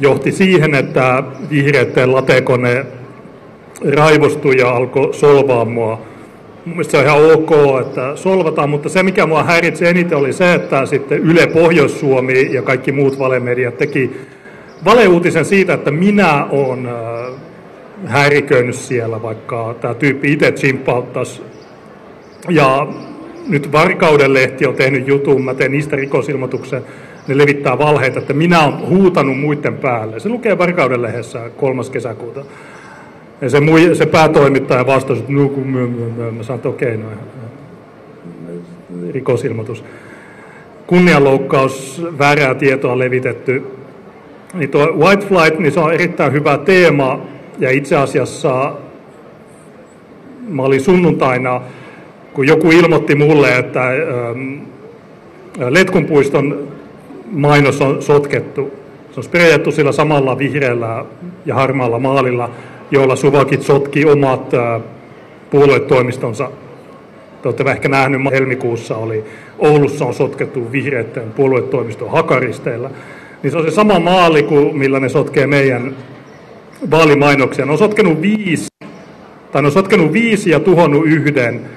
[0.00, 2.86] johti siihen, että vihreiden latekone
[3.94, 6.02] raivostui ja alkoi solvaa mua.
[6.64, 7.50] Mielestäni se on ihan ok,
[7.86, 12.62] että solvataan, mutta se mikä mua häiritsi eniten oli se, että sitten Yle Pohjois-Suomi ja
[12.62, 14.20] kaikki muut valemediat teki
[14.84, 16.88] valeuutisen siitä, että minä olen
[18.06, 21.42] häiriköinyt siellä, vaikka tämä tyyppi itse tsimppauttaisi.
[22.48, 22.86] Ja
[23.48, 26.82] nyt Varkauden lehti on tehnyt jutun, mä teen niistä rikosilmoituksen,
[27.28, 30.20] ne levittää valheita, että minä olen huutanut muiden päälle.
[30.20, 31.82] Se lukee Varkauden lehdessä 3.
[31.92, 32.44] kesäkuuta.
[33.40, 36.30] Ja se, mui, se päätoimittaja vastasi, että kun myö, myö, myö.
[36.30, 37.10] mä sanoin, että okei, okay, no,
[39.12, 39.84] rikosilmoitus.
[40.86, 43.62] Kunnianloukkaus, väärää tietoa levitetty.
[44.54, 47.20] Niin tuo White Flight, niin se on erittäin hyvä teema,
[47.58, 48.72] ja itse asiassa
[50.48, 51.60] mä olin sunnuntaina
[52.36, 54.58] kun joku ilmoitti mulle, että ähm,
[55.68, 56.68] Letkunpuiston
[57.32, 58.72] mainos on sotkettu.
[59.12, 61.04] Se on sprejattu sillä samalla vihreällä
[61.46, 62.50] ja harmaalla maalilla,
[62.90, 64.82] jolla suvakit sotki omat äh,
[65.50, 66.50] puoluetoimistonsa.
[67.42, 69.24] Te olette ehkä nähnyt, helmikuussa oli
[69.58, 72.90] Oulussa on sotkettu vihreiden puoluetoimiston hakaristeilla.
[73.42, 75.96] Niin se on se sama maali kuin millä ne sotkee meidän
[76.90, 77.66] vaalimainoksia.
[77.66, 78.68] Ne on sotkenut viisi,
[79.52, 81.75] tai ne on sotkenut viisi ja tuhonnut yhden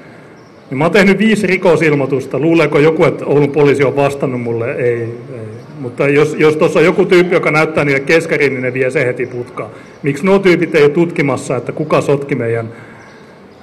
[0.70, 2.38] niin mä oon tehnyt viisi rikosilmoitusta.
[2.38, 4.74] Luuleeko joku, että Oulun poliisi on vastannut mulle?
[4.74, 5.00] Ei.
[5.00, 5.50] ei.
[5.80, 9.06] Mutta jos, jos tuossa on joku tyyppi, joka näyttää niille keskarin, niin ne vie se
[9.06, 9.70] heti putkaan.
[10.02, 12.68] Miksi nuo tyypit ei ole tutkimassa, että kuka sotki meidän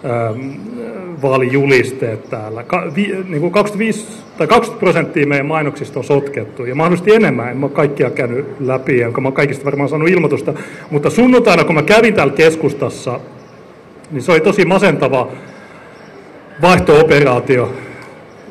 [0.06, 0.50] ähm,
[1.22, 2.64] vaalijulisteet täällä?
[2.64, 7.50] Ka, vi, niin kuin 25 tai 20 prosenttia meidän mainoksista on sotkettu ja mahdollisesti enemmän.
[7.50, 10.54] En mä kaikkia käynyt läpi, enkä mä kaikista varmaan saanut ilmoitusta.
[10.92, 13.20] Mutta sunnuntaina, kun mä kävin täällä keskustassa,
[14.12, 15.32] niin se oli tosi masentava
[16.62, 17.74] vaihtooperaatio,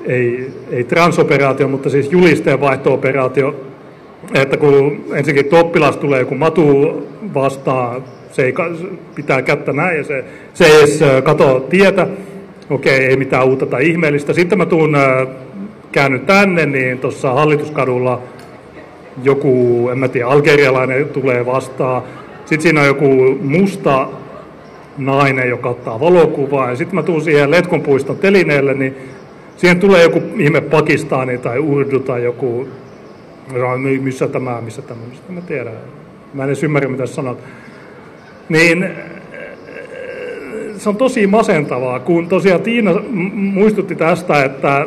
[0.04, 3.66] ei, ei transoperaatio, mutta siis julisteen vaihtooperaatio,
[4.34, 7.02] että kun ensinnäkin oppilas tulee joku matu
[7.34, 8.54] vastaan, se ei,
[9.14, 12.06] pitää kättä näin ja se, se ei edes kato tietä,
[12.70, 14.32] okei, ei mitään uutta tai ihmeellistä.
[14.32, 14.96] Sitten mä tuun
[15.92, 18.22] käänny tänne, niin tuossa hallituskadulla
[19.22, 22.02] joku, en mä tiedä, algerialainen tulee vastaan.
[22.38, 24.08] Sitten siinä on joku musta
[24.98, 26.70] nainen, joka ottaa valokuvaa.
[26.70, 28.96] Ja sitten mä tuun siihen Letkonpuiston telineelle, niin
[29.56, 32.68] siihen tulee joku ihme Pakistani tai Urdu tai joku,
[34.00, 35.74] missä tämä, missä tämä, mistä mä tiedän.
[36.34, 37.38] Mä en edes ymmärrä, mitä sanot.
[38.48, 38.90] Niin
[40.76, 42.90] se on tosi masentavaa, kun tosiaan Tiina
[43.32, 44.86] muistutti tästä, että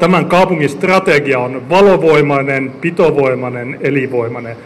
[0.00, 4.56] tämän kaupungin strategia on valovoimainen, pitovoimainen, elivoimainen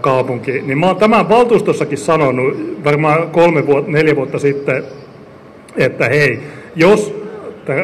[0.00, 0.52] kaupunki.
[0.52, 4.84] Niin mä oon tämän valtuustossakin sanonut varmaan kolme vuotta, neljä vuotta sitten,
[5.76, 6.40] että hei,
[6.76, 7.22] jos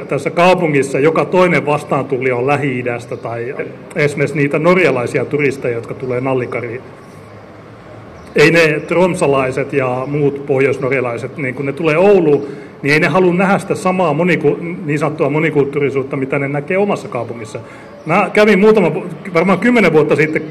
[0.09, 3.55] tässä kaupungissa joka toinen vastaantuli on Lähi-idästä tai
[3.97, 6.81] esimerkiksi niitä norjalaisia turisteja, jotka tulee nallikariin.
[8.37, 12.47] Ei ne tromsalaiset ja muut pohjoisnorjalaiset, niin kun ne tulee Ouluun,
[12.83, 17.09] niin ei ne halua nähdä sitä samaa moniku, niin sanottua monikulttuurisuutta, mitä ne näkee omassa
[17.09, 17.61] kaupungissa.
[18.07, 18.93] Mä kävin muutama,
[19.35, 20.43] varmaan kymmenen vuotta sitten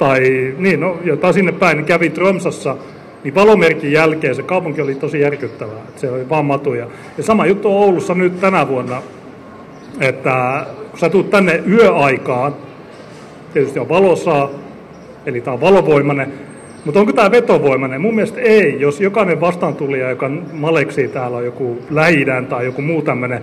[0.00, 2.76] tai niin, no, jotain sinne päin, niin kävi Tromsassa
[3.24, 6.86] niin valomerkin jälkeen se kaupunki oli tosi järkyttävää, että se oli vaan matuja.
[7.16, 9.02] Ja sama juttu on Oulussa nyt tänä vuonna,
[10.00, 12.56] että kun sä tulet tänne yöaikaan,
[13.52, 14.50] tietysti on valosaa,
[15.26, 16.32] eli tämä on valovoimainen,
[16.84, 18.00] mutta onko tämä vetovoimainen?
[18.00, 18.80] Mun mielestä ei.
[18.80, 23.42] Jos jokainen vastaantulija, joka maleksii täällä on joku lähi tai joku muu tämmöinen,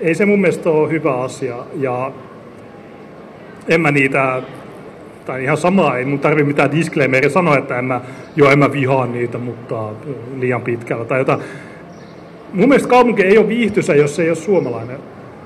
[0.00, 1.56] ei se mun mielestä ole hyvä asia.
[1.80, 2.12] Ja
[3.68, 4.42] en mä niitä,
[5.26, 8.00] tai ihan sama, ei mun tarvi mitään disclaimeria sanoa, että en mä,
[8.36, 9.88] jo en mä vihaa niitä, mutta
[10.38, 11.40] liian pitkällä tai jotain.
[12.52, 14.98] Mun mielestä kaupunki ei ole viihtyisä, jos se ei ole suomalainen.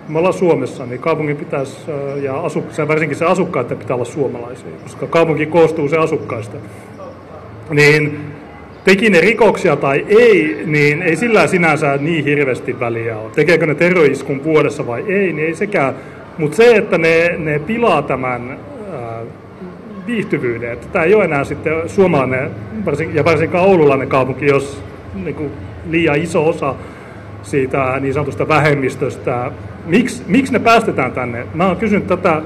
[0.09, 1.77] Me ollaan Suomessa, niin kaupungin pitäisi,
[2.23, 6.57] ja asu, varsinkin se asukkaat pitää olla suomalaisia, koska kaupunki koostuu se asukkaista.
[7.71, 8.21] Niin
[8.85, 13.31] teki ne rikoksia tai ei, niin ei sillä sinänsä niin hirveästi väliä ole.
[13.31, 15.95] Tekeekö ne terroiskun vuodessa vai ei, niin ei sekään.
[16.39, 18.59] Mutta se, että ne, ne pilaa tämän
[18.93, 19.22] ää,
[20.07, 22.51] viihtyvyyden, että tämä ei ole enää sitten suomalainen
[22.84, 24.82] varsin, ja varsinkaan oululainen kaupunki, jos
[25.14, 25.51] niin kuin,
[25.91, 26.74] liian iso osa
[27.43, 29.53] siitä niin sanotusta vähemmistöstä.
[29.86, 31.47] Miks, miksi ne päästetään tänne?
[31.55, 32.43] Mä oon kysynyt tätä,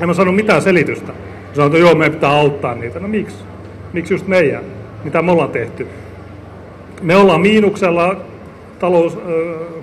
[0.00, 1.12] en mä sanonut mitään selitystä.
[1.52, 3.00] Sanoin, että joo, meidän pitää auttaa niitä.
[3.00, 3.36] No miksi?
[3.92, 4.62] Miksi just meidän?
[5.06, 5.88] mitä me ollaan tehty.
[7.02, 8.16] Me ollaan miinuksella
[8.78, 9.18] talous,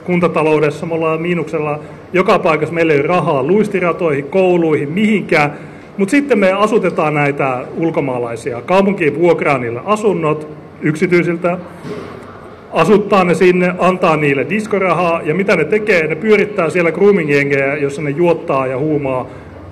[0.03, 1.79] kuntataloudessa, me ollaan miinuksella
[2.13, 5.53] joka paikassa, meillä ei ole rahaa luistiratoihin, kouluihin, mihinkään.
[5.97, 8.61] Mutta sitten me asutetaan näitä ulkomaalaisia.
[8.61, 10.47] Kaupunkiin vuokraa niille asunnot
[10.81, 11.57] yksityisiltä,
[12.71, 16.07] asuttaa ne sinne, antaa niille diskorahaa, ja mitä ne tekee?
[16.07, 17.29] Ne pyörittää siellä grooming
[17.81, 19.27] jossa ne juottaa ja huumaa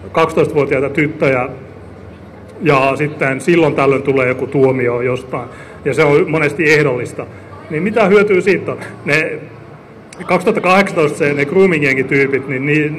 [0.07, 1.49] 12-vuotiaita tyttöjä
[2.63, 5.49] ja sitten silloin tällöin tulee joku tuomio jostain,
[5.85, 7.25] ja se on monesti ehdollista.
[7.71, 8.77] Niin mitä hyötyä siitä on?
[9.05, 9.39] Ne
[10.25, 12.93] 2018 se, ne grooming tyypit, niin ni,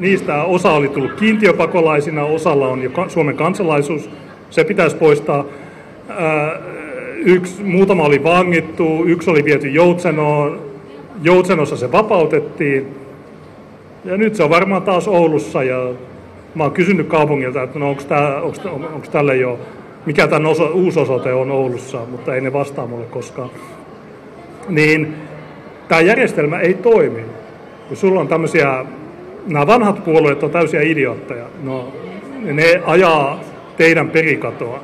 [0.00, 4.10] niistä osa oli tullut kiintiöpakolaisina, osalla on jo Suomen kansalaisuus,
[4.50, 5.44] se pitäisi poistaa.
[7.24, 10.60] yksi, muutama oli vangittu, yksi oli viety Joutsenoon,
[11.22, 12.86] Joutsenossa se vapautettiin,
[14.04, 15.92] ja nyt se on varmaan taas Oulussa ja
[16.54, 18.60] mä oon kysynyt kaupungilta, että no onko, tää, onko,
[18.94, 19.58] onko tälle jo,
[20.06, 23.50] mikä tämän oso, uusi osoite on Oulussa, mutta ei ne vastaa mulle koskaan.
[24.68, 25.14] Niin
[25.88, 27.22] tämä järjestelmä ei toimi.
[27.88, 28.84] Kun sulla on tämmöisiä,
[29.46, 31.46] nämä vanhat puolueet on täysiä idiootteja.
[31.62, 31.92] No,
[32.42, 33.40] ne ajaa
[33.76, 34.80] teidän perikatoa.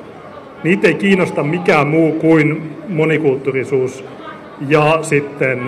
[0.65, 4.05] Niitä ei kiinnosta mikään muu kuin monikulttuurisuus
[4.69, 5.61] ja sitten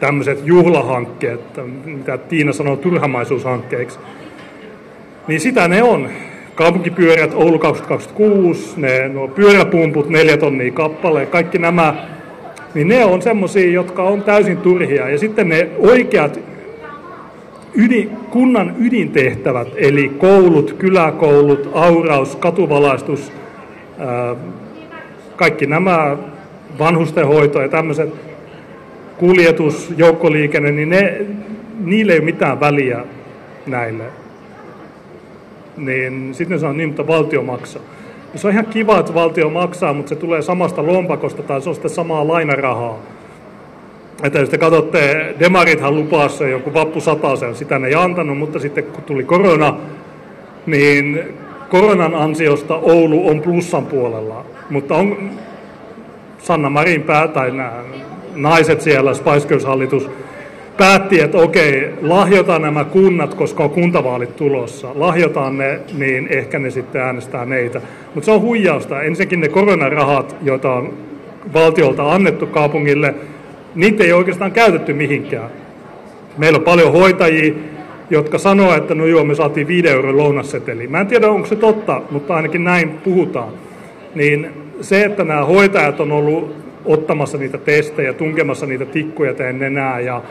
[0.00, 1.40] tämmöiset juhlahankkeet,
[1.84, 3.98] mitä Tiina sanoo turhamaisuushankkeiksi.
[5.28, 6.08] Niin sitä ne on.
[6.54, 11.94] Kaupunkipyörät Oulu 2026, ne nuo pyöräpumput, neljä tonnia kappale, kaikki nämä,
[12.74, 15.08] niin ne on semmoisia, jotka on täysin turhia.
[15.08, 16.40] Ja sitten ne oikeat
[17.74, 23.32] ydin, kunnan ydintehtävät, eli koulut, kyläkoulut, auraus, katuvalaistus,
[25.36, 26.16] kaikki nämä
[26.78, 28.10] vanhustenhoito ja tämmöiset
[29.18, 31.20] kuljetus, joukkoliikenne, niin ne,
[31.84, 33.04] niille ei ole mitään väliä
[33.66, 34.04] näille
[35.78, 37.82] niin sitten sanoo, niin, mutta valtio maksaa.
[38.34, 41.74] Se on ihan kiva, että valtio maksaa, mutta se tulee samasta lompakosta tai se on
[41.74, 42.98] sitten samaa lainarahaa.
[44.22, 48.58] Että jos te katsotte, Demarithan lupaa se joku vappu sen, sitä ne ei antanut, mutta
[48.58, 49.76] sitten kun tuli korona,
[50.66, 51.20] niin
[51.68, 54.44] koronan ansiosta Oulu on plussan puolella.
[54.70, 55.30] Mutta on
[56.38, 57.72] Sanna Marin pää, tai nämä
[58.34, 60.10] naiset siellä, Spice Girls-hallitus,
[60.78, 64.88] päätti, että okei, lahjotaan nämä kunnat, koska on kuntavaalit tulossa.
[64.94, 67.80] Lahjotaan ne, niin ehkä ne sitten äänestää neitä.
[68.14, 69.02] Mutta se on huijausta.
[69.02, 70.92] Ensinnäkin ne koronarahat, joita on
[71.52, 73.14] valtiolta annettu kaupungille,
[73.74, 75.50] niitä ei oikeastaan käytetty mihinkään.
[76.38, 77.54] Meillä on paljon hoitajia,
[78.10, 80.86] jotka sanoo, että no joo, me saatiin 5 euron lounasseteli.
[80.86, 83.52] Mä en tiedä, onko se totta, mutta ainakin näin puhutaan.
[84.14, 84.50] Niin
[84.80, 90.22] se, että nämä hoitajat on ollut ottamassa niitä testejä, tunkemassa niitä tikkuja teidän nenää ja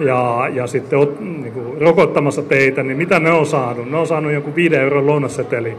[0.00, 3.90] ja, ja sitten ot, niin kuin, rokottamassa teitä, niin mitä ne on saanut?
[3.90, 5.76] Ne on saanut joku 5 euron lounasseteli.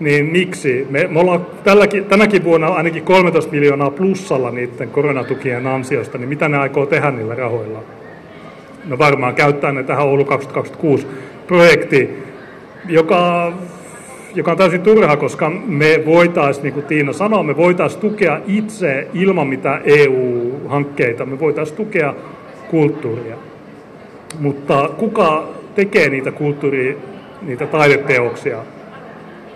[0.00, 0.86] Niin miksi?
[0.90, 6.48] Me, me ollaan tälläkin, tänäkin vuonna ainakin 13 miljoonaa plussalla niiden koronatukien ansiosta, niin mitä
[6.48, 7.82] ne aikoo tehdä niillä rahoilla?
[8.84, 11.06] No varmaan käyttää ne tähän Oulu 2026
[11.46, 12.10] projekti,
[12.88, 13.52] joka,
[14.34, 19.08] joka on täysin turha, koska me voitaisiin, niin kuin Tiina sanoi, me voitaisiin tukea itse
[19.14, 22.14] ilman mitä EU-hankkeita, me voitaisiin tukea
[22.70, 23.36] kulttuuria.
[24.40, 26.98] Mutta kuka tekee niitä kulttuuri,
[27.42, 28.58] niitä taideteoksia?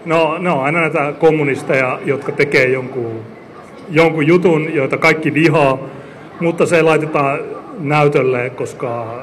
[0.05, 3.21] No, ne on aina näitä kommunisteja, jotka tekee jonkun,
[3.91, 5.79] jonkun jutun, joita kaikki vihaa,
[6.41, 7.39] mutta se laitetaan
[7.79, 9.23] näytölle, koska,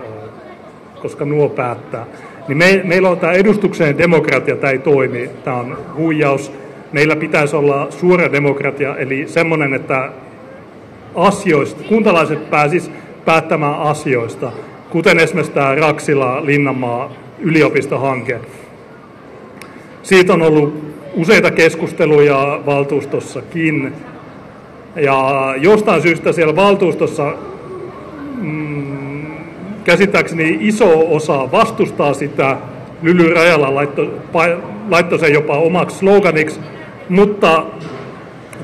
[1.02, 2.06] koska nuo päättää.
[2.48, 6.52] Niin me, meillä on tämä edustukseen demokratia, tämä ei toimi, tämä on huijaus.
[6.92, 10.10] meillä pitäisi olla suora demokratia, eli semmoinen, että
[11.16, 12.92] asioista, kuntalaiset pääsis
[13.30, 14.52] päättämään asioista,
[14.90, 18.40] kuten esimerkiksi tämä Raksila Linnanmaa yliopistohanke.
[20.04, 23.94] Siitä on ollut useita keskusteluja valtuustossakin.
[24.96, 27.34] Ja jostain syystä siellä valtuustossa
[28.42, 29.26] mm,
[29.84, 32.58] käsittääkseni iso osa vastustaa sitä.
[33.02, 34.14] Lyly Rajala laittoi,
[34.90, 36.60] laittoi sen jopa omaksi sloganiksi,
[37.10, 37.66] mutta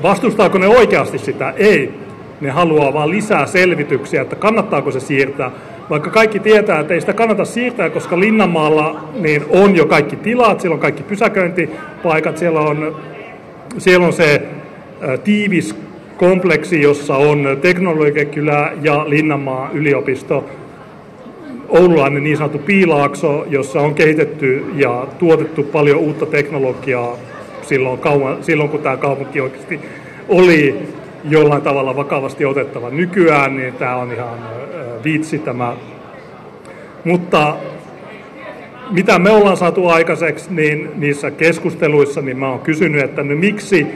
[0.02, 1.54] vastustaako ne oikeasti sitä?
[1.56, 2.05] Ei.
[2.40, 5.50] Ne haluaa vain lisää selvityksiä, että kannattaako se siirtää.
[5.90, 10.60] Vaikka kaikki tietää, että ei sitä kannata siirtää, koska Linnanmaalla niin on jo kaikki tilat,
[10.60, 12.96] siellä on kaikki pysäköintipaikat, siellä on,
[13.78, 14.42] siellä on se
[15.24, 15.76] tiivis
[16.16, 20.44] kompleksi, jossa on teknologiakylä ja Linnanmaa yliopisto,
[21.68, 27.16] oululainen niin sanottu piilaakso, jossa on kehitetty ja tuotettu paljon uutta teknologiaa
[27.62, 29.80] silloin, kauan, silloin kun tämä kaupunki oikeasti
[30.28, 30.88] oli
[31.28, 32.90] jollain tavalla vakavasti otettava.
[32.90, 34.38] Nykyään niin tämä on ihan
[35.04, 35.76] viitsi tämä.
[37.04, 37.56] Mutta
[38.90, 43.86] mitä me ollaan saatu aikaiseksi, niin niissä keskusteluissa niin mä oon kysynyt, että no miksi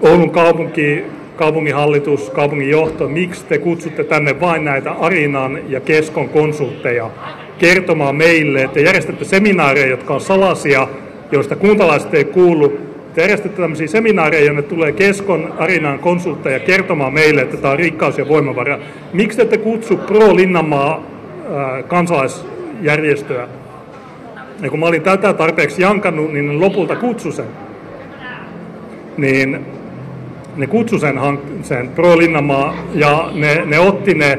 [0.00, 1.04] Oulun kaupunki,
[1.36, 7.10] kaupunginhallitus, kaupungin johto, miksi te kutsutte tänne vain näitä Arinan ja Keskon konsultteja
[7.58, 10.88] kertomaan meille, että järjestätte seminaareja, jotka on salaisia,
[11.32, 12.78] joista kuntalaiset ei kuulu,
[13.18, 18.18] te järjestätte tämmöisiä seminaareja, jonne tulee Keskon Arinan konsultteja kertomaan meille, että tämä on rikkaus
[18.18, 18.78] ja voimavara.
[19.12, 21.02] Miksi te ette kutsu Pro Linnanmaa
[21.88, 23.48] kansalaisjärjestöä?
[24.62, 27.46] Ja kun mä olin tätä tarpeeksi jankannut, niin lopulta kutsu sen.
[29.16, 29.66] Niin
[30.56, 31.20] ne kutsu sen,
[31.62, 34.38] sen Pro Linnanmaa ja ne, ne otti ne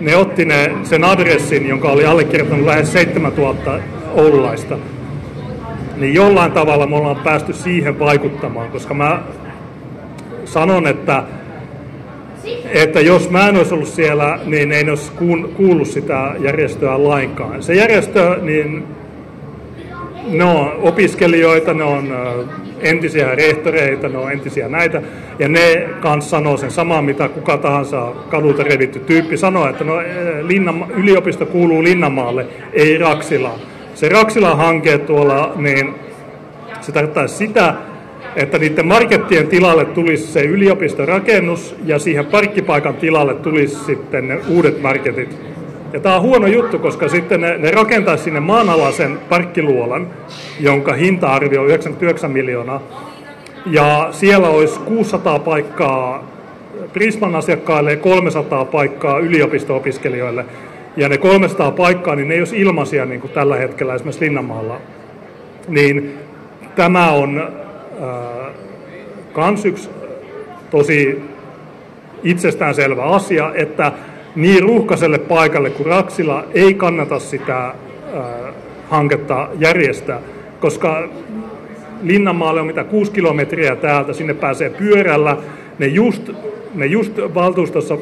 [0.00, 3.80] ne otti ne, sen adressin, jonka oli allekirjoittanut lähes 7000
[4.14, 4.78] oululaista
[6.00, 9.22] niin jollain tavalla me ollaan päästy siihen vaikuttamaan, koska mä
[10.44, 11.22] sanon, että,
[12.64, 15.12] että jos mä en olisi ollut siellä, niin ei olisi
[15.56, 17.62] kuullut sitä järjestöä lainkaan.
[17.62, 18.84] Se järjestö, niin
[20.28, 22.08] ne on opiskelijoita, ne on
[22.80, 25.02] entisiä rehtoreita, ne on entisiä näitä,
[25.38, 29.94] ja ne kanssa sanoo sen samaa, mitä kuka tahansa kadulta revitty tyyppi sanoo, että no,
[30.42, 33.60] Linnama, yliopisto kuuluu Linnamaalle, ei Raksilaan
[33.98, 35.94] se Raksila-hanke tuolla, niin
[36.80, 37.74] se tarkoittaa sitä,
[38.36, 44.82] että niiden markettien tilalle tulisi se yliopistorakennus ja siihen parkkipaikan tilalle tulisi sitten ne uudet
[44.82, 45.36] marketit.
[45.92, 50.08] Ja tämä on huono juttu, koska sitten ne, ne rakentaisi sinne maanalaisen parkkiluolan,
[50.60, 52.82] jonka hinta-arvio on 99 miljoonaa.
[53.66, 56.24] Ja siellä olisi 600 paikkaa
[56.92, 60.44] Prisman asiakkaille ja 300 paikkaa yliopisto-opiskelijoille.
[60.98, 64.80] Ja ne 300 paikkaa, niin ne ei olisi ilmaisia niin kuin tällä hetkellä esimerkiksi Linnanmaalla.
[65.68, 66.14] Niin
[66.76, 67.38] tämä on
[68.02, 68.54] äh,
[69.32, 69.90] kans yksi
[70.70, 71.22] tosi
[72.24, 73.92] itsestäänselvä asia, että
[74.36, 77.74] niin ruuhkaiselle paikalle kuin Raksila ei kannata sitä äh,
[78.90, 80.20] hanketta järjestää,
[80.60, 81.08] koska
[82.02, 85.36] Linnanmaalle on mitä kuusi kilometriä täältä, sinne pääsee pyörällä.
[85.78, 86.30] Ne just,
[86.74, 87.98] ne just valtuustossa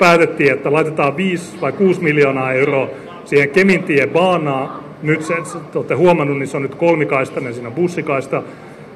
[0.00, 2.88] päätettiin, että laitetaan 5 vai 6 miljoonaa euroa
[3.24, 4.80] siihen Kemintien baanaan.
[5.02, 5.34] Nyt se,
[5.72, 8.42] te olette huomannut, niin se on nyt kolmikaistainen siinä bussikaista.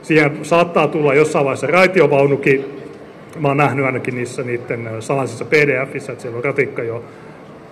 [0.02, 2.64] Siihen saattaa tulla jossain vaiheessa raitiovaunukin.
[3.40, 7.04] Mä oon nähnyt ainakin niissä niiden salaisissa pdfissä, että siellä on ratikka jo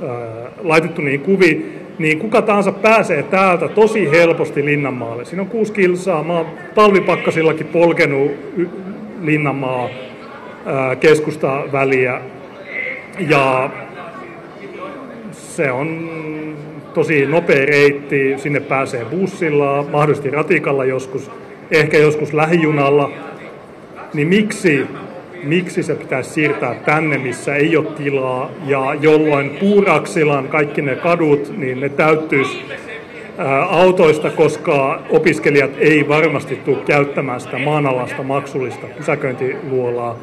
[0.09, 5.24] ää, laitettu niin kuvi, niin kuka tahansa pääsee täältä tosi helposti Linnanmaalle.
[5.24, 6.24] Siinä on kuusi kilsaa.
[6.24, 8.30] Mä oon talvipakkasillakin polkenut
[9.22, 9.89] Linnanmaa
[11.01, 12.20] keskusta väliä
[13.18, 13.70] ja
[15.32, 16.10] se on
[16.94, 21.30] tosi nopea reitti, sinne pääsee bussilla, mahdollisesti ratikalla joskus,
[21.70, 23.10] ehkä joskus lähijunalla.
[24.14, 24.86] Niin miksi,
[25.42, 31.58] miksi se pitäisi siirtää tänne, missä ei ole tilaa, ja jolloin Puuraksilan kaikki ne kadut,
[31.58, 32.58] niin ne täyttyisi
[33.68, 40.16] autoista, koska opiskelijat ei varmasti tule käyttämään sitä maanalasta maksullista pysäköintiluolaa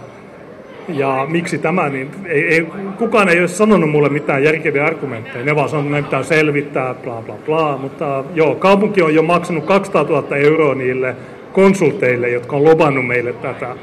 [0.93, 2.67] ja miksi tämä, niin ei, ei,
[2.97, 5.45] kukaan ei ole sanonut mulle mitään järkeviä argumentteja.
[5.45, 7.77] Ne vaan sanonut, että pitää selvittää, bla bla bla.
[7.77, 11.15] Mutta joo, kaupunki on jo maksanut 200 000 euroa niille
[11.53, 13.75] konsulteille, jotka on lobannut meille tätä.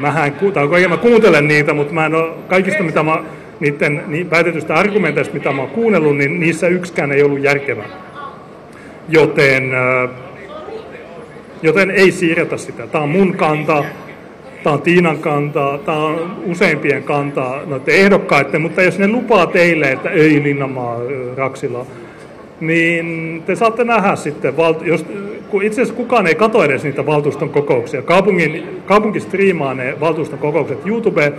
[0.00, 3.22] Mähän, tai mä kuuntelen niitä, mutta mä en ole, kaikista mitä mä,
[3.60, 7.84] niiden niin väitetystä argumenteista, mitä mä oon kuunnellut, niin niissä yksikään ei ollut järkevä.
[9.08, 9.70] Joten,
[11.62, 12.86] joten ei siirretä sitä.
[12.86, 13.84] Tämä on mun kanta
[14.62, 19.92] tämä on Tiinan kantaa, tämä on useimpien kantaa noiden ehdokkaiden, mutta jos ne lupaa teille,
[19.92, 20.96] että ei Linnanmaa
[21.36, 21.86] Raksila,
[22.60, 24.54] niin te saatte nähdä sitten,
[24.84, 25.06] jos
[25.62, 28.02] itse asiassa kukaan ei katso edes niitä valtuuston kokouksia.
[28.02, 31.32] Kaupungin, kaupunki striimaa ne valtuuston kokoukset YouTube.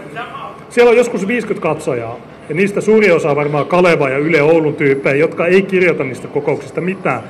[0.69, 2.17] Siellä on joskus 50 katsojaa.
[2.49, 6.27] Ja niistä suuri osa on varmaan Kaleva ja Yle Oulun tyyppejä, jotka ei kirjoita niistä
[6.27, 7.23] kokouksista mitään.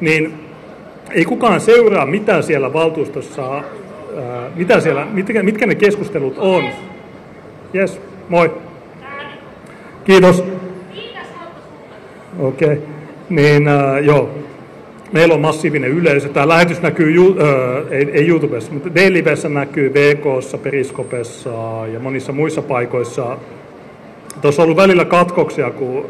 [0.00, 0.34] Niin
[1.10, 3.62] ei kukaan seuraa, mitä siellä valtuustossa,
[4.16, 6.64] ää, mitä siellä, mitkä, mitkä ne keskustelut on.
[7.74, 8.50] Yes, moi.
[10.04, 10.44] Kiitos.
[12.38, 12.72] Okei.
[12.72, 12.78] Okay.
[13.28, 14.30] Niin, äh, joo.
[15.12, 16.28] Meillä on massiivinen yleisö.
[16.28, 21.50] Tämä lähetys näkyy, ju, äh, ei, ei YouTubessa, mutta D-livessä näkyy VKssa, Periskopessa
[21.92, 23.38] ja monissa muissa paikoissa.
[24.42, 26.06] Tuossa on ollut välillä katkoksia, kun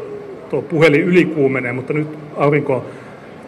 [0.49, 2.85] tuo puhelin ylikuumenee, mutta nyt aurinko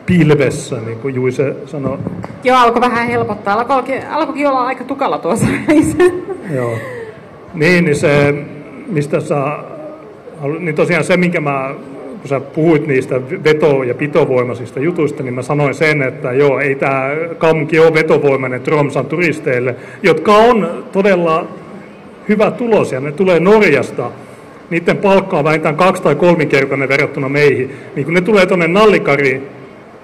[0.06, 1.97] pilvessä, niin kuin Juise sanoi.
[2.43, 3.54] Joo, alkoi vähän helpottaa.
[3.54, 5.45] Alkoikin, alkoikin olla aika tukalla tuossa
[6.56, 6.78] Joo.
[7.54, 8.36] Niin, niin se,
[8.88, 9.64] mistä saa,
[10.60, 11.76] niin tosiaan se, minkä mä
[12.20, 16.76] kun sä puhuit niistä veto- ja pitovoimaisista jutuista, niin mä sanoin sen, että joo, ei
[16.76, 21.47] tämä kaupunki ole vetovoimainen Tromsan turisteille, jotka on todella
[22.30, 24.12] hyvä tulos, ja ne tulee Norjasta.
[24.70, 27.76] Niiden palkka on vähintään kaksi- tai kolminkertainen verrattuna meihin.
[27.95, 29.47] Niin kun ne tulee tuonne Nallikariin,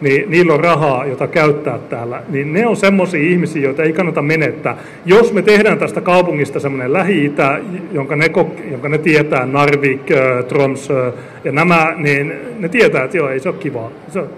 [0.01, 4.21] niin niillä on rahaa, jota käyttää täällä, niin ne on semmoisia ihmisiä, joita ei kannata
[4.21, 4.77] menettää.
[5.05, 7.59] Jos me tehdään tästä kaupungista semmoinen lähi-itä,
[7.91, 8.31] jonka ne,
[8.71, 10.09] jonka ne tietää, Narvik,
[10.47, 13.91] Tromsø ja nämä, niin ne tietää, että joo, ei se ole kivaa.
[14.09, 14.29] Se on,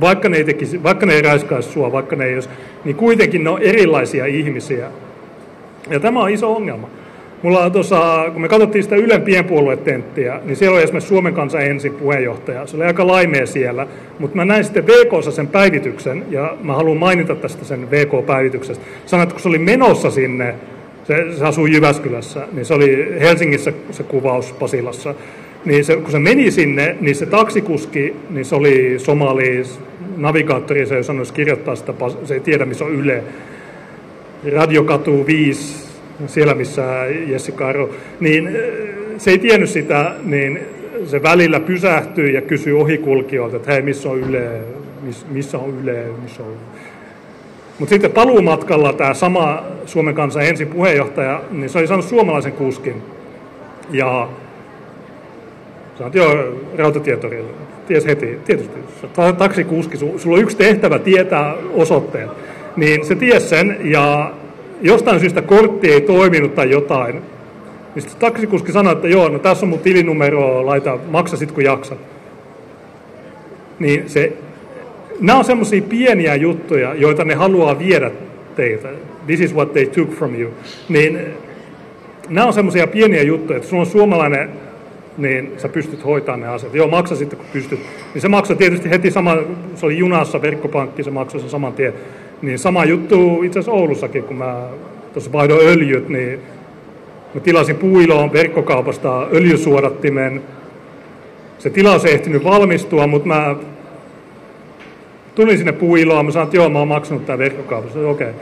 [0.00, 2.48] vaikka ne ei, tekisi, vaikka ne ei räiskaisi sua, vaikka ne ei olisi,
[2.84, 4.86] niin kuitenkin ne on erilaisia ihmisiä.
[5.90, 6.88] Ja tämä on iso ongelma.
[7.42, 11.62] Mulla on tuossa, kun me katsottiin sitä Ylen pienpuoluetenttiä, niin siellä oli esimerkiksi Suomen kansan
[11.62, 12.66] ensin puheenjohtaja.
[12.66, 13.86] Se oli aika laimea siellä,
[14.18, 18.84] mutta mä näin sitten VKssa sen päivityksen, ja mä haluan mainita tästä sen VK-päivityksestä.
[19.06, 20.54] Sanoin, että kun se oli menossa sinne,
[21.04, 25.14] se, se asui Jyväskylässä, niin se oli Helsingissä se kuvaus Pasilassa.
[25.64, 29.62] Niin se, kun se meni sinne, niin se taksikuski, niin se oli somali
[30.16, 33.22] navigaattori, se ei osannut kirjoittaa sitä, se ei tiedä missä on Yle.
[34.52, 35.87] Radiokatu 5,
[36.26, 36.82] siellä missä
[37.26, 37.90] Jessica Aro,
[38.20, 38.56] niin
[39.18, 40.60] se ei tiennyt sitä, niin
[41.06, 44.60] se välillä pysähtyi ja kysyi ohikulkijoilta, että hei, missä on Yle,
[45.30, 46.56] missä on Yle, missä on
[47.78, 53.02] mutta sitten paluumatkalla tämä sama Suomen kansan ensin puheenjohtaja, niin se oli saanut suomalaisen kuskin.
[53.90, 54.28] Ja
[55.98, 57.50] sanoit, joo, rautatietorilla.
[57.86, 58.80] Ties heti, tietysti.
[59.38, 62.28] Taksikuski, sulla on yksi tehtävä tietää osoitteen.
[62.76, 64.32] Niin se ties sen ja
[64.80, 67.22] jostain syystä kortti ei toiminut tai jotain,
[67.94, 71.64] niin sitten taksikuski sanoi, että joo, no tässä on mun tilinumero, laita, maksa sit kun
[71.64, 71.98] jaksat.
[73.78, 74.32] Niin se,
[75.20, 78.10] nämä on semmoisia pieniä juttuja, joita ne haluaa viedä
[78.56, 78.88] teiltä.
[79.26, 80.50] This is what they took from you.
[80.88, 81.18] Niin
[82.28, 84.50] nämä on semmoisia pieniä juttuja, että sulla on suomalainen,
[85.18, 86.74] niin sä pystyt hoitamaan ne asiat.
[86.74, 87.80] Joo, maksa sitten kun pystyt.
[88.14, 89.36] Niin se maksaa tietysti heti sama,
[89.74, 91.92] se oli junassa verkkopankki, se maksoi sen saman tien.
[92.42, 94.62] Niin sama juttu itse asiassa Oulussakin, kun mä
[95.12, 96.40] tuossa vaihdoin öljyt, niin
[97.34, 100.42] mä tilasin puiloon verkkokaupasta öljysuodattimen.
[101.58, 103.56] Se tilaus ei ehtinyt valmistua, mutta mä
[105.34, 107.98] tulin sinne puiloon, mä sanoin, että joo, mä oon maksanut tämän verkkokaupasta.
[107.98, 108.40] Okei, okay.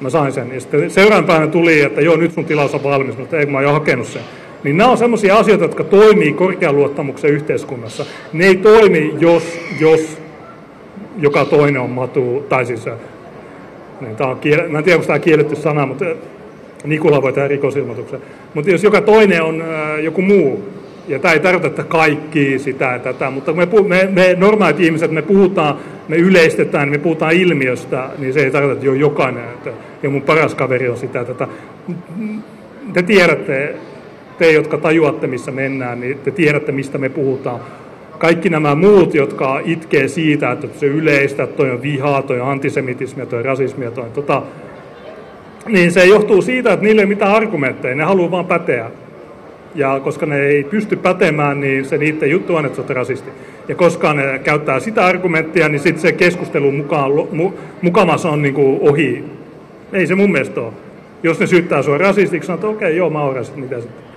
[0.00, 0.54] mä sain sen.
[0.54, 3.58] Ja sitten seuraavan päivänä tuli, että joo, nyt sun tilaus on valmis, mutta ei, mä
[3.58, 4.22] oon jo hakenut sen.
[4.64, 8.04] Niin nämä on sellaisia asioita, jotka toimii korkean luottamuksen yhteiskunnassa.
[8.32, 10.18] Ne ei toimi, jos, jos
[11.18, 12.86] joka toinen on matu, tai siis
[14.16, 14.68] tämä on kiel...
[14.68, 16.04] Mä en tiedä, onko tämä kielletty sana, mutta
[16.84, 18.20] Nikula voi tehdä rikosilmoituksen.
[18.54, 20.68] Mutta jos joka toinen on äh, joku muu,
[21.08, 25.10] ja tämä ei tarkoita, että kaikki sitä ja tätä, mutta me, me, me normaalit ihmiset,
[25.10, 25.78] me puhutaan,
[26.08, 29.70] me yleistetään, me puhutaan ilmiöstä, niin se ei tarkoita, että jo jokainen, että
[30.02, 31.48] ja mun paras kaveri on sitä tätä.
[32.92, 33.74] Te tiedätte,
[34.38, 37.60] te jotka tajuatte, missä mennään, niin te tiedätte, mistä me puhutaan
[38.18, 43.26] kaikki nämä muut, jotka itkee siitä, että se yleistä, toi on vihaa, toi on antisemitismia,
[43.26, 44.42] toi on rasismia, toi on tota,
[45.68, 48.90] niin se johtuu siitä, että niille ei ole mitään argumentteja, ne haluaa vaan päteä.
[49.74, 53.30] Ja koska ne ei pysty pätemään, niin se niiden juttu on, että sä oot rasisti.
[53.68, 57.52] Ja koska ne käyttää sitä argumenttia, niin sitten se keskustelu mukaan, mu,
[57.82, 59.24] mukamassa on niin kuin ohi.
[59.92, 60.72] Ei se mun mielestä ole.
[61.22, 64.07] Jos ne syyttää sua rasistiksi, sanoo, että okei, okay, joo, mä oon rasisti, mitä sitten?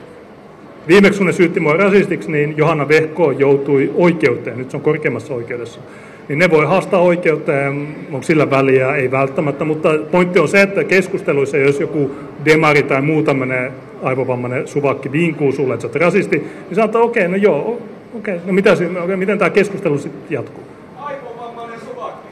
[0.88, 5.34] Viimeksi kun ne syytti mua rasistiksi, niin Johanna Vehko joutui oikeuteen, nyt se on korkeimmassa
[5.34, 5.79] oikeudessa.
[6.27, 10.84] Niin ne voi haastaa oikeuteen, onko sillä väliä, ei välttämättä, mutta pointti on se, että
[10.84, 12.11] keskusteluissa, jos joku
[12.45, 13.71] demari tai muu tämmöinen
[14.03, 17.82] aivovammainen suvakki viinkuu sulle, että sä oot rasisti, niin että okei, okay, no joo,
[18.13, 18.71] okei, okay, no mitä,
[19.03, 20.63] okay, miten tämä keskustelu sitten jatkuu?
[20.97, 22.27] Aivovammainen suvakki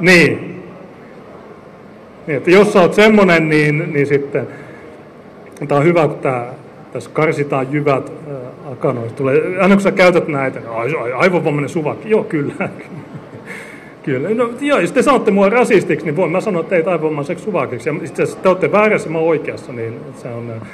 [0.00, 0.62] Niin.
[2.26, 2.36] niin.
[2.36, 4.46] että jos sä oot semmoinen, niin, niin sitten,
[5.68, 6.46] tämä on hyvä, kun tämä
[6.92, 9.16] tässä karsitaan jyvät äh, akanoista.
[9.16, 10.70] Tulee, aina kun sä käytät näitä, niin
[11.16, 12.54] aivovammainen suvakki, joo kyllä.
[14.02, 14.28] Kyllä.
[14.34, 17.88] No, joo, jos te sanotte mua rasistiksi, niin voin mä sanoa teitä aivoimaiseksi suvakiksi.
[17.88, 20.68] Ja itse asiassa te olette väärässä, mä oikeassa, niin se on äh,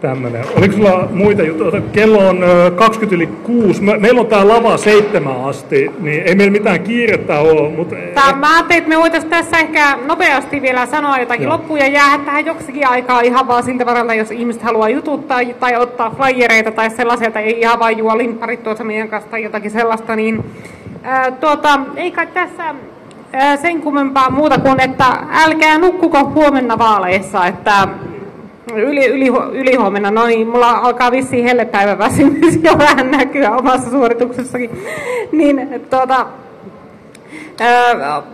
[0.00, 0.44] tämmöinen.
[0.56, 1.82] Oliko sulla muita juttuja?
[1.92, 2.38] Kello on
[2.76, 3.82] 20 yli 6.
[3.82, 7.70] Meillä on tää lava seitsemän asti, niin ei meillä mitään kiirettä ole.
[7.70, 7.96] Mutta...
[8.14, 11.52] Tää, mä ajattelin, että me voitaisiin tässä ehkä nopeasti vielä sanoa jotakin Joo.
[11.52, 15.76] loppuun ja jäädä tähän joksikin aikaa ihan vaan siltä varalta, jos ihmiset haluaa jututtaa tai
[15.76, 19.70] ottaa flyereita tai sellaisia, tai ei ihan vaan juo limpparit tuossa meidän kanssa tai jotakin
[19.70, 20.44] sellaista, niin
[21.02, 22.74] ää, tuota, ei kai tässä
[23.32, 27.88] ää, sen kummempaa muuta kuin, että älkää nukkuko huomenna vaaleissa, että
[28.76, 34.70] yli, yli, ylihuomenna, no niin, mulla alkaa vissiin hellepäivä väsymys jo vähän näkyä omassa suorituksessakin.
[35.32, 36.26] Niin, tuota,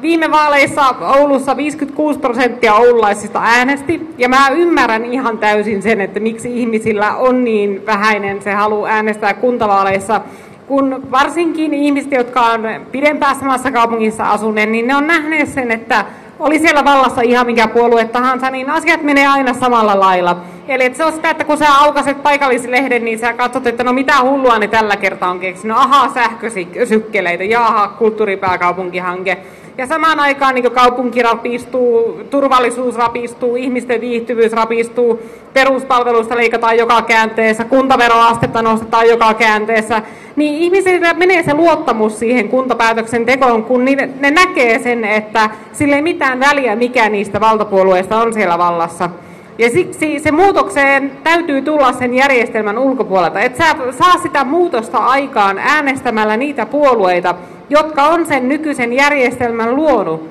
[0.02, 6.60] Viime vaaleissa Oulussa 56 prosenttia oululaisista äänesti, ja mä ymmärrän ihan täysin sen, että miksi
[6.60, 10.20] ihmisillä on niin vähäinen se halu äänestää kuntavaaleissa,
[10.66, 12.62] kun varsinkin ihmiset, jotka on
[12.92, 16.04] pidempään samassa kaupungissa asuneet, niin ne on nähneet sen, että
[16.38, 20.36] oli siellä vallassa ihan mikä puolue tahansa, niin asiat menee aina samalla lailla.
[20.68, 24.22] Eli se on sitä, että kun sä aukaset paikallislehden, niin sä katsot, että no mitä
[24.22, 25.76] hullua ne tällä kertaa on keksinyt.
[25.76, 29.38] Ahaa, sähkösykkeleitä, jaha, kulttuuripääkaupunkihanke.
[29.78, 35.22] Ja samaan aikaan niin kaupunki rapistuu, turvallisuus rapistuu, ihmisten viihtyvyys rapistuu,
[35.52, 40.02] peruspalveluista leikataan joka käänteessä, kuntaveroastetta nostetaan joka käänteessä.
[40.36, 43.84] Niin ihmisillä menee se luottamus siihen kuntapäätöksentekoon, kun
[44.20, 49.10] ne näkee sen, että sille ei mitään väliä, mikä niistä valtapuolueista on siellä vallassa.
[49.58, 53.40] Ja siksi se muutokseen täytyy tulla sen järjestelmän ulkopuolelta.
[53.40, 57.34] Et sä saa sitä muutosta aikaan äänestämällä niitä puolueita,
[57.70, 60.28] jotka on sen nykyisen järjestelmän luonut,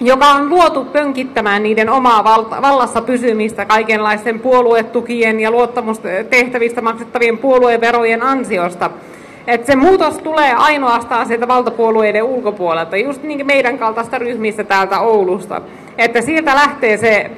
[0.00, 2.24] joka on luotu pönkittämään niiden omaa
[2.62, 8.90] vallassa pysymistä kaikenlaisten puoluetukien ja luottamustehtävistä maksettavien puolueverojen ansiosta.
[9.46, 15.62] Et se muutos tulee ainoastaan sieltä valtapuolueiden ulkopuolelta, just niin meidän kaltaista ryhmistä täältä Oulusta
[15.98, 17.30] että sieltä lähtee se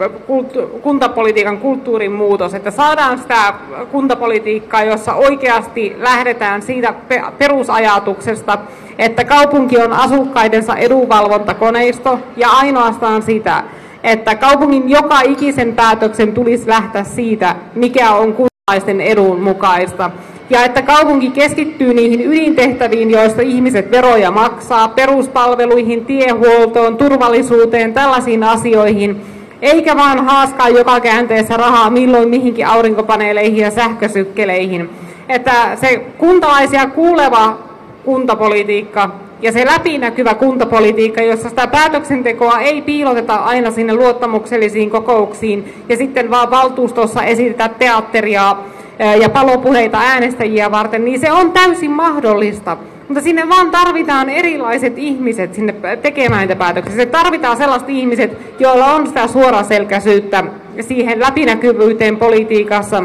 [0.83, 3.55] kuntapolitiikan kulttuurin muutos, että saadaan sitä
[3.91, 6.95] kuntapolitiikkaa, jossa oikeasti lähdetään siitä
[7.39, 8.59] perusajatuksesta,
[8.99, 13.65] että kaupunki on asukkaidensa edunvalvontakoneisto ja ainoastaan sitä,
[14.05, 20.11] että kaupungin joka ikisen päätöksen tulisi lähteä siitä, mikä on kuntalaisten edun mukaista
[20.51, 29.21] ja että kaupunki keskittyy niihin ydintehtäviin, joista ihmiset veroja maksaa, peruspalveluihin, tiehuoltoon, turvallisuuteen, tällaisiin asioihin,
[29.63, 34.91] eikä vaan haaskaa joka käänteessä rahaa milloin mihinkin aurinkopaneeleihin ja sähkösykkeleihin.
[35.29, 37.59] Että se kuntalaisia kuuleva
[38.05, 39.11] kuntapolitiikka
[39.43, 46.31] ja se läpinäkyvä kuntapolitiikka, jossa sitä päätöksentekoa ei piiloteta aina sinne luottamuksellisiin kokouksiin ja sitten
[46.31, 48.57] vaan valtuustossa esitetä teatteria
[49.21, 52.77] ja palopuheita äänestäjiä varten, niin se on täysin mahdollista.
[53.09, 56.97] Mutta sinne vaan tarvitaan erilaiset ihmiset sinne tekemään niitä päätöksiä.
[56.97, 60.45] Se tarvitaan sellaiset ihmiset, joilla on sitä suoraselkäisyyttä
[60.81, 63.03] siihen läpinäkyvyyteen politiikassa.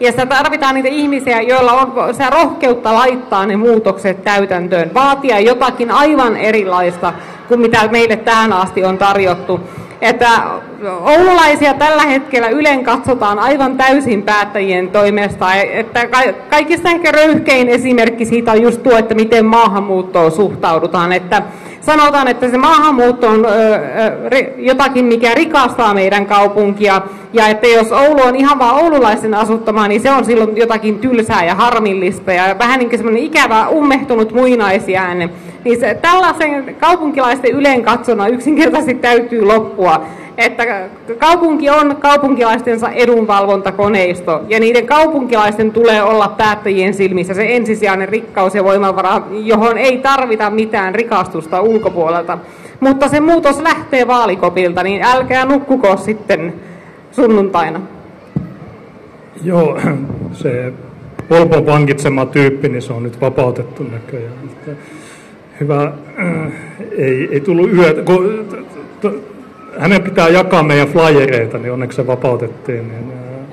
[0.00, 5.90] Ja sitä tarvitaan niitä ihmisiä, joilla on se rohkeutta laittaa ne muutokset täytäntöön, vaatia jotakin
[5.90, 7.12] aivan erilaista
[7.48, 9.60] kuin mitä meille tähän asti on tarjottu
[10.00, 10.28] että
[11.00, 15.54] oululaisia tällä hetkellä ylen katsotaan aivan täysin päättäjien toimesta.
[15.54, 16.08] Että
[16.50, 21.12] kaikista ehkä röyhkein esimerkki siitä on just tuo, että miten maahanmuuttoon suhtaudutaan.
[21.12, 21.42] Että
[21.80, 23.46] sanotaan, että se maahanmuutto on
[24.56, 30.00] jotakin, mikä rikastaa meidän kaupunkia, ja että jos Oulu on ihan vaan oululaisen asuttama, niin
[30.00, 35.30] se on silloin jotakin tylsää ja harmillista, ja vähän niin kuin semmoinen ikävä, ummehtunut muinaisjäänne.
[35.64, 40.06] Niin se, tällaisen kaupunkilaisten ylen katsona yksinkertaisesti täytyy loppua,
[40.38, 40.88] että
[41.18, 48.64] kaupunki on kaupunkilaistensa edunvalvontakoneisto, ja niiden kaupunkilaisten tulee olla päättäjien silmissä se ensisijainen rikkaus ja
[48.64, 52.38] voimavara, johon ei tarvita mitään rikastusta ulkopuolelta.
[52.80, 56.54] Mutta se muutos lähtee vaalikopilta, niin älkää nukkuko sitten
[57.12, 57.80] sunnuntaina.
[59.44, 59.80] Joo,
[60.32, 60.72] se
[61.28, 64.34] Polpon vankitsema tyyppi, niin se on nyt vapautettu näköjään.
[65.60, 66.52] Hyvä, äh,
[66.98, 68.02] ei, ei tullut yötä.
[68.02, 68.46] Kun,
[69.78, 72.88] hänen pitää jakaa meidän flyereita, niin onneksi se vapautettiin.
[72.88, 73.46] Niin, äh,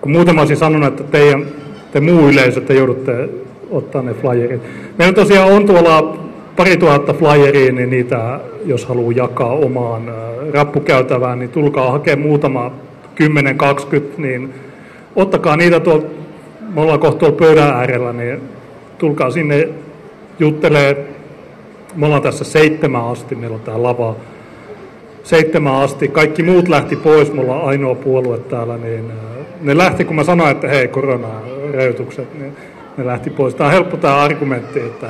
[0.00, 1.44] kun muuten olisin sanonut, että teidän,
[1.92, 3.28] te muu yleisö, te joudutte
[3.70, 4.62] ottaa ne flyerit.
[4.98, 6.18] Meillä tosiaan on tuolla
[6.56, 10.14] pari tuhatta flyeria, niin niitä, jos haluaa jakaa omaan äh,
[10.52, 12.72] rappukäytävään, niin tulkaa hakemaan muutama
[13.20, 14.54] 10-20, niin
[15.16, 16.06] ottakaa niitä tuolta,
[16.74, 18.40] me ollaan kohta tuolla pöydän äärellä, niin
[18.98, 19.68] tulkaa sinne
[20.38, 21.11] juttelee.
[21.94, 24.16] Me ollaan tässä seitsemän asti, meillä on tämä lava
[25.22, 26.08] seitsemän asti.
[26.08, 30.24] Kaikki muut lähti pois, me ollaan ainoa puolue täällä, niin äh, ne lähti, kun mä
[30.24, 32.52] sanoin, että hei, koronarajoitukset, niin
[32.96, 33.54] ne lähti pois.
[33.54, 35.06] Tämä on helppo tämä argumentti, että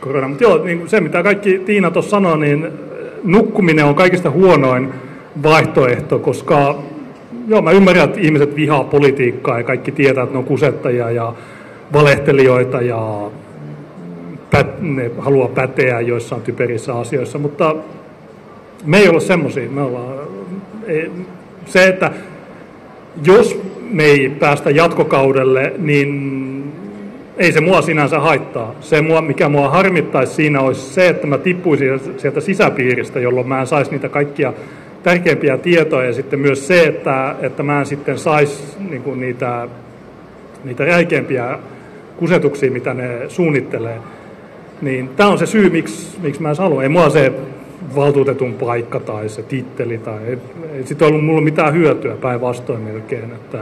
[0.00, 0.28] korona.
[0.28, 2.68] Mutta joo, niin se mitä kaikki Tiina tuossa sanoi, niin
[3.24, 4.92] nukkuminen on kaikista huonoin
[5.42, 6.82] vaihtoehto, koska
[7.48, 11.32] joo, mä ymmärrän, että ihmiset vihaa politiikkaa ja kaikki tietää, että ne on kusettajia ja
[11.92, 13.30] valehtelijoita ja
[14.56, 17.76] pät, ne haluaa päteä joissain typerissä asioissa, mutta
[18.84, 19.70] me ei olla semmoisia.
[19.70, 20.18] Me ollaan,
[21.66, 22.10] se, että
[23.24, 23.60] jos
[23.90, 26.72] me ei päästä jatkokaudelle, niin
[27.36, 28.74] ei se mua sinänsä haittaa.
[28.80, 33.60] Se, mua, mikä mua harmittaisi siinä, olisi se, että mä tippuisin sieltä sisäpiiristä, jolloin mä
[33.60, 34.52] en saisi niitä kaikkia
[35.02, 36.06] tärkeimpiä tietoja.
[36.06, 39.68] Ja sitten myös se, että, että mä en sitten saisi niin niitä,
[40.64, 41.58] niitä räikeimpiä
[42.16, 43.96] kusetuksia, mitä ne suunnittelee.
[44.82, 46.82] Niin tämä on se syy, miksi, miksi mä en halua.
[46.82, 47.32] Ei mua se
[47.94, 50.38] valtuutetun paikka tai se titteli, tai ei,
[50.74, 53.32] ei sitten ollut mulla mitään hyötyä päinvastoin melkein.
[53.32, 53.58] Että,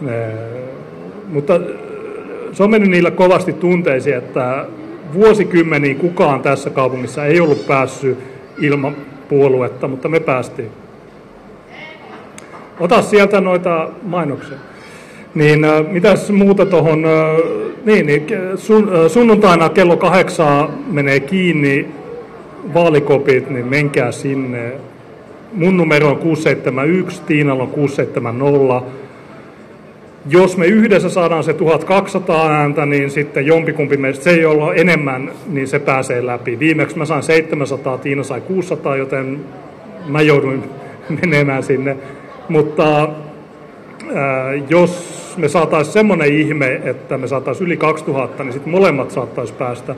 [0.00, 0.26] ne,
[1.28, 1.60] mutta
[2.52, 4.66] se on mennyt niillä kovasti tunteisiin, että
[5.14, 8.18] vuosikymmeniin kukaan tässä kaupungissa ei ollut päässyt
[8.60, 8.96] ilman
[9.28, 10.70] puoluetta, mutta me päästiin.
[12.80, 14.58] Ota sieltä noita mainoksia.
[15.34, 17.04] Niin mitäs muuta tuohon,
[17.84, 18.26] niin, niin
[18.56, 21.88] sun, äh, sunnuntaina kello kahdeksaa menee kiinni
[22.74, 24.72] vaalikopit, niin menkää sinne.
[25.52, 29.00] Mun numero on 671, Tiinalla on 670.
[30.28, 35.30] Jos me yhdessä saadaan se 1200 ääntä, niin sitten jompikumpi meistä, se ei olla enemmän,
[35.46, 36.58] niin se pääsee läpi.
[36.58, 39.40] Viimeksi mä sain 700, Tiina sai 600, joten
[40.06, 40.64] mä jouduin
[41.22, 41.96] menemään sinne.
[42.48, 43.08] Mutta
[44.14, 49.52] ää, jos me saataisiin semmoinen ihme, että me saataisiin yli 2000, niin sitten molemmat saattaisi
[49.52, 49.94] päästä.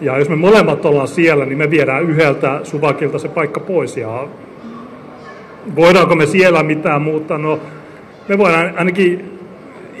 [0.00, 3.96] Ja jos me molemmat ollaan siellä, niin me viedään yhdeltä suvakilta se paikka pois.
[3.96, 4.28] Ja
[5.76, 7.38] voidaanko me siellä mitään muuta?
[7.38, 7.60] No,
[8.28, 9.38] me voidaan ainakin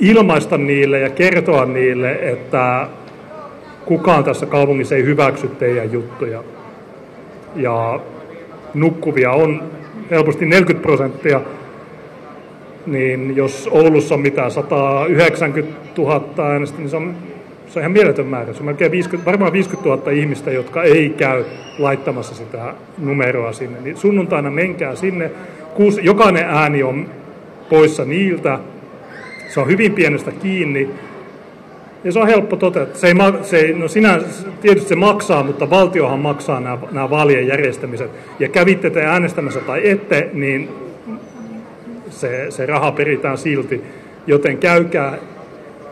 [0.00, 2.86] ilmaista niille ja kertoa niille, että
[3.84, 6.42] kukaan tässä kaupungissa ei hyväksy teidän juttuja.
[7.56, 8.00] Ja
[8.74, 9.62] nukkuvia on
[10.10, 11.40] helposti 40 prosenttia,
[12.92, 17.14] niin jos Oulussa on mitään 190 000 äänestä, niin se on,
[17.66, 18.52] se on ihan mieletön määrä.
[18.52, 21.44] Se on melkein 50, varmaan 50 000 ihmistä, jotka ei käy
[21.78, 23.80] laittamassa sitä numeroa sinne.
[23.80, 25.30] Niin sunnuntaina menkää sinne.
[25.74, 27.06] Kuusi, jokainen ääni on
[27.68, 28.58] poissa niiltä.
[29.48, 30.90] Se on hyvin pienestä kiinni.
[32.04, 33.00] Ja se on helppo toteuttaa.
[33.00, 34.20] Se ei, se ei, no sinä,
[34.60, 38.10] tietysti se maksaa, mutta valtiohan maksaa nämä, nämä vaalien järjestämiset.
[38.38, 40.68] Ja kävitte te äänestämässä tai ette, niin
[42.18, 43.82] se, se raha peritään silti.
[44.26, 45.18] Joten käykää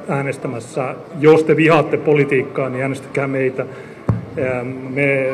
[0.09, 0.95] äänestämässä.
[1.21, 3.67] Jos te vihaatte politiikkaa, niin äänestäkää meitä.
[4.91, 5.31] Me,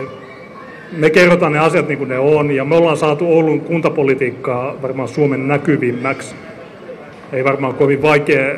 [0.92, 5.08] me kerrotaan ne asiat niin kuin ne on, ja me ollaan saatu Oulun kuntapolitiikkaa varmaan
[5.08, 6.34] Suomen näkyvimmäksi.
[7.32, 8.54] Ei varmaan kovin vaikea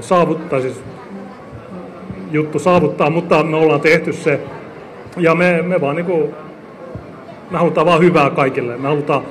[0.00, 0.82] saavuttaa, siis
[2.30, 4.40] juttu saavuttaa, mutta me ollaan tehty se.
[5.16, 6.34] Ja me, me vaan niin kuin,
[7.50, 8.76] me halutaan vaan hyvää kaikille.
[8.76, 9.22] Me halutaan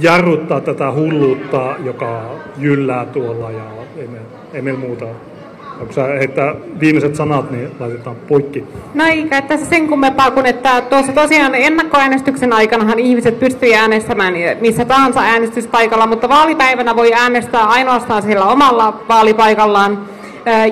[0.00, 2.22] jarruttaa tätä hulluutta, joka
[2.58, 3.64] jyllää tuolla ja
[3.96, 4.18] ei, me,
[4.52, 5.06] ei meillä muuta
[5.80, 8.64] Onko sä heittää viimeiset sanat, niin laitetaan poikki.
[8.94, 14.84] No ei tässä sen kummempaa kuin, että tuossa tosiaan ennakkoäänestyksen aikanahan ihmiset pystyvät äänestämään missä
[14.84, 20.17] tahansa äänestyspaikalla, mutta vaalipäivänä voi äänestää ainoastaan sillä omalla vaalipaikallaan.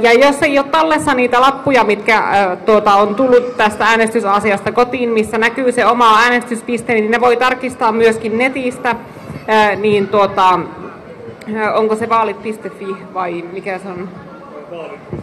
[0.03, 2.23] Ja jos ei ole tallessa niitä lappuja, mitkä
[2.67, 7.93] tuota, on tullut tästä äänestysasiasta kotiin, missä näkyy se oma äänestyspiste, niin ne voi tarkistaa
[7.93, 8.97] myöskin netistä.
[9.81, 10.59] Niin tuota,
[11.75, 14.09] onko se vaalit.fi vai mikä se on?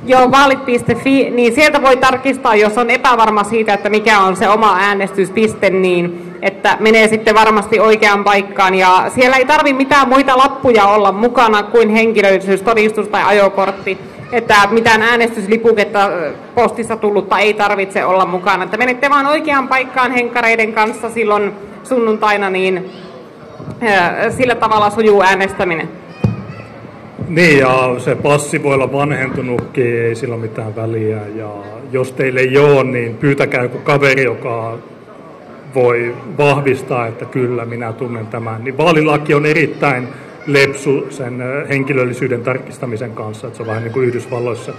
[0.05, 4.77] Joo, vaalit.fi, niin sieltä voi tarkistaa, jos on epävarma siitä, että mikä on se oma
[4.79, 8.75] äänestyspiste, niin että menee sitten varmasti oikeaan paikkaan.
[8.75, 13.97] Ja siellä ei tarvi mitään muita lappuja olla mukana kuin henkilöllisyystodistus tai ajokortti
[14.33, 16.09] että mitään äänestyslipuketta
[16.55, 18.63] postissa tullutta ei tarvitse olla mukana.
[18.63, 21.51] Että menette vaan oikeaan paikkaan henkkareiden kanssa silloin
[21.83, 22.89] sunnuntaina, niin
[24.29, 25.89] sillä tavalla sujuu äänestäminen.
[27.27, 31.19] Niin, ja se passi voi olla vanhentunutkin, ei sillä mitään väliä.
[31.35, 31.49] Ja
[31.91, 34.77] jos teille ei ole, niin pyytäkää joku kaveri, joka
[35.75, 38.63] voi vahvistaa, että kyllä, minä tunnen tämän.
[38.63, 40.07] Niin vaalilaki on erittäin
[40.47, 44.73] lepsu sen henkilöllisyyden tarkistamisen kanssa, että se on vähän niin kuin Yhdysvalloissa.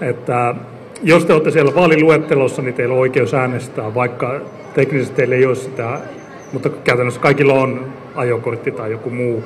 [0.00, 0.54] Että
[1.02, 4.40] jos te olette siellä vaaliluettelossa, niin teillä on oikeus äänestää, vaikka
[4.74, 6.00] teknisesti teillä ei ole sitä,
[6.52, 9.44] mutta käytännössä kaikilla on ajokortti tai joku muu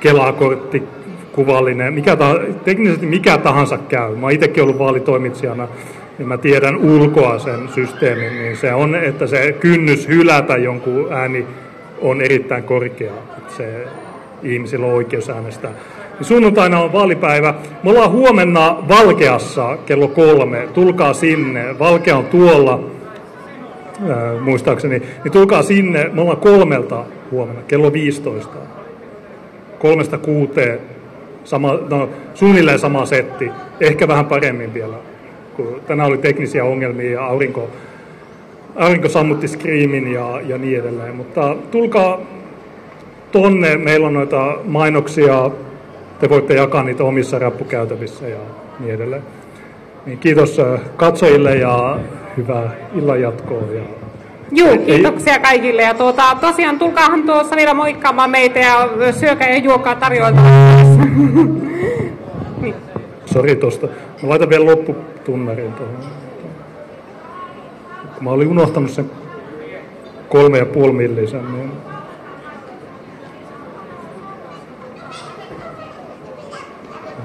[0.00, 0.82] kelakortti,
[1.32, 4.16] kuvallinen, mikä tah- teknisesti mikä tahansa käy.
[4.16, 5.68] Mä itsekin ollut vaalitoimitsijana,
[6.18, 11.46] niin mä tiedän ulkoa sen systeemin, niin se on, että se kynnys hylätä jonkun ääni
[12.00, 13.12] on erittäin korkea.
[13.38, 13.86] Että se
[14.44, 15.70] ihmisillä on oikeus äänestää.
[16.20, 17.54] Sunnuntaina on vaalipäivä.
[17.82, 20.68] Me ollaan huomenna Valkeassa kello kolme.
[20.74, 21.78] Tulkaa sinne.
[21.78, 22.80] Valkea on tuolla,
[24.08, 25.02] ää, muistaakseni.
[25.24, 26.10] Niin tulkaa sinne.
[26.12, 28.54] Me ollaan kolmelta huomenna, kello 15.
[29.78, 30.78] Kolmesta kuuteen.
[31.44, 33.50] Sama, no, suunnilleen sama setti.
[33.80, 34.94] Ehkä vähän paremmin vielä.
[35.56, 37.70] Kun tänään oli teknisiä ongelmia ja aurinko,
[38.76, 41.16] aurinko sammutti screamin ja, ja niin edelleen.
[41.16, 42.20] Mutta tulkaa
[43.34, 43.76] tonne.
[43.76, 45.50] Meillä on noita mainoksia
[46.20, 48.38] te voitte jakaa niitä omissa rappukäytävissä ja
[48.80, 49.22] niin edelleen.
[50.06, 50.60] Niin kiitos
[50.96, 51.98] katsojille ja
[52.36, 53.62] hyvää illan jatkoa.
[53.74, 53.82] Ja
[54.52, 55.82] Juu, kiitoksia kaikille.
[55.82, 60.40] Ja tuota, tosiaan tulkaahan tuossa vielä moikkaamaan meitä ja syökää ja juokaa tarjoilta.
[62.60, 62.74] niin.
[63.32, 63.86] Sori tosta.
[64.22, 65.96] Mä laitan vielä lopputunnarin tuohon.
[68.20, 69.10] Mä olin unohtanut sen
[70.28, 71.70] kolme ja puoli millisen, niin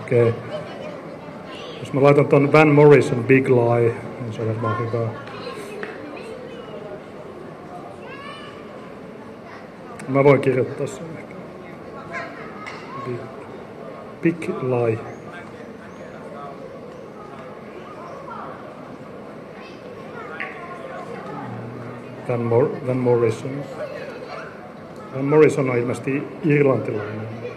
[0.09, 0.29] Okei.
[0.29, 0.41] Okay.
[1.79, 5.07] Jos mä laitan ton Van Morrison Big Lie, niin se on varmaan hyvä.
[10.07, 11.35] Mä voin kirjoittaa sen ehkä.
[13.05, 13.19] Big,
[14.21, 14.99] Big Lie.
[22.27, 23.51] Van, Mor- Van Morrison.
[25.15, 27.48] Van Morrison on ilmeisesti irlantilainen.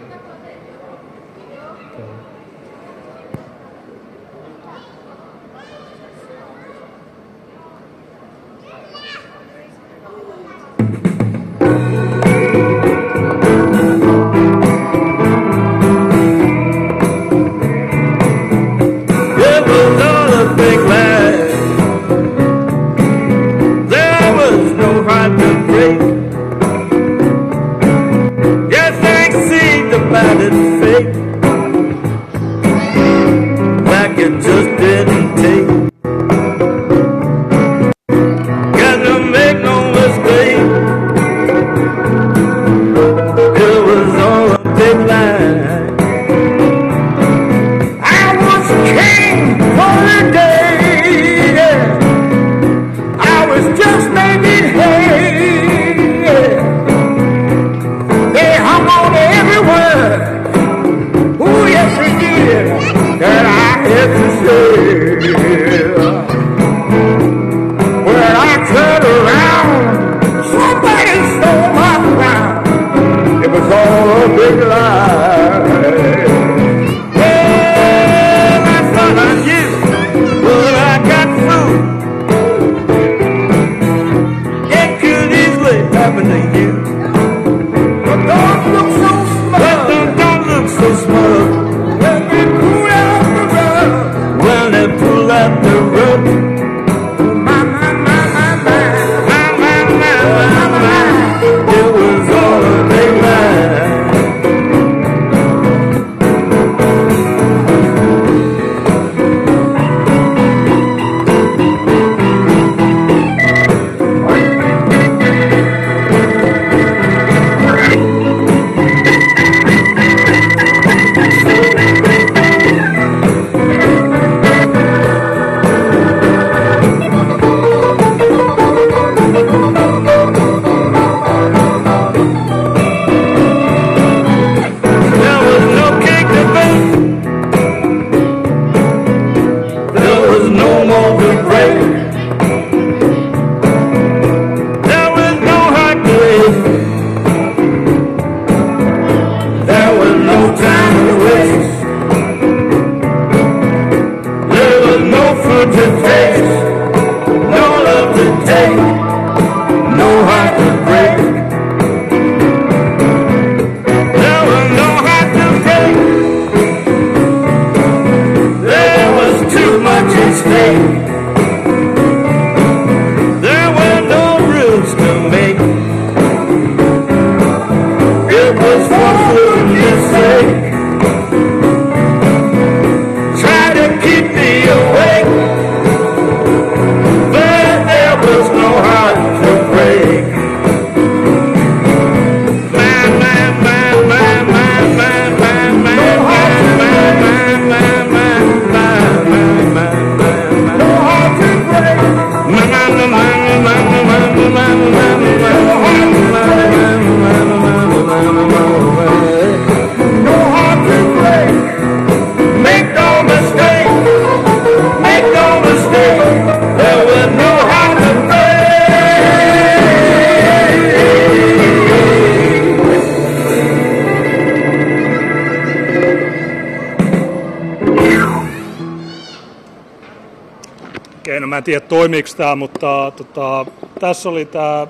[231.53, 233.65] Mä en tiedä toimiiko tämä, mutta tota,
[233.99, 234.87] tässä oli tämä,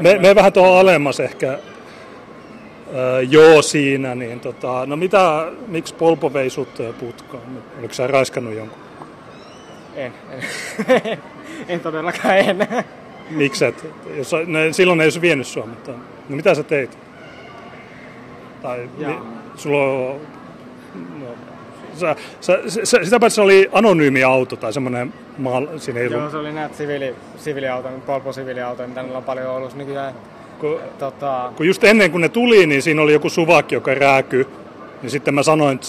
[0.00, 1.58] me, me vähän tuohon alemmas ehkä,
[2.94, 6.68] Öö, joo siinä, niin tota, no mitä, miksi Polpo vei sut
[7.00, 7.42] putkaan?
[7.78, 8.78] Oliko sä raiskannut jonkun?
[9.96, 10.12] En.
[10.88, 11.18] En,
[11.68, 12.68] en todellakaan en.
[13.30, 13.86] Mikset?
[14.16, 15.92] Jos, sä- ne, silloin ei olisi vienyt sua, mutta
[16.28, 16.98] no mitä sä teit?
[18.62, 19.18] Tai mi,
[19.56, 20.20] sulla on,
[21.98, 26.18] sä, sä, sä, sitä paitsi se oli anonyymi auto tai semmoinen maal, siinä ei Joo,
[26.18, 30.14] ollut, se oli näitä siviili, siviiliauto, Polpo siviiliauto, mitä niillä on paljon ollut nykyään.
[30.60, 34.46] kun, Tota, kun just ennen kuin ne tuli, niin siinä oli joku suvakki, joka rääky.
[35.02, 35.80] Niin sitten mä sanoin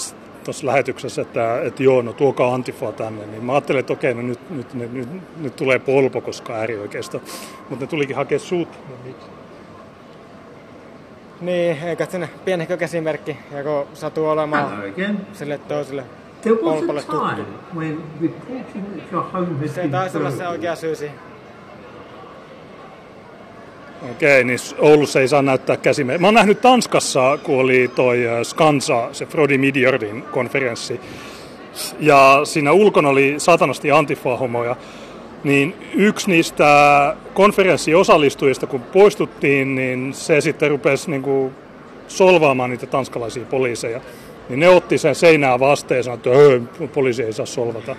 [0.44, 3.26] tuossa lähetyksessä, että, että joo, no tuokaa Antifaa tänne.
[3.26, 5.07] Niin mä ajattelin, että okei, no nyt, nyt, nyt, nyt,
[5.38, 7.22] nyt tulee polpo, koska äärioikeisto.
[7.69, 8.68] Mutta ne tulikin hakea sut.
[8.90, 9.27] No, miksi?
[11.41, 14.84] Niin, eikä sinne pienehkö käsimerkki, ja kun satuu olemaan
[15.34, 16.03] sille toiselle
[16.41, 17.26] There was polpolle a tuttu.
[17.28, 17.45] time
[17.76, 21.16] when reporting that your home had Se taisi olla se oikea syy siihen.
[24.11, 26.22] Okei, niin Oulussa ei saa näyttää käsimerkkiä.
[26.22, 31.02] Mä oon nähnyt Tanskassa, kun oli toi Skansa, se Frodi Midjordin konferenssi.
[31.99, 34.76] Ja siinä ulkona oli satanasti antifa-homoja.
[35.44, 36.66] Niin yksi niistä
[37.34, 41.56] konferenssin osallistujista, kun poistuttiin, niin se sitten rupesi niin kuin
[42.07, 44.02] solvaamaan niitä tanskalaisia poliiseja.
[44.49, 46.60] Niin ne otti sen seinää vastaan ja sanoi, että "Öö,
[46.94, 47.95] poliisi ei saa solvata.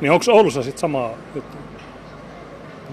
[0.00, 1.56] Niin onko Oulussa sitten sama juttu?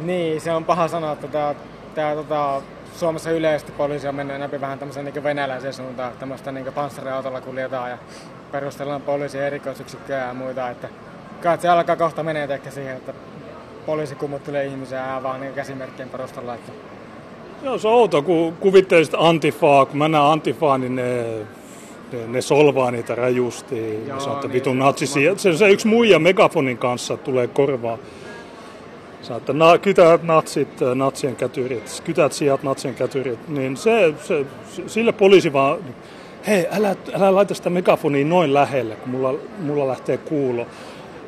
[0.03, 1.55] Niin, se on paha sanoa, että tää,
[1.95, 2.61] tää, tota,
[2.95, 7.89] Suomessa yleisesti poliisi on mennyt enemmän vähän tämmöisen niin venäläisen suuntaan, tämmöistä niin panssariautolla kuljetaan
[7.89, 7.97] ja
[8.51, 10.89] perustellaan poliisin erikoisyksikköjä ja muita, että
[11.43, 13.13] kai se alkaa kohta menee siihen, että
[13.87, 16.71] poliisi kummuttelee ihmisiä ja vaan niin käsimerkkien perusteella, että
[17.63, 21.23] Joo, se on outo, kun kuvittelisit antifaa, kun mä näen antifaa, niin ne,
[22.11, 23.99] ne, ne solvaa niitä rajusti.
[24.07, 25.19] Joo, sanoo, että niin, vitun se- natsisi.
[25.37, 27.99] Se, se yksi muija megafonin kanssa tulee korvaan.
[29.21, 33.47] Sanoo, että na, kytät natsit, äh, natsien kätyrit, kytät sijat natsien kätyrit.
[33.47, 34.45] Niin se, se,
[34.87, 35.77] sille poliisi vaan,
[36.47, 40.67] hei, älä, älä laita sitä megafonia noin lähelle, kun mulla, mulla lähtee kuulo.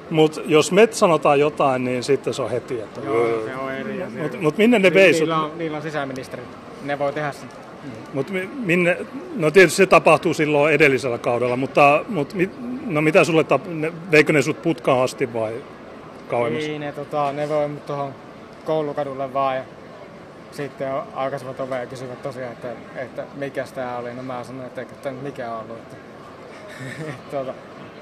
[0.09, 3.01] Mutta jos me sanotaan jotain, niin sitten se on heti, että...
[3.01, 4.21] joo, se on eri asia.
[4.21, 5.19] Mutta mut minne ne vei sut?
[5.19, 6.43] niillä, on, niillä on sisäministeri,
[6.83, 7.49] ne voi tehdä sen.
[8.13, 8.97] Mut mi- minne,
[9.35, 12.49] no tietysti se tapahtuu silloin edellisellä kaudella, mutta, mi,
[12.85, 15.53] no mitä sulle, tap, ne, veikö ne sut putkaan asti vai
[16.27, 16.63] kauemmas?
[16.63, 18.13] Ei, ne, tota, ne voi mut tuohon
[18.65, 19.63] koulukadulle vaan ja
[20.51, 24.13] sitten aukaisivat ovea kysyvät tosiaan, että, että mikä tämä oli.
[24.13, 25.77] No mä sanoin, että nyt mikään ollut.
[25.77, 25.95] Että,
[27.31, 27.53] tuota,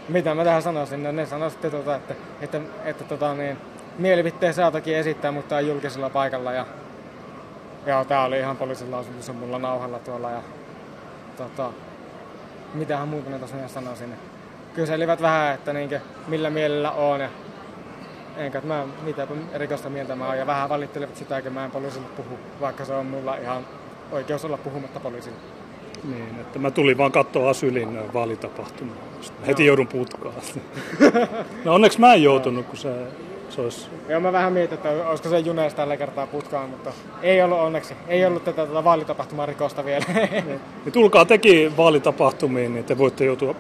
[0.10, 1.04] mitä mä tähän sanoisin?
[1.04, 3.58] No ne sanoi sitten, tota, että, että, että tota, niin,
[3.98, 6.52] mielipiteen saa toki esittää, mutta ei julkisella paikalla.
[6.52, 6.66] Ja,
[7.86, 10.32] ja tää oli ihan poliisin lausunto, mulla nauhalla tuolla.
[10.32, 10.42] Ja,
[11.38, 11.72] tota,
[12.74, 14.14] mitähän muuta ne tosiaan sanoisin.
[14.74, 17.30] Kyselivät vähän, että niinkö, millä mielellä on ja
[18.38, 20.38] enkä mä mitä rikosta mieltä mä oon.
[20.38, 23.66] Ja vähän valittelevat sitä, että mä en poliisille puhu, vaikka se on mulla ihan
[24.12, 25.57] oikeus olla puhumatta poliisille.
[26.08, 28.96] Niin, että mä tulin vaan katsoa Asylin ö, vaalitapahtumaa.
[29.48, 30.36] Heti joudun putkaan.
[31.66, 32.90] no onneksi mä en joutunut, kun se,
[33.50, 33.88] se olisi...
[34.10, 37.94] Joo, mä vähän mietin, että olisiko se Junes tällä kertaa putkaan, mutta ei ollut onneksi.
[38.08, 40.06] Ei ollut tätä, tätä vaalitapahtuman rikosta vielä.
[40.86, 43.56] Niin tulkaa teki vaalitapahtumiin, niin te voitte joutua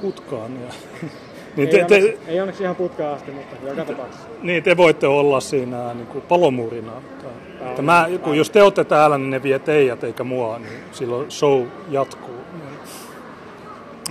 [0.00, 0.52] putkaan.
[0.52, 0.74] Ja,
[1.56, 4.28] niin, ei, te, te, onneksi, ei onneksi ihan putkaan asti, mutta joka tapauksessa.
[4.42, 6.92] niin te voitte olla siinä niin kuin palomuurina.
[6.98, 7.28] Että,
[7.66, 11.30] että mä, kun jos te olette täällä, niin ne vie teidät eikä mua, niin silloin
[11.30, 12.34] show jatkuu.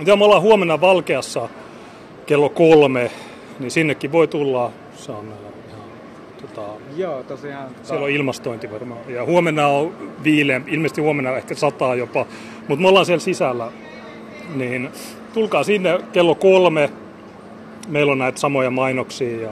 [0.06, 1.48] Ja me ollaan huomenna Valkeassa
[2.26, 3.10] kello kolme,
[3.58, 4.72] niin sinnekin voi tulla.
[4.96, 5.82] Se on ihan,
[6.40, 6.62] tota,
[6.96, 7.68] Joo, tosiaan.
[7.68, 9.00] Tota, siellä on ilmastointi varmaan.
[9.08, 12.26] Ja huomenna on viileä, ilmeisesti huomenna ehkä sataa jopa,
[12.68, 13.72] mutta me ollaan siellä sisällä.
[14.54, 14.90] Niin
[15.34, 16.90] tulkaa sinne kello kolme.
[17.88, 19.50] Meillä on näitä samoja mainoksia ja,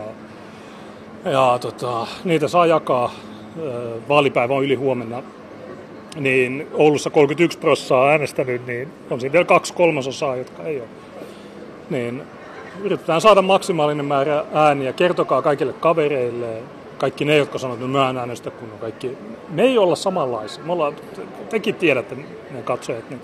[1.30, 3.12] ja tota, niitä saa jakaa.
[4.08, 5.22] Vaalipäivä on yli huomenna.
[6.16, 10.88] Niin Oulussa 31 prosenttia on äänestänyt, niin on siinä vielä kaksi kolmasosaa, jotka ei ole.
[11.90, 12.22] Niin
[12.82, 14.92] yritetään saada maksimaalinen määrä ääniä.
[14.92, 16.62] Kertokaa kaikille kavereille,
[16.98, 19.18] kaikki ne, jotka sanoo, että no mä en äänestä, kun on kaikki.
[19.48, 20.64] Me ei olla samanlaisia.
[20.64, 20.96] Me ollaan,
[21.50, 22.14] tekin tiedätte,
[22.50, 23.20] ne katsojat, niin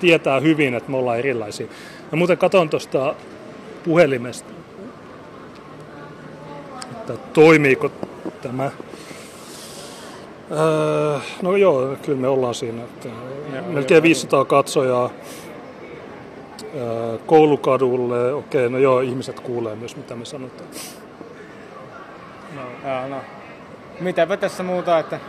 [0.00, 1.66] tietää hyvin, että me ollaan erilaisia.
[2.10, 3.14] Ja muuten katson tuosta
[3.84, 4.50] puhelimesta,
[6.92, 7.90] että toimiiko
[8.42, 8.70] tämä.
[10.50, 12.82] Öö, no joo, kyllä me ollaan siinä.
[12.82, 13.08] Että
[13.66, 15.10] melkein 500 katsojaa
[16.74, 18.34] öö, koulukadulle.
[18.34, 20.70] Okei, no joo, ihmiset kuulee myös mitä me sanotaan.
[22.84, 23.16] Joo, no.
[24.00, 25.20] Mitäpä tässä muuta, että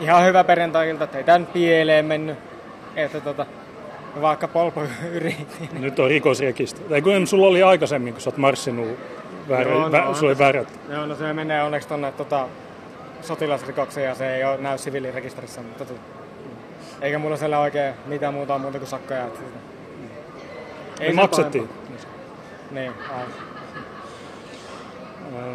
[0.00, 2.38] ihan hyvä perjantai-ilta, että ei tää nyt pieleen mennyt.
[2.96, 3.46] Että tota,
[4.20, 4.82] vaikka Polpo
[5.12, 5.68] yritti.
[5.78, 6.88] Nyt on rikosrekisteri.
[6.88, 8.88] Tai kun sulla oli aikaisemmin, kun sä oot marssinut
[9.48, 10.80] väärä, Joo, no vä, se oli väärät.
[10.88, 12.48] Joo, no se menee onneksi tonne tota,
[13.22, 16.00] sotilasrikokseen ja se ei ole näy siviilirekisterissä, mutta tota,
[17.00, 19.26] eikä mulla siellä oikein mitään muuta muuta kuin sakkoja.
[19.26, 19.40] Että,
[21.00, 21.68] Me se maksettiin.
[21.68, 22.10] pahempaa.
[22.70, 23.32] Niin, aivan.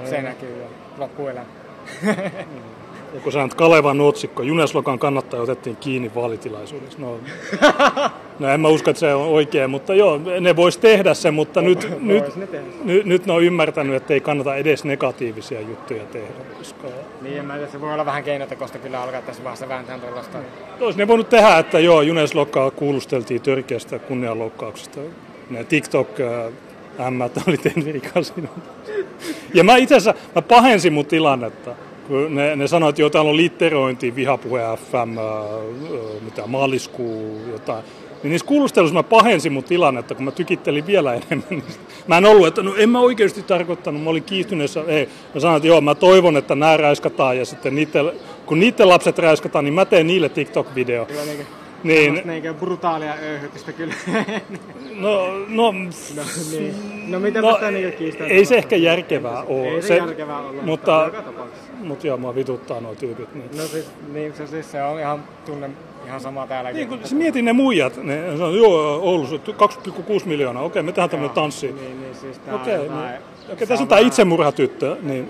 [0.10, 1.46] Se näkyy jo loppuelämä.
[3.16, 7.00] Ja kun sä nyt Kalevan otsikko, Juneslokan kannattaja otettiin kiinni vaalitilaisuudessa.
[7.02, 7.18] No,
[8.40, 11.62] no en mä usko, että se on oikein, mutta joo, ne vois tehdä sen, mutta
[11.62, 12.66] nyt, nyt, ne tehdä.
[12.84, 16.28] nyt, nyt ne on ymmärtänyt, että ei kannata edes negatiivisia juttuja tehdä.
[16.58, 16.88] Koska
[17.22, 20.38] Niin, mä tiedä, se voi olla vähän keinotekoista kyllä alkaa tässä vaiheessa vääntää tuollaista.
[20.82, 25.00] olisi ne voinut tehdä, että joo, Juneslokkaa kuulusteltiin törkeästä kunnianloukkauksesta.
[25.50, 28.48] Ne TikTok äh, ämmät oli tehnyt rikasina.
[29.54, 31.72] Ja mä itse asiassa, mä pahensin mun tilannetta.
[32.30, 37.84] Ne, ne sanoivat, että joo, täällä on litterointi, vihapuhe FM, äh, äh, mitä maaliskuu, jotain.
[38.24, 41.84] Niin niissä kuulusteluissa mä pahensin mun tilannetta, kun mä tykittelin vielä enemmän niistä.
[42.08, 44.84] Mä en ollut, että no en mä oikeasti tarkoittanut, mä olin kiihtyneessä.
[44.88, 48.12] Ei, mä sanoin, että joo, mä toivon, että nämä räiskataan ja sitten niiden,
[48.46, 51.06] kun niiden lapset räiskataan, niin mä teen niille TikTok-video.
[51.06, 51.22] Kyllä
[51.84, 53.94] Niin, semmoista niinku brutaalia öyhytystä kyllä.
[54.96, 55.74] no, no, no,
[56.52, 56.76] niin.
[57.08, 58.28] no mitä no tästä niinku kiistää?
[58.28, 59.68] ei se ehkä järkevää ole.
[59.68, 61.48] Ei se, järkevää olla, mutta, joka
[61.84, 63.36] mutta joo, mua vituttaa nuo tyypit.
[63.36, 63.58] Niin.
[63.58, 65.70] No siis, niin, se, siis se on ihan tunne
[66.06, 66.78] ihan sama täälläkin.
[66.78, 71.10] Niin, kun se mietin ne muijat, ne sanoo, joo, Oulussa 2,6 miljoonaa, okei, me tehdään
[71.10, 71.72] tämmöinen tanssi.
[71.72, 73.20] Niin, niin siis tää Okei, on niin.
[73.54, 75.30] okei, tässä on tämä itsemurhatyttö, niin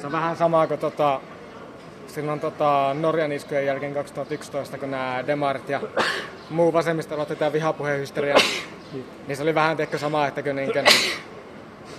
[0.00, 1.20] Se on vähän sama kuin tota,
[2.06, 5.80] silloin tota Norjan iskujen jälkeen 2011, kun nämä demarit ja
[6.50, 8.36] muu vasemmista aloitti tämä vihapuhehysteria.
[9.26, 10.84] niin se oli vähän tehkö sama, että kun, niinkö,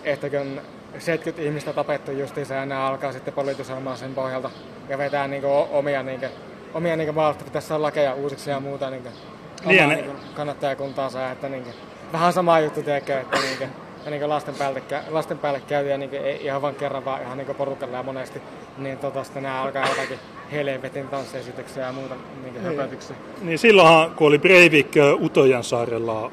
[0.03, 0.61] että kun
[0.99, 4.49] 70 ihmistä tapettu justiinsa ja nämä alkaa sitten politisoimaan sen pohjalta
[4.89, 6.25] ja vetää niinku o- omia, niinku,
[6.73, 9.03] omia niinku maasta, pitäisi olla lakeja uusiksi ja muuta Niin,
[9.65, 11.31] omaa ne- niinku, kannattajakuntaansa.
[11.31, 11.69] Että niinku,
[12.13, 13.63] vähän sama juttu teekö, että niinku,
[14.05, 17.37] ja niinku lasten, päälle, lasten päälle käy ja niinku, ei ihan vain kerran, vaan ihan
[17.37, 18.41] niinku porukalla ja monesti.
[18.77, 20.19] Niin tota, sitten nämä alkaa jotakin
[20.51, 23.15] helvetin tanssiesityksiä ja muuta niinku höpötyksiä.
[23.41, 26.31] Niin silloinhan, kun oli Breivik ö, Utojansaarella,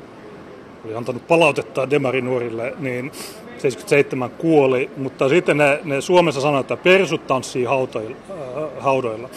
[0.84, 3.12] oli antanut palautetta demarinuorille, niin
[3.60, 9.28] 77 kuoli, mutta sitten ne, ne Suomessa sanoivat, että persut tanssii hautoilla, äh, haudoilla.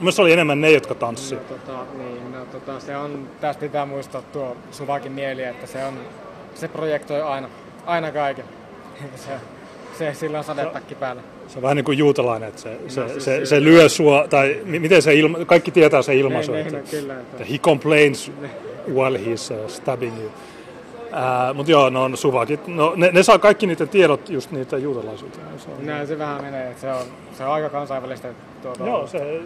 [0.00, 1.38] Myös oli enemmän ne, jotka tanssii.
[1.38, 5.84] No, tota, niin, no, tota, se on, tästä pitää muistaa tuo Suvakin mieli, että se,
[5.84, 5.94] on,
[6.54, 7.48] se projektoi aina,
[7.86, 8.44] aina kaiken.
[9.26, 9.30] se,
[9.98, 11.22] se, sillä on sadetakki päällä.
[11.48, 14.60] Se on vähän niin kuin juutalainen, että se, se, siis se, se- lyö sua, tai
[14.64, 17.58] mi- miten se ilma, kaikki tietää se ilmaisu, Niin, että, niin, no, kyllä, että he
[17.58, 18.32] complains
[18.96, 20.30] while he's uh, stabbing you.
[21.54, 25.38] Mutta joo, no suvakit, no, ne, ne saa kaikki niitä tiedot just niitä juutalaisuutta.
[25.56, 27.02] Se on- Näin se vähän menee, että se on,
[27.38, 28.28] se on aika kansainvälistä.
[28.62, 29.40] Tuota, Joo, se,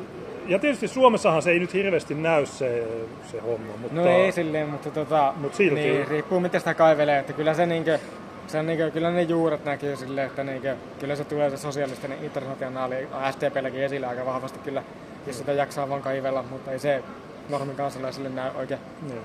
[0.46, 2.86] ja tietysti Suomessahan se ei nyt hirveästi näy se,
[3.30, 3.96] se homma, mutta...
[3.96, 5.74] No ei silleen, mutta tota, Mut silti.
[5.80, 7.98] niin, riippuu miten sitä kaivelee, että kyllä se niinkö,
[8.46, 12.12] se on niinkö, kyllä ne juuret näkyy silleen, että niinkö, kyllä se tulee se sosiaalisten
[12.22, 14.82] internationaali STPlläkin esille aika vahvasti kyllä,
[15.26, 17.02] jos sitä jaksaa vaan kaivella, mutta ei se
[17.48, 18.80] normin kansalaisille näy oikein.
[19.08, 19.22] Niin.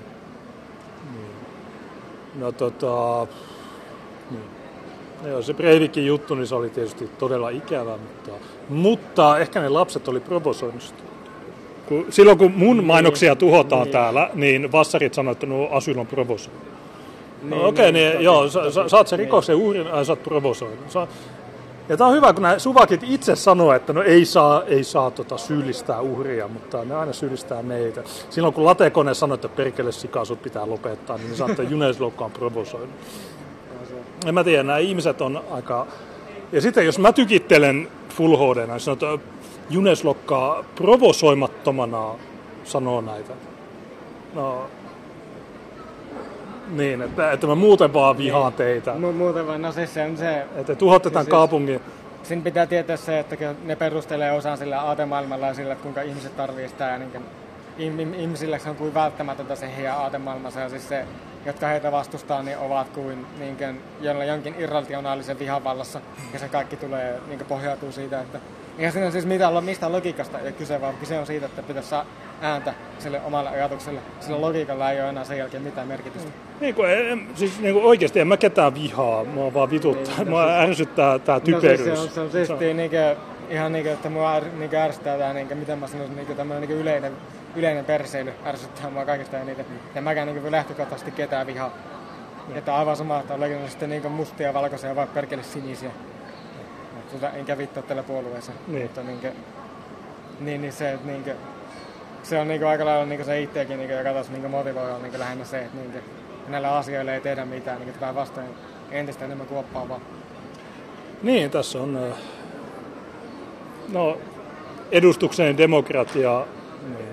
[2.34, 3.26] No tota...
[4.30, 4.42] Niin.
[5.22, 9.68] No Joo, se Breivikin juttu, niin se oli tietysti todella ikävä, mutta, mutta ehkä ne
[9.68, 10.94] lapset oli provosoinut.
[11.88, 13.92] Kun, silloin kun mun mainoksia tuhotaan niin.
[13.92, 16.62] täällä, niin vassarit sanoo, että no asyl on provosoinut.
[17.42, 19.24] No Niin, okei, okay, niin, niin, toki, joo, sä, sä, sä oot se niin.
[19.24, 20.90] rikoksen uhrin, ja sä oot provosoinut.
[20.90, 21.06] Sä,
[21.88, 25.10] ja tää on hyvä, kun nämä suvakit itse sanoo, että no ei saa, ei saa
[25.10, 28.02] tota syyllistää uhria, mutta ne aina syyllistää meitä.
[28.30, 32.24] Silloin kun latekone sanoi, että perkele sikaa sut pitää lopettaa, niin ne sanoo, että Juneslokka
[32.24, 32.90] on provosoinut.
[34.26, 35.86] En mä tiedä, nämä ihmiset on aika...
[36.52, 39.18] Ja sitten jos mä tykittelen Full HD, niin sanon, että
[39.70, 42.14] Juneslokka provosoimattomana
[42.64, 43.32] sanoo näitä.
[44.34, 44.66] No,
[46.70, 48.92] niin, että, että mä muuten vaan vihaan teitä.
[48.94, 51.80] Mu- muuten vaan, no siis se on se, Että tuhotetaan Siis- kaupungin.
[52.22, 56.36] Siinä pitää tietää se, että ne perustelee osan sillä aatemaailmalla ja sillä, että kuinka ihmiset
[56.36, 61.04] tarvii sitä ja niin ihmisille se on kuin välttämätöntä se heidän aatemaailmansa ja siis se,
[61.46, 66.00] jotka heitä vastustaa, niin ovat kuin, niin kuin jonkin irrationaalisen vihan vallassa
[66.32, 68.40] ja se kaikki tulee, niin pohjautuu siitä, että
[68.78, 71.88] eihän siinä siis mitään, mistä logiikasta ei ole kyse, vaan kyse on siitä, että pitäisi
[71.88, 72.06] saa
[72.40, 74.00] ääntä sille omalle ajatukselle.
[74.20, 76.30] Sillä logiikalla ei ole enää sen jälkeen mitään merkitystä.
[76.60, 80.24] Niin kuin, en, siis niin kuin oikeasti en mä ketään vihaa, mua vaan vituttaa, Niin,
[80.26, 81.84] no mua siis- ärsyttää tää No siis typeryys.
[81.84, 83.16] se on, se on siis niinkö,
[83.50, 86.80] ihan niinkö, että mua är, niinkö ärsyttää tää, niinkö, miten mä sanoisin, niinkö tämmönen niinkö
[86.82, 87.12] yleinen,
[87.56, 89.66] yleinen perseily ärsyttää mua kaikista eniten.
[89.94, 91.72] Ja mäkään niinkö lähtökohtaisesti ketään vihaa.
[92.54, 95.90] Että aivan sama, että oliko ne sitten niinkö mustia, valkoisia vai perkele sinisiä.
[97.08, 98.52] Et Tota, enkä vittua tällä puolueessa.
[98.66, 98.82] Niin.
[98.82, 99.32] Mutta niinkö,
[100.40, 101.34] niin, niin se, että niinkö,
[102.22, 105.18] se on niinkö aika lailla niinkö se itseäkin, niinkö, joka taas niinkö motivoi on niinkö
[105.18, 105.98] lähinnä se, että niinkö,
[106.48, 108.46] näillä asioilla ei tehdä mitään, niinkö päinvastoin
[108.90, 110.00] entistä enemmän kuoppaavaa.
[111.22, 112.10] Niin, tässä on ö,
[113.92, 114.18] no,
[114.92, 116.46] edustukseen demokratia,
[116.88, 117.08] niin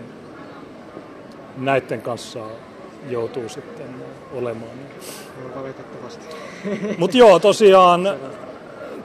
[1.58, 2.40] näiden kanssa
[3.10, 3.88] joutuu sitten
[4.34, 4.72] olemaan.
[5.42, 6.36] Joo, Valitettavasti.
[6.98, 8.18] Mutta joo, tosiaan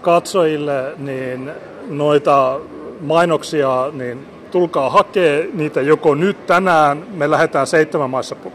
[0.03, 1.51] katsojille niin
[1.89, 2.61] noita
[3.01, 8.53] mainoksia, niin tulkaa hakee niitä joko nyt tänään, me lähdetään seitsemän maissa po-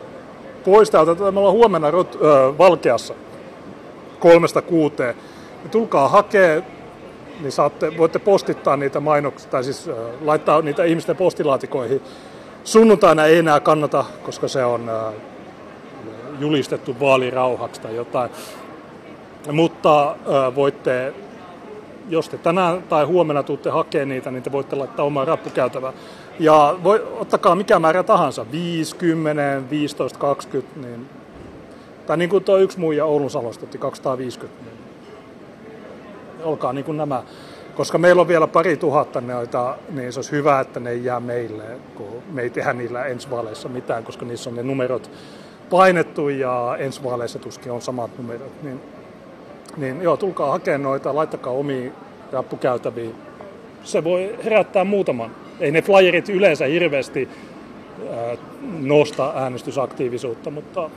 [0.65, 3.13] pois täältä, me ollaan huomenna rot, ö, Valkeassa
[4.19, 5.15] kolmesta kuuteen.
[5.63, 6.63] Niin tulkaa hakee,
[7.41, 12.01] niin saatte, voitte postittaa niitä mainoksia, tai siis ö, laittaa niitä ihmisten postilaatikoihin.
[12.63, 15.11] Sunnuntaina ei enää kannata, koska se on ö,
[16.39, 18.31] julistettu vaalirauhaksi tai jotain.
[19.51, 21.13] Mutta ö, voitte,
[22.09, 25.93] jos te tänään tai huomenna tuutte hakemaan niitä, niin te voitte laittaa omaa rappukäytävää.
[26.39, 31.09] Ja voi, ottakaa mikä määrä tahansa, 5, 10, 15, 20, niin,
[32.07, 34.77] tai niin kuin tuo yksi muija Oulun Salosta otti 250, niin
[36.43, 37.23] olkaa niin kuin nämä.
[37.75, 41.19] Koska meillä on vielä pari tuhatta noita, niin se olisi hyvä, että ne ei jää
[41.19, 41.63] meille,
[41.95, 45.11] kun me ei tehdä niillä ensi vaaleissa mitään, koska niissä on ne numerot
[45.69, 48.63] painettu ja ensi vaaleissa tuskin on samat numerot.
[48.63, 48.81] Niin,
[49.77, 51.93] niin joo, tulkaa hakemaan noita, laittakaa omiin
[52.31, 53.15] rappukäytäviin.
[53.83, 55.31] Se voi herättää muutaman.
[55.59, 57.29] Ei ne flyerit yleensä hirveästi
[58.09, 58.37] ää,
[58.79, 60.89] nosta äänestysaktiivisuutta, mutta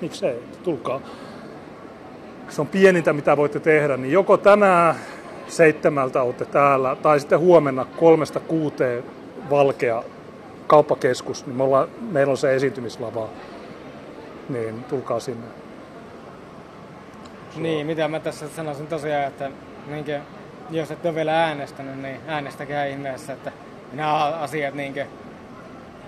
[0.00, 1.00] miksei, tulkaa.
[2.48, 4.94] Se on pienintä, mitä voitte tehdä, niin joko tänään
[5.48, 9.04] seitsemältä olette täällä, tai sitten huomenna kolmesta kuuteen
[9.50, 10.02] Valkea
[10.66, 13.28] kauppakeskus, niin me ollaan, meillä on se esiintymislava,
[14.48, 15.61] niin tulkaa sinne.
[17.56, 19.50] Niin, mitä mä tässä sanoisin tosiaan, että
[19.86, 20.20] niinkö,
[20.70, 23.52] jos et ole vielä äänestänyt, niin äänestäkää ihmeessä, että
[23.92, 25.06] nämä asiat niinkö,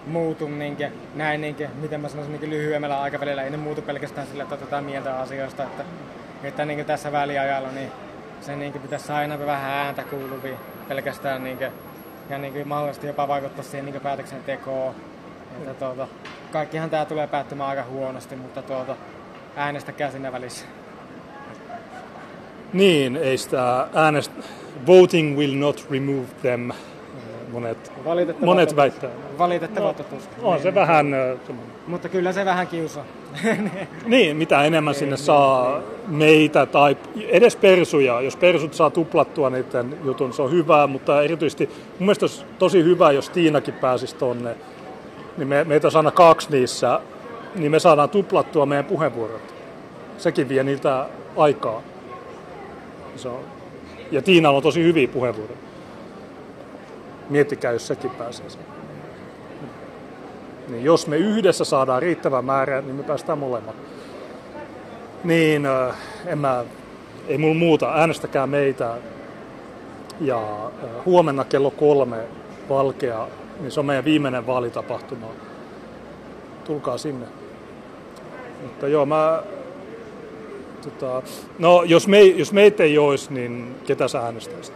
[0.06, 4.42] muutu niinkö, näin niinkö, miten mä sanoisin niinkö lyhyemmällä aikavälillä, ei ne muutu pelkästään sillä,
[4.42, 5.84] että otetaan mieltä asioista, että,
[6.42, 7.92] että niinkö tässä väliajalla niin
[8.40, 10.56] se niinkö pitäisi aina vähän ääntä kuuluviin
[10.88, 11.70] pelkästään niinkö,
[12.30, 14.94] ja niinkö mahdollisesti jopa vaikuttaa siihen niinkö päätöksentekoon.
[15.58, 16.08] Että tuota,
[16.52, 18.96] kaikkihan tää tulee päättymään aika huonosti, mutta tuota,
[19.56, 20.66] äänestäkää siinä välissä.
[22.74, 24.32] Niin, ei sitä äänest...
[24.86, 26.70] Voting will not remove them,
[27.52, 28.76] monet, Valitettavaa monet totuus.
[28.76, 29.10] väittää.
[29.38, 30.22] Valitettavaa no, totuus.
[30.42, 31.14] On se vähän...
[31.14, 33.04] ö, semmoinen- Mutta kyllä se vähän kiusaa.
[34.06, 36.96] Niin, mitä enemmän sinne saa meitä tai
[37.28, 38.20] edes persuja.
[38.20, 42.84] Jos persut saa tuplattua niiden jutun, se on hyvä, mutta erityisesti mun mielestä olisi tosi
[42.84, 44.54] hyvä, jos Tiinakin pääsisi tonne.
[45.36, 47.00] Niin me, meitä olisi aina kaksi niissä,
[47.54, 49.54] niin me saadaan tuplattua meidän puheenvuorot.
[50.18, 51.06] Sekin vie niiltä
[51.36, 51.82] aikaa.
[53.16, 53.40] Se on.
[54.10, 55.58] Ja Tiinalla on tosi hyviä puheenvuoroja.
[57.30, 58.60] Miettikää, jos sekin pääsee sen.
[60.68, 63.76] Niin jos me yhdessä saadaan riittävä määrä, niin me päästään molemmat.
[65.24, 65.96] Niin, äh,
[66.26, 66.64] en mä,
[67.28, 67.92] ei mulla muuta.
[67.94, 68.94] Äänestäkää meitä.
[70.20, 72.16] Ja äh, huomenna kello kolme
[72.68, 73.28] Valkea,
[73.60, 75.26] niin se on meidän viimeinen vaalitapahtuma.
[76.64, 77.26] Tulkaa sinne.
[78.62, 79.42] Mutta joo, mä...
[80.90, 81.22] Tota,
[81.58, 84.74] no, jos, me, jos meitä ei olisi, niin ketä sä äänestäisit?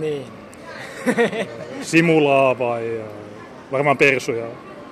[0.00, 0.26] niin.
[1.82, 3.00] Simulaa vai
[3.72, 4.46] varmaan Persuja?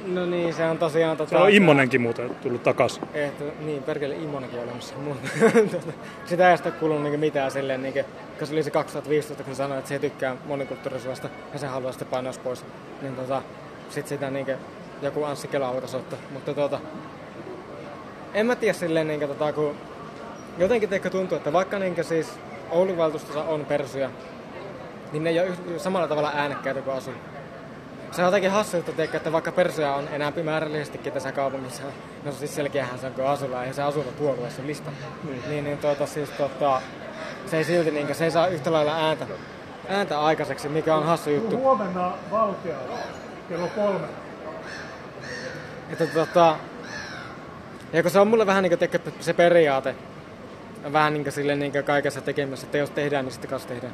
[0.06, 1.16] No niin, se on tosiaan...
[1.16, 3.02] Tota, Se on Immonenkin muuten tullut takaisin.
[3.14, 4.94] Että, niin, perkele Immonenkin on olemassa.
[4.96, 5.28] Mutta
[6.26, 8.00] sitä ei sitten kuulunut niinku mitään silleen, niinku,
[8.38, 11.92] kun se oli se 2015, kun se sanoi, että se tykkää monikulttuurisuudesta ja se haluaa
[11.92, 12.64] sitten painaa pois.
[13.02, 13.42] Niin tota,
[13.90, 14.52] sit sitä niinku,
[15.02, 15.74] joku Anssi Kela.
[16.32, 16.80] Mutta tota,
[18.34, 19.76] en mä tiedä silleen, niinku, tota, kun
[20.58, 22.38] jotenkin teikö tuntuu, että vaikka niinku, siis
[22.70, 24.10] Oulun valtuustossa on persuja,
[25.12, 27.10] niin ne ei ole yh- samalla tavalla äänekkäitä kuin asu.
[28.10, 31.82] Se on jotenkin hassu, että, teikö, että vaikka persoja on enää määrällisestikin tässä kaupungissa,
[32.24, 34.90] no siis selkeähän se on kuin asulla, ja se asunto puolueessa lista.
[35.24, 36.82] Niin, niin, niin tuota, siis, tota,
[37.46, 39.26] se ei silti niin, se ei saa yhtä lailla ääntä,
[39.88, 41.56] ääntä aikaiseksi, mikä on hassu juttu.
[41.56, 42.76] Huomenna Valkea
[43.48, 44.06] kello kolme.
[45.90, 46.56] Että tota,
[47.92, 49.94] ja kun se on mulle vähän niin kuin se periaate,
[50.92, 53.92] vähän niin kuin sille niin kuin kaikessa tekemässä, että jos tehdään, niin sitten kanssa tehdään.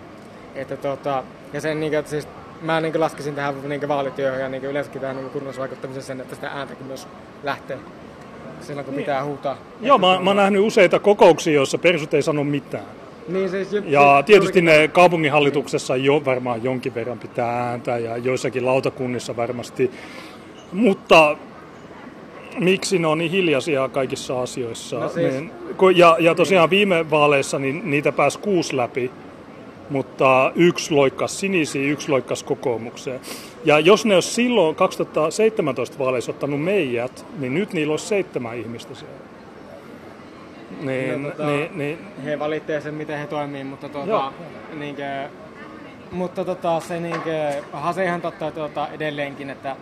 [0.54, 2.28] Että tota, ja sen niin kuin, että siis
[2.62, 6.04] mä niin kuin laskisin tähän niin kuin vaalityöhön ja niin kuin yleensäkin tähän niin kunnallisvaikuttamiseen
[6.04, 7.08] sen, että sitä ääntäkin myös
[7.42, 7.78] lähtee
[8.60, 9.58] silloin, kun pitää huutaa.
[9.80, 12.84] Joo, mä, mä oon nähnyt useita kokouksia, joissa persut ei sano mitään.
[13.28, 18.66] Niin, siis, ju- Ja tietysti ne kaupunginhallituksessa jo varmaan jonkin verran pitää ääntä ja joissakin
[18.66, 19.90] lautakunnissa varmasti.
[20.72, 21.36] Mutta
[22.58, 24.98] miksi ne on niin hiljaisia kaikissa asioissa?
[25.00, 25.50] No siis- niin,
[25.96, 29.10] ja, ja tosiaan viime vaaleissa niin niitä pääsi kuusi läpi,
[29.90, 33.20] mutta yksi loikkas sinisiin, yksi loikkas kokoomukseen.
[33.64, 38.94] Ja jos ne olisi silloin 2017 vaaleissa ottanut meidät, niin nyt niillä olisi seitsemän ihmistä
[38.94, 39.16] siellä.
[40.80, 44.32] Niin, No, tota- niin, niin, he valitsee sen, miten he toimii, mutta, tuota,
[44.74, 45.02] niinkö,
[46.12, 49.76] mutta tota, se niinkö, onhan se ihan totta tuota, edelleenkin, että,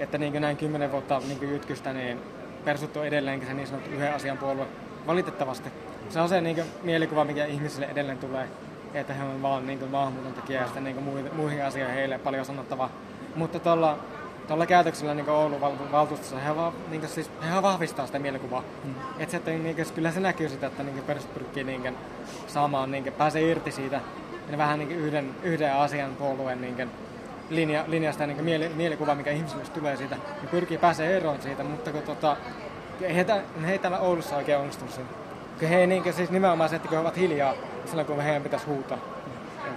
[0.00, 2.18] että niinkö näin kymmenen vuotta niinkö jytkystä, niin
[2.64, 4.66] persut on edelleenkin se niin sanottu yhden asian puolue.
[5.06, 5.70] Valitettavasti.
[6.08, 8.48] Se on se niinkö, mielikuva, mikä ihmisille edelleen tulee,
[8.94, 12.44] että he on vaan niinkö, maahanmuuton tekijä ja sitten niinkö, muihin, muihin asioihin heille paljon
[12.44, 12.90] sanottavaa.
[13.34, 13.98] Mutta tuolla
[14.50, 18.64] tuolla käytöksellä niin Oulun val- valtuustossa he, vaan, niin siis, he vahvistaa sitä mielikuvaa.
[18.84, 18.94] Mm.
[19.18, 21.94] Et se, että, niin kuin, kyllä se näkyy sitä, että niin perus pyrkii niin kuin,
[22.46, 24.00] saamaan, niin kuin, pääsee irti siitä
[24.50, 26.90] ja vähän niin kuin yhden, yhden asian puolueen niin kuin,
[27.50, 31.64] linja, linjasta ja niin mieli, mielikuva, mikä ihmisille tulee siitä, niin pyrkii pääsee eroon siitä,
[31.64, 32.36] mutta kun tota,
[33.14, 35.08] heitä, he ei täällä Oulussa oikein onnistunut siinä.
[35.60, 37.54] Kun he ei niin siis nimenomaan se, että kun he ovat hiljaa
[37.86, 38.98] silloin, kun heidän pitäisi huutaa.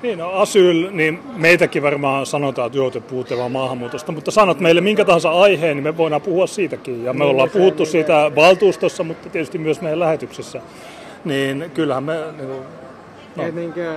[0.03, 4.59] Niin, no asyl, niin meitäkin varmaan sanotaan, että joo, te puhutte vaan maahanmuutosta, mutta sanot
[4.59, 7.03] meille minkä tahansa aiheen, niin me voidaan puhua siitäkin.
[7.03, 10.61] Ja me Niin, ollaan se- puhuttu niin, siitä valtuustossa, mutta tietysti myös meidän lähetyksessä.
[11.25, 12.49] Niin kyllähän me, niin
[13.35, 13.43] No.
[13.43, 13.93] Et niinkö,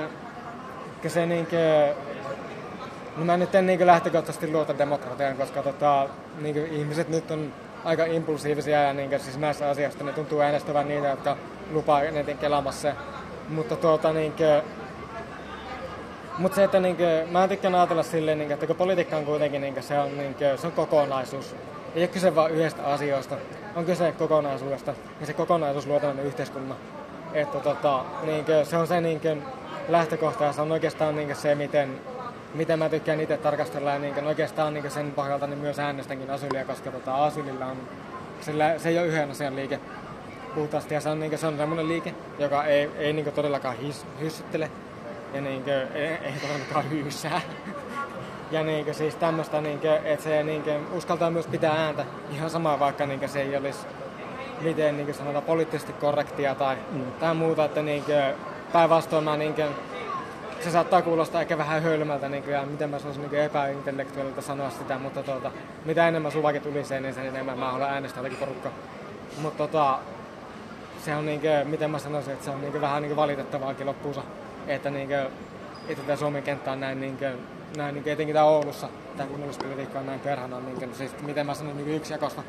[1.06, 1.88] se niinkö,
[3.16, 6.08] no mä nyt en niinkö lähtökohtaisesti luota demokratiaan, koska tota,
[6.40, 7.52] niinkö ihmiset nyt on
[7.84, 11.36] aika impulsiivisia ja niinkö siis näissä asioissa ne tuntuu äänestävän niitä, jotka
[11.72, 12.92] lupaa eniten kelaamassa.
[13.48, 14.62] Mutta tuota niinkö,
[16.38, 19.82] mutta se, että niinkö, mä tykkään ajatella silleen, niinkö, että kun politiikka on kuitenkin niinkö,
[19.82, 21.56] se on, niinkö, se on kokonaisuus.
[21.94, 23.36] Ei ole kyse vain yhdestä asiasta,
[23.76, 26.78] on kyse kokonaisuudesta ja se kokonaisuus luo tämmöinen yhteiskunnan.
[27.32, 29.36] Että tota, niinkö, se on se niinkö,
[29.88, 32.00] lähtökohta ja se on oikeastaan niinkö, se, miten,
[32.54, 36.64] miten mä tykkään itse tarkastella ja niinkö, oikeastaan niinkö, sen pohjalta niin myös äänestänkin asylia,
[36.64, 37.76] koska tota, asylilla on,
[38.40, 39.80] sillä, se ei ole yhden asian liike
[40.54, 44.06] puhtaasti ja se on, niinkö, se on semmoinen liike, joka ei, ei niinkö, todellakaan his,
[44.20, 44.70] hyssyttele
[45.34, 47.40] ja niinkö, ei, ei todellakaan hyysää.
[48.50, 53.06] Ja niinkö siis tämmöistä, niinkö, että se niinkö, uskaltaa myös pitää ääntä ihan sama, vaikka
[53.06, 53.86] niinkö, se ei olisi
[54.60, 57.12] miten niinkö sanotaan poliittisesti korrektia tai, mm.
[57.12, 58.34] tai muuta, että niinkö,
[58.72, 59.68] päinvastoin mä niinkö,
[60.60, 64.98] se saattaa kuulostaa ehkä vähän hölmältä niinkö, ja miten mä sanoisin niinkö epäintellektuaalilta sanoa sitä,
[64.98, 65.50] mutta tuota,
[65.84, 68.72] mitä enemmän suvakin tulisee, niin sen enemmän mä haluan äänestää jotakin porukkaa.
[69.42, 69.98] Mutta tota,
[71.04, 74.22] se on niinkö, miten mä sanoisin, että se on niinkö vähän niinkö valitettavaakin loppuunsa,
[74.66, 75.30] että niinkö,
[75.88, 77.32] että tämä Suomen kenttä on näin niinkö,
[77.76, 81.76] näin niinkö, etenkin tää Oulussa, tämä kunnallispolitiikka on näin perhana, niinkö, siis miten mä sanon
[81.76, 82.42] niinkö yksijakosta.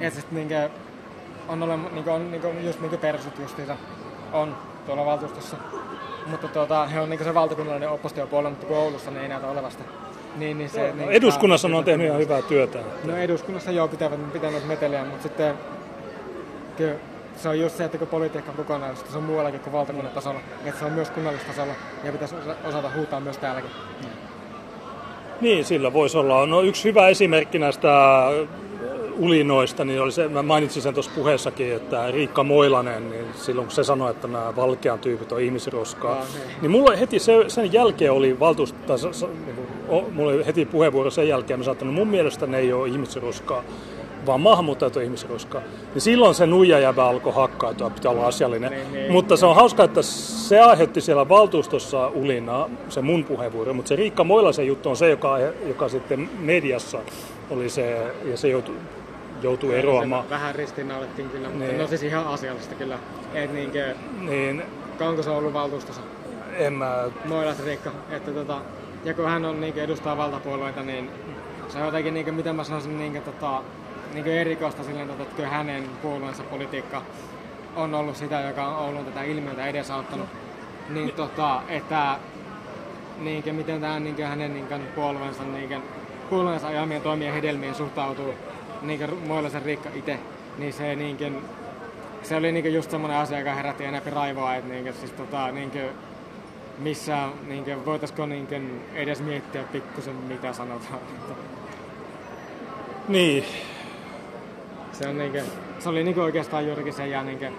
[0.00, 0.70] Että sitten niinkö,
[1.48, 3.76] on, ole, niinkö, on niinkö, just niinkö persut justiinsa
[4.32, 4.56] on
[4.86, 5.56] tuolla valtuustossa.
[6.26, 9.84] Mutta tuota, he on niinkö se valtakunnallinen oppositiopuolue, mutta kun Oulussa niin ei näytä olevasta.
[10.36, 12.78] Niin, niin se, niin, eduskunnassa on tehnyt ihan hyvää työtä.
[13.04, 15.54] No eduskunnassa joo pitävät, pitäneet meteliä, mutta sitten
[16.76, 16.94] kyllä
[17.36, 20.40] se on just se, että kun politiikka on kokonaisuus, se on muuallakin kuin valtakunnan tasolla,
[20.64, 21.72] että se on myös kunnallistasolla
[22.04, 23.70] ja pitäisi osa- osata huutaa myös täälläkin.
[25.40, 26.46] Niin, sillä voisi olla.
[26.46, 27.88] No yksi hyvä esimerkki näistä
[29.18, 33.74] ulinoista, niin oli se, mä mainitsin sen tuossa puheessakin, että Riikka Moilanen, niin silloin kun
[33.74, 36.60] se sanoi, että nämä valkean tyypit on ihmisroskaa, Aa, niin.
[36.62, 39.56] niin mulla heti se, sen jälkeen oli valtuust, tai, sa- sa- niin
[40.14, 42.88] mulla oli heti puheenvuoro sen jälkeen, mä sanoin, että no mun mielestä ne ei ole
[42.88, 43.62] ihmisroskaa,
[44.26, 45.60] vaan maahanmuuttajat on ihmisroskaa.
[45.94, 48.70] Niin silloin se nuijajävä alkoi hakkaa, että pitää olla asiallinen.
[48.70, 49.12] Niin, niin.
[49.12, 53.96] Mutta se on hauska, että se aiheutti siellä valtuustossa ulinaa, se mun puheenvuoro, mutta se
[53.96, 56.98] Riikka Moilasen juttu on se, joka, joka sitten mediassa
[57.50, 58.74] oli se, ja se joutui,
[59.42, 60.30] joutui eroamaan.
[60.30, 61.78] Vähän ristiinnaulettiin kyllä, mutta Niin.
[61.78, 62.98] no siis ihan asiallista kyllä.
[63.34, 64.62] Et niinkö, Niin
[65.00, 66.00] onko se ollut valtuustossa?
[66.56, 68.58] en mä, Moilas Riikka, että tota,
[69.04, 71.10] ja kun hän on niinkö edustaa valtapuolueita, niin
[71.68, 73.62] se on jotenkin niinkö, miten mä sanoisin niinkö, tota,
[74.14, 77.02] niinkö erikoista silleen, tota, että kyllä hänen puolueensa politiikka
[77.76, 80.28] on ollut sitä, joka on Oulun tätä ilmiötä edesauttanut.
[80.88, 82.16] Niin tota, että
[83.18, 85.78] niinkö, miten tähän niinkö, hänen niinkö, puolueensa, niinkö,
[86.30, 88.34] puolueensa ajamien toimien hedelmiin suhtautuu
[88.82, 90.18] niinkö Moilasen Riikka itse,
[90.58, 91.30] niin se niinkö,
[92.22, 95.88] se oli niinkö just semmoinen asia, joka herätti enemmän raivoa, että niinkö, siis tota, niinkö,
[96.78, 98.60] missä niinkö, voitaisiko niinkö,
[98.94, 101.00] edes miettiä pikkusen mitä sanotaan.
[103.08, 103.44] niin,
[104.92, 105.42] Se, on niinkö,
[105.78, 107.50] se oli niinkö oikeastaan juurikin se, ja niinkö,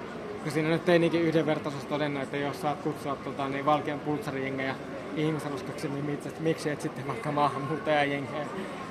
[0.44, 4.76] kun siinä nyt ei niinkö yhdenvertaisuus todennut, että jos saat kutsua tota, niin valkean pultsarijengejä
[5.18, 8.46] ihmisaluskaksi, niin miksi, miksi et sitten vaikka maahanmuuttajajengejä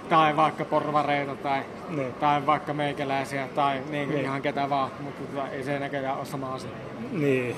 [0.09, 1.61] tai vaikka porvareita tai,
[1.91, 2.13] Niin.
[2.13, 6.55] tai vaikka meikäläisiä tai niinkö ihan ketä vaan, mutta tota, ei se näköjään ole sama
[6.55, 6.71] asia.
[7.13, 7.57] niin.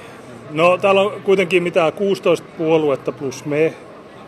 [0.51, 3.75] No täällä on kuitenkin mitä 16 puoluetta plus me,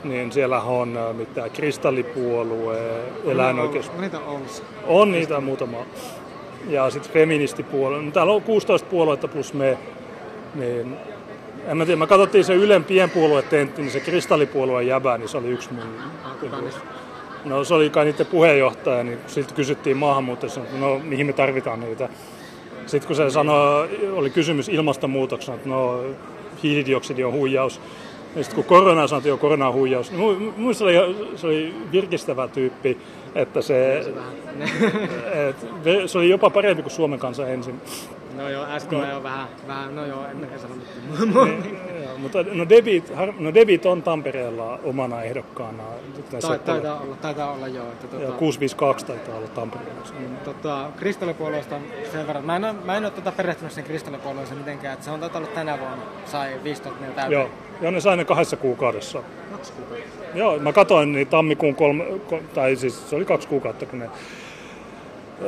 [0.05, 2.79] niin siellä on äh, mitä kristallipuolue,
[3.27, 4.63] eläinoikeus, No niitä on Oulussa.
[4.87, 5.79] On niitä muutama.
[6.69, 8.03] Ja sitten feministipuolue.
[8.03, 9.79] No, täällä on 16 puoluetta plus me.
[10.55, 10.97] Niin,
[11.67, 15.49] en mä tiedä, mä katsottiin se Ylen pienpuoluetentti, niin se kristallipuolueen jäbä, niin se oli
[15.49, 15.85] yksi mun...
[16.63, 16.81] Niistä?
[17.47, 21.81] No se oli kai niiden puheenjohtaja, niin siltä kysyttiin maahanmuuttajista, että no mihin me tarvitaan
[21.81, 22.09] niitä.
[22.87, 26.05] Sitten kun se sanoi, oli kysymys ilmastonmuutoksena, että no
[26.63, 27.81] hiilidioksidi on huijaus.
[28.37, 30.13] Ja sitten kun korona sanoi, että joo, korona on huijaus.
[30.13, 32.99] Niin mu- muista se oli, se oli virkistävä tyyppi,
[33.35, 33.99] että se,
[35.49, 35.57] et,
[36.07, 37.81] se oli jopa parempi kuin Suomen kanssa ensin.
[38.37, 41.77] No joo, SKE on vähän, vähän no joo, en ehkä sano mitään.
[42.23, 45.83] Mutta no Debit, no Debit on Tampereella omana ehdokkaana.
[46.41, 47.87] Tai, taitaa olla, taitaa olla joo.
[47.93, 50.03] Että, Joo, tota, 652 taitaa olla Tampereella.
[50.45, 51.77] tota, kristallipuolueesta
[52.13, 52.45] sen verran.
[52.45, 55.39] Mä en, ole, mä en ole tota perehtynyt sen kristallipuolueeseen mitenkään, että se on taitaa
[55.41, 57.33] olla tänä vuonna, sai 15 000 täyteen.
[57.33, 57.49] Joo,
[57.83, 59.23] joo, ne sai ne kahdessa kuukaudessa.
[59.53, 60.39] Kaksi kuukautta.
[60.39, 64.11] Joo, mä katsoin niin tammikuun kolme, ko- tai siis se oli kaksi kuukautta, kun ne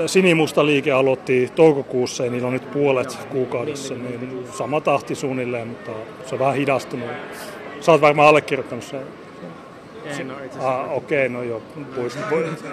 [0.06, 5.90] Sinimusta liike aloitti toukokuussa ja niillä on nyt puolet kuukaudessa, niin sama tahti suunnilleen, mutta
[6.26, 7.08] se on vähän hidastunut.
[7.80, 9.00] Sä oot varmaan allekirjoittanut sen.
[10.20, 10.80] En ole itse asiassa.
[10.80, 11.62] Ah, okei, okay, no joo,
[11.96, 12.18] pois.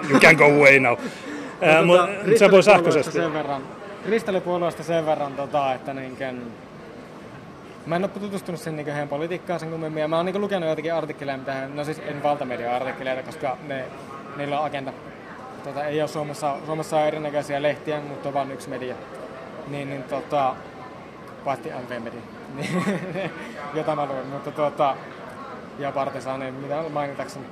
[0.09, 0.97] You can go away now.
[1.61, 2.07] Ää, Tota,
[2.39, 3.11] se voi sähköisesti.
[3.11, 3.61] Sen verran,
[4.05, 6.41] kristallipuolueesta sen verran, tota, että niinkön,
[7.85, 10.67] Mä en ole tutustunut sen niin heidän politiikkaan sen kummemmin, ja mä oon niin lukenut
[10.67, 13.85] joitakin artikkeleja, mitä no siis en valtamedia-artikkeleita, koska ne,
[14.37, 14.93] niillä on agenda.
[15.65, 18.95] Tota, ei ole Suomessa, Suomessa on erinäköisiä lehtiä, mutta on vain yksi media.
[19.67, 20.55] Niin, niin tota,
[21.45, 22.21] paitsi MV-media,
[23.73, 24.95] jota mä luin, mutta tota,
[25.79, 27.45] ja Partisaani, mitä mainitakseni.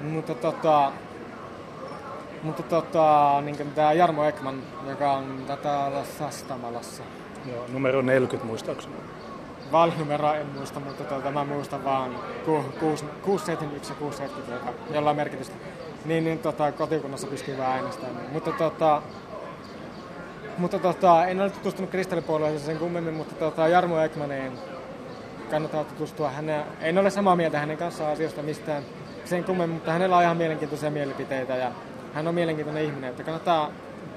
[0.00, 0.92] Mutta tota,
[2.42, 7.02] mutta tota, niin tämä Jarmo Ekman, joka on tätä Sastamalassa.
[7.52, 8.94] Joo, numero 40 muistaakseni.
[9.72, 15.56] Vaalinumeroa en muista, mutta tota, mä muistan vaan 671 ja 670, joka, jolla on merkitystä.
[16.06, 18.26] Niin, niin tota, kotikunnassa pystyy vähän äänestämään.
[18.32, 19.02] Mutta tota,
[20.58, 24.52] mutta tota, en ole tutustunut kristallipuolueeseen sen kummemmin, mutta tota, Jarmo Ekmaniin
[25.50, 26.30] kannattaa tutustua.
[26.30, 28.82] Hänä, en ole samaa mieltä hänen kanssaan asioista mistään
[29.24, 31.72] sen kummemmin, mutta hänellä on ihan mielenkiintoisia mielipiteitä ja
[32.14, 33.70] hän on mielenkiintoinen ihminen, että kannattaa,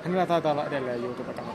[0.04, 1.54] hänellä taitaa olla edelleen YouTube-kanava.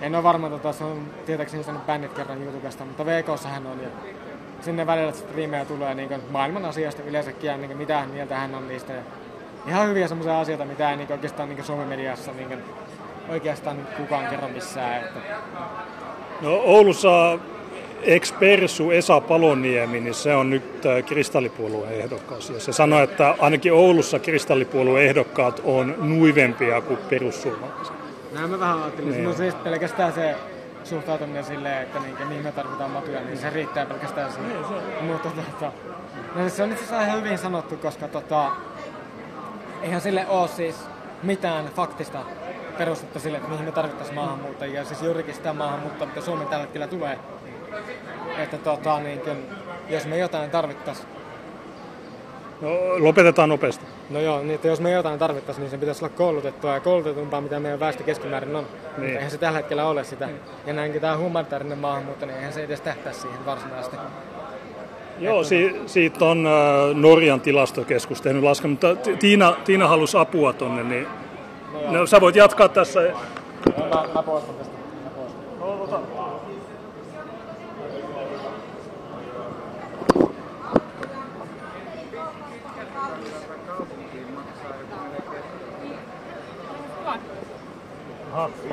[0.00, 3.80] En ole varma, tota, se on tietääkseni saanut bännit kerran YouTubesta, mutta VKssa hän on
[3.82, 3.88] ja
[4.60, 8.92] sinne välillä striimejä tulee niin maailman asioista yleensäkin ja niin mitä mieltä hän on niistä.
[8.92, 9.02] Ja
[9.68, 12.58] ihan hyviä semmoisia asioita, mitä ei niin oikeastaan niin Suomen mediassa niin
[13.28, 15.04] oikeastaan niin kukaan kerro missään.
[15.04, 15.20] Että
[16.40, 17.38] No Oulussa
[18.02, 22.50] ex-persu Esa Paloniemi, niin se on nyt äh, kristallipuolueen ehdokas.
[22.50, 27.94] Ja se sanoi, että ainakin Oulussa kristallipuolueen ehdokkaat on nuivempia kuin perussuomalaiset.
[28.32, 29.10] Näin mä vähän ajattelin.
[29.10, 29.24] Niin.
[29.24, 30.34] No siis pelkästään se
[30.86, 34.56] suhtautuminen silleen, että niin, mihin me tarvitaan matuja, niin se riittää pelkästään siihen.
[35.00, 35.72] Mutta tota,
[36.34, 38.50] no siis se on itse asiassa ihan hyvin sanottu, koska tota,
[39.82, 40.76] eihän sille ole siis
[41.22, 42.18] mitään faktista
[42.78, 44.84] perustetta sille, että mihin me tarvittaisiin maahanmuuttajia.
[44.84, 47.18] Siis juurikin sitä maahanmuuttoa, mitä Suomeen tällä hetkellä tulee.
[48.38, 49.36] Että tota, niin, kun,
[49.88, 51.08] jos me jotain tarvittaisiin,
[52.60, 53.84] No, lopetetaan nopeasti.
[54.10, 57.40] No joo, niin että jos me jotain tarvittaisiin, niin se pitäisi olla koulutettua ja koulutetumpaa,
[57.40, 58.64] mitä meidän väestö keskimäärin on.
[58.64, 58.90] Niin.
[58.96, 60.28] Mutta eihän se tällä hetkellä ole sitä.
[60.66, 63.96] Ja näinkin tämä humanitaarinen maahanmuutto, niin eihän se edes tähtää siihen varsinaisesti.
[65.18, 66.52] Joo, si- siitä on äh,
[66.94, 71.06] Norjan tilastokeskus tehnyt lasken, mutta Ti- Tiina, Tiina halusi apua tonne, niin
[71.88, 73.00] no, sä voit jatkaa tässä.
[73.00, 74.75] Mä, mä poistan tästä.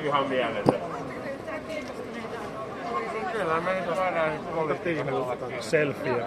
[0.04, 0.82] Ihan mieletön.
[3.32, 4.32] Kyllä me nyt saadaan
[5.60, 6.26] Selfie.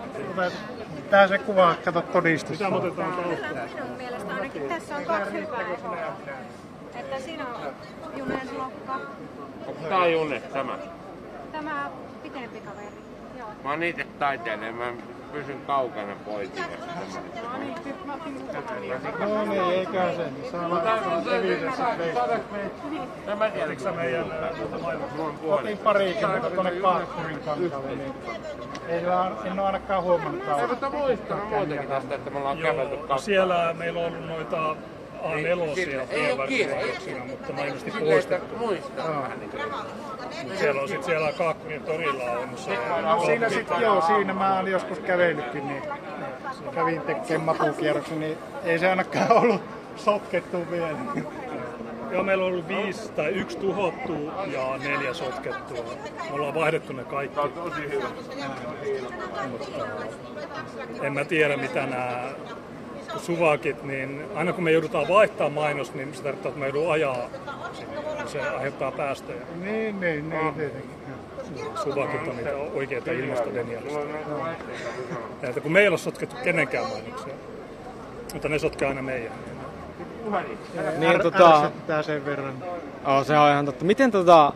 [1.10, 2.58] Tää se kuvaa, kato todistus.
[2.58, 6.16] Mitä me otetaan Kyllä minun mielestä ainakin tässä on kaksi hyvää eroa.
[6.94, 7.74] Että siinä on
[8.16, 9.00] Junen lokka,
[9.88, 10.78] Tää on Junne, tämä.
[11.52, 11.90] tämä
[12.22, 12.86] pitempi kaveri.
[13.38, 13.48] Joo.
[13.64, 14.92] Mä oon itse taiteilija, mä
[15.36, 16.86] pysyn kaukana poikineesta.
[19.18, 20.22] No niin, niin, eikä se.
[23.32, 24.26] En mä tiedä, kun meidän
[25.48, 28.14] Otin parikymmentä tuonne Kaakkurin kankalle, niin
[28.88, 29.00] ei
[29.44, 34.00] en ole ainakaan huomannut Ei, mutta muistan muutenkin tästä, että me ollaan kävelty siellä meillä
[34.00, 34.76] on ollut noita
[35.34, 35.52] A4 Ei
[36.00, 38.56] oo tienvarsilaitoksina, mutta ne on ilmeisesti Silleen, että poistettu.
[38.58, 39.62] muistaa vähän niin kuin.
[40.58, 41.32] Siellä on sitten siellä
[41.86, 42.78] torilla on se.
[43.26, 45.82] Siinä sitten, joo, siinä mä oon joskus kävellytkin, niin
[46.74, 49.62] kävin tekemään matukierroksen, niin ei se ainakaan ollut
[49.96, 50.96] sotkettu vielä.
[52.10, 55.84] Joo, meillä on ollut viisi tai yksi tuhottu ja neljä sotkettua.
[56.28, 57.40] Me ollaan vaihdettu ne kaikki.
[57.54, 58.08] Tosi hyvä.
[59.50, 59.66] Mutta
[61.02, 62.22] en mä tiedä mitä nämä
[63.18, 67.28] suvakit, niin aina kun me joudutaan vaihtaa mainos, niin se tarkoittaa, että me joudun ajaa.
[68.26, 69.40] Se aiheuttaa päästöjä.
[69.64, 70.90] Niin, niin, niin, tietenkin.
[71.82, 73.98] Suvakit on niitä oikeita ilmastodenialista.
[75.42, 77.34] Ja että kun meillä on sotkettu kenenkään mainoksia,
[78.32, 79.32] mutta ne sotkee aina meidän.
[80.98, 82.54] Niin tota, Ärsyttää sen verran.
[83.04, 83.84] oh, se on ihan totta.
[83.84, 84.52] Miten tota,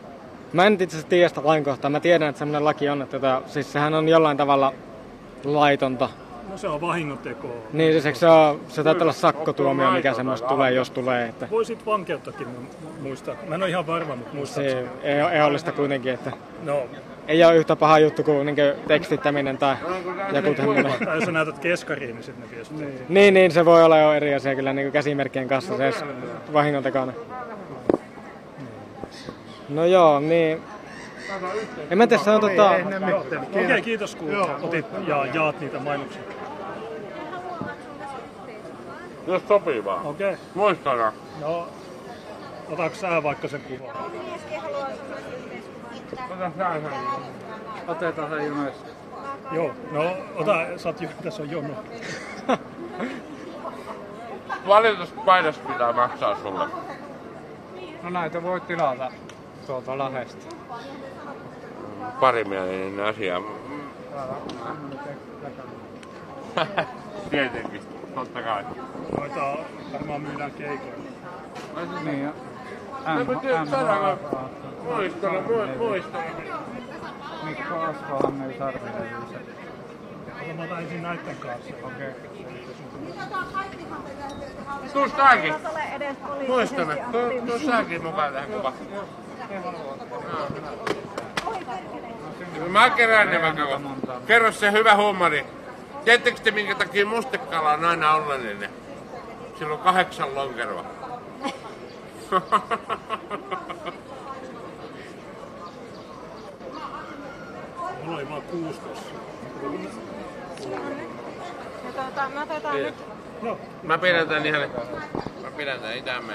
[0.52, 1.90] Mä en itse asiassa tiedä sitä lainkohtaa.
[1.90, 4.72] Mä tiedän, että semmoinen laki on, että tota, siis sehän on jollain tavalla
[5.44, 6.08] laitonta.
[6.50, 7.54] No se on vahingontekoa.
[7.72, 11.28] Niin, siis eikö se, on, se taitaa olla sakkotuomio, mikä semmoista tulee, jos tulee.
[11.28, 13.34] Että Voisit vankeuttakin mu- muistaa.
[13.48, 14.64] Mä en ole ihan varma, mutta muistan.
[14.64, 16.32] se ei, ole ehdollista kuitenkin, että
[16.64, 16.82] No,
[17.28, 18.56] ei ole yhtä paha juttu kuin niin
[18.88, 19.76] tekstittäminen tai
[20.32, 20.92] joku tämmöinen.
[21.04, 23.06] tai jos sä näytät keskariin, niin sitten ne viestii.
[23.08, 26.04] Niin, niin, se voi olla jo eri asia kyllä niin käsimerkkien kanssa, se edes
[26.52, 27.14] vahingontekoinen.
[29.68, 30.62] No joo, niin...
[31.90, 32.70] En mä tiedä, se on tota...
[32.70, 34.28] Okei, okay, kiitos kun
[34.62, 36.22] otit ja jaat niitä mainoksia.
[39.26, 40.06] Jos sopii vaan.
[40.06, 40.32] Okei.
[40.32, 40.44] Okay.
[40.54, 41.12] Muistana.
[41.40, 41.68] No,
[42.70, 43.96] otatko sä vaikka sen kuvan?
[46.30, 46.92] Ota sä sen.
[47.88, 48.74] Otetaan se junais.
[49.52, 51.74] Joo, no ota, sä oot tässä on jono.
[54.66, 56.66] Valituspaidas pitää maksaa sulle.
[58.02, 59.10] No näitä voi tilata
[59.66, 60.56] tuolta Lahdesta.
[62.20, 63.40] Parimielinen asia.
[67.30, 67.82] Tietenkin,
[68.14, 68.64] totta kai.
[69.20, 69.56] Noita
[69.92, 71.10] varmaan myydään keikoilla.
[72.04, 72.32] Niin ja
[74.84, 76.24] Muistana, mu- muistana.
[77.42, 79.38] Mikko Asvahan myy sarvilevynsä.
[80.56, 81.74] Mä otan ensin näitten kanssa.
[81.82, 82.10] Okei.
[84.92, 85.54] Tuu säkin.
[86.46, 87.00] poliittisesti
[87.46, 88.74] Tuu, säkin mukaan tähän kuvaan.
[92.68, 93.80] Mä kerään ne vaikka.
[94.26, 95.46] Kerro se hyvä huumori.
[96.04, 98.70] Tiedättekö te minkä takia mustekala on aina onnellinen?
[99.60, 100.84] Sillä on kahdeksan lonkeroa.
[108.04, 109.10] Mulla oli vaan kuusi tossa.
[111.84, 112.94] Ja tuota, me otetaan nyt
[113.82, 114.60] Mä pidän tän ihan...
[115.42, 116.34] Mä pidän tän itään me...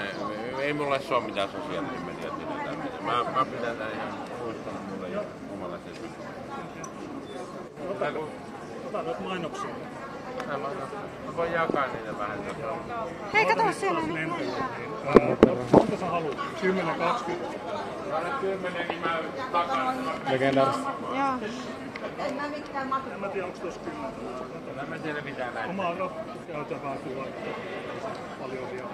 [0.58, 1.60] Ei mulle se oo mitään tai
[2.06, 2.78] mitään.
[3.02, 6.10] Mä, mä pidän tän ihan muistana mulle jo omalle sen.
[7.90, 8.06] Ota,
[8.86, 9.95] ota noita mainoksia.
[10.46, 10.68] Mä, mä,
[11.26, 12.38] mä voin jakaa niitä vähän.
[13.32, 14.00] Hei, kato siellä
[15.72, 16.38] Monta sä haluat?
[16.60, 17.58] 10, 20?
[18.16, 19.18] Anna kymmenen, niin mä
[19.52, 19.96] takaan.
[20.30, 20.90] Legendaarista.
[21.02, 21.38] Joo.
[23.12, 24.82] En mä tiedä, onko tossa 10.
[24.82, 25.70] En mä tiedä mitään.
[25.70, 25.94] Omaa
[26.52, 27.26] käytävää kuvaa.
[28.40, 28.88] Paljon vielä.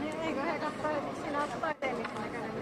[0.00, 2.52] Niin, Eikö he katso, että sinä olet taiteellisen näköinen?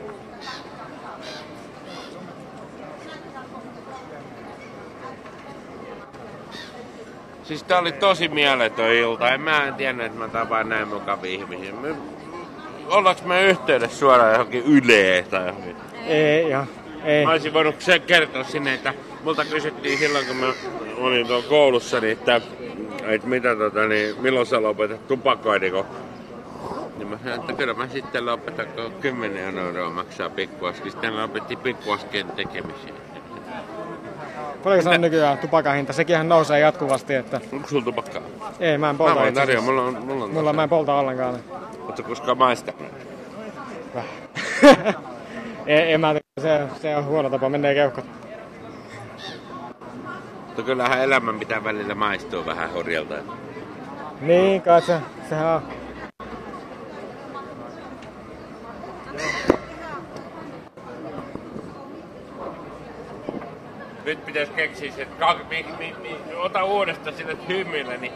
[7.48, 9.30] Siis tää oli tosi mieletön ilta.
[9.30, 11.72] En mä en tiennyt, että mä tapaan näin mukavia ihmisiä.
[11.72, 11.94] Me,
[12.86, 15.76] ollaanko me yhteydessä suoraan johonkin Yleen tai johonkin?
[16.06, 16.64] Ei, joo.
[17.04, 17.24] Ei.
[17.24, 20.52] Mä olisin voinut se kertoa sinne, että multa kysyttiin silloin, kun mä
[20.96, 22.40] olin tuolla koulussa, niin että,
[23.02, 25.84] että mitä tota, niin, milloin sä lopetat tupakoinnin, kun
[26.96, 30.90] niin mä sanoin, että kyllä mä sitten lopetan, kun 10 euroa maksaa pikkuaski.
[30.90, 32.94] Sitten lopetti pikkuaskien tekemisiä.
[34.66, 35.92] Paljonko se on nykyään tupakan hinta?
[35.92, 37.40] Sekinhän nousee jatkuvasti, että...
[37.52, 38.22] Onko sulla tupakkaa?
[38.60, 40.04] Ei, mä en Mä polta voin itse tarjoa, mulla on...
[40.04, 41.34] Mulla on Mulla mä en polta ollenkaan.
[41.84, 42.82] Oletko koskaan maistanut?
[45.66, 48.04] ei, en mä tiedä, se, se on huono tapa, menee keuhkot.
[50.46, 53.14] Mutta kyllähän elämän pitää välillä maistua vähän horjalta.
[54.20, 54.98] Niin, kai se,
[55.28, 55.62] sehän on.
[64.06, 68.12] Nyt pitäisi keksiä se, että mi, mi, mi, ota uudestaan sille hymyllä, niin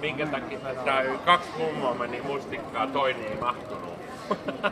[0.00, 3.94] minkä takia tää kaksi mummoa meni mustikkaa, toinen ei mahtunut.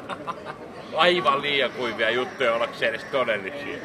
[0.96, 3.78] Aivan liian kuivia juttuja ollakseen edes todellisia.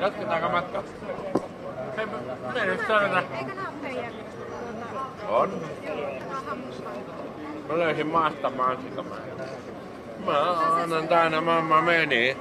[0.00, 0.82] Jatketaanko matkaa?
[1.96, 3.24] Hei, me nyt nää ole
[3.82, 4.12] teidän?
[5.28, 5.60] On.
[7.68, 8.52] Mä löysin maasta
[10.24, 10.88] mansikamäen.
[10.90, 12.36] Maanantaina mamma meni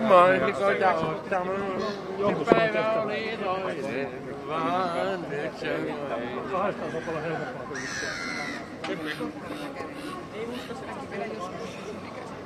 [0.00, 1.82] mansikoita ostamaan.
[2.38, 4.08] Se päivä oli iloinen,
[4.48, 5.94] vaan nyt se oli.
[6.52, 9.32] Kahdestaan se on paljon helpompaa kuin yksin.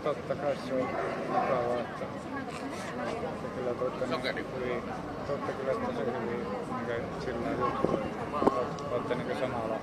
[0.05, 0.89] Totta kai se on
[1.29, 2.05] mukavaa, että
[3.43, 4.45] se kyllä totta, Sokeri.
[5.27, 6.47] totta kyllä tosi hyvin
[6.87, 7.99] niin sillä juttu.
[8.93, 9.75] Olette niin samalla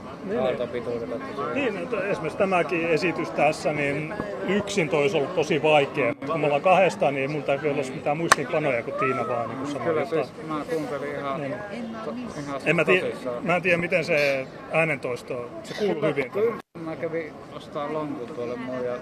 [0.46, 4.14] aaltopituudella tosi Niin, että esimerkiksi tämäkin esitys tässä, niin
[4.48, 6.16] yksin toi olisi ollut tosi vaikea.
[6.16, 9.88] Kun me ollaan kahdestaan, niin mun täytyy olla mitään muistiinpanoja, kun Tiina vaan niin sanoo
[9.88, 11.54] Kyllä siis mä kuuntelin ihan, Niin.
[11.54, 13.08] ihan En mä, tiedä,
[13.42, 16.32] mä en tiedä, miten se äänentoisto, se kuuluu hyvin.
[16.32, 18.94] Kyllä, mä kävin ostaa lonkun tuolle mun ja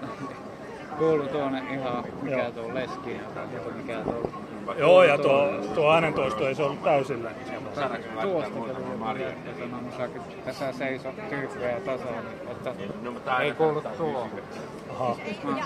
[0.98, 2.50] kuului tuonne ihan, mikä Joo.
[2.50, 3.16] tuo leski,
[3.54, 4.30] joku mikä tuo.
[4.78, 7.30] Joo, ja tuo, tuo äänentoisto ei se ollut täysillä.
[8.22, 8.50] Tuosta
[10.44, 14.28] tässä seisoo tyyppejä tasoon, että No, ei kuulu tuo.
[14.90, 15.16] Aha.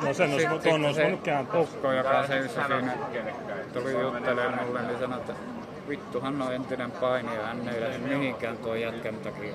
[0.02, 1.60] No sen olisi, Sitten ton olisi se voinut kääntää.
[1.60, 2.92] ukko, joka seisoi siinä,
[3.72, 5.32] tuli juttelemaan mulle, niin sanoi, että
[5.88, 9.54] vittu, hän on entinen painija, hän ei lähde mihinkään tuon jätkän takia.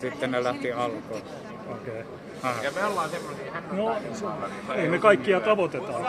[0.00, 1.22] Sitten ne lähti alkoon.
[1.72, 2.00] Okei.
[2.00, 2.25] Aha.
[2.62, 3.10] Ja me ollaan
[3.70, 3.96] on No,
[4.74, 6.02] ei me kaikkia tavoitetaan.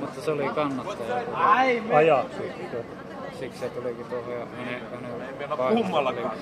[0.00, 1.22] Mutta se oli kannattaja.
[1.96, 2.24] Ajaa.
[3.40, 6.36] Siksi se tulikin tuohon ja hänen, hänen kummallakaan.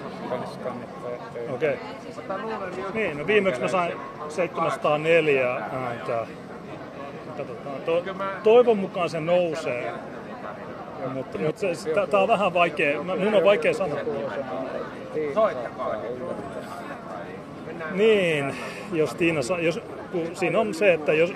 [0.65, 1.53] kannattaja.
[1.55, 1.79] Okei.
[2.95, 3.93] Niin, no viimeksi mä sain
[4.29, 6.27] 704 ääntä.
[7.37, 7.83] Katsotaan.
[7.87, 8.05] To,
[8.43, 9.93] toivon mukaan se nousee.
[11.15, 13.99] Mutta, mutta se, tää, tää on vähän vaikea, mä- mun on vaikea sanoa.
[17.91, 18.55] Niin,
[18.93, 19.81] jos Tiina saa, jos,
[20.13, 21.33] kun siinä on se, että jos,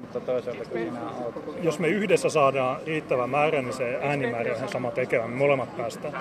[0.00, 4.56] Mutta toisaalta kun minä oot jos me yhdessä saadaan riittävä määrä, niin se äänimäärä on
[4.56, 6.14] ihan sama tekevä, me molemmat päästään.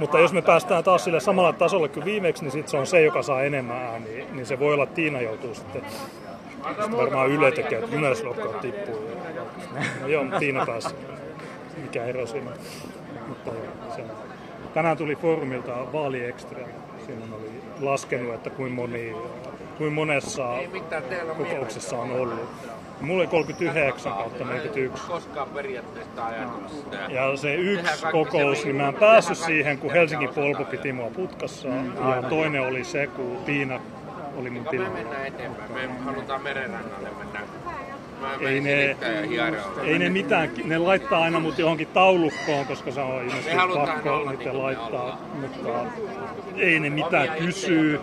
[0.00, 3.02] Mutta jos me päästään taas sille samalla tasolle kuin viimeksi, niin sit se on se,
[3.02, 5.82] joka saa enemmän ääniä, niin se voi olla, että Tiina joutuu sitten,
[6.66, 9.10] sitten varmaan Yle tekee, että Juneslokkaat tippuu.
[10.00, 10.88] No joo, Tiina pääsi.
[11.82, 12.50] Mikä ero siinä.
[13.28, 14.02] Mutta joo, se.
[14.74, 16.58] Tänään tuli foorumilta vaaliextra.
[17.06, 19.14] Siinä oli laskenut, että kuinka, moni,
[19.78, 20.54] kuinka monessa
[21.38, 22.40] kokouksessa on ollut.
[23.00, 25.06] Mulla oli 39 kautta Mä en 41.
[25.06, 26.96] koskaan periaatteessa ajatellut sitä.
[27.08, 31.68] Ja se yksi kokous, niin mä en päässyt siihen, kun Helsingin Polpo piti mua putkassa.
[31.68, 33.80] Ja toinen oli se, kun Tiina
[34.36, 34.94] oli mun Me tilalla.
[34.94, 35.72] mennään eteenpäin.
[35.72, 37.08] Me halutaan merenrannalle
[38.40, 38.96] Ei ne,
[39.84, 44.18] ei ne mitään, ne laittaa aina mut johonkin taulukkoon, koska se on ilmeisesti Me pakko
[44.30, 45.20] niitä niin me laittaa.
[45.40, 45.68] Mutta
[46.56, 48.00] ei ne mitään kysyy.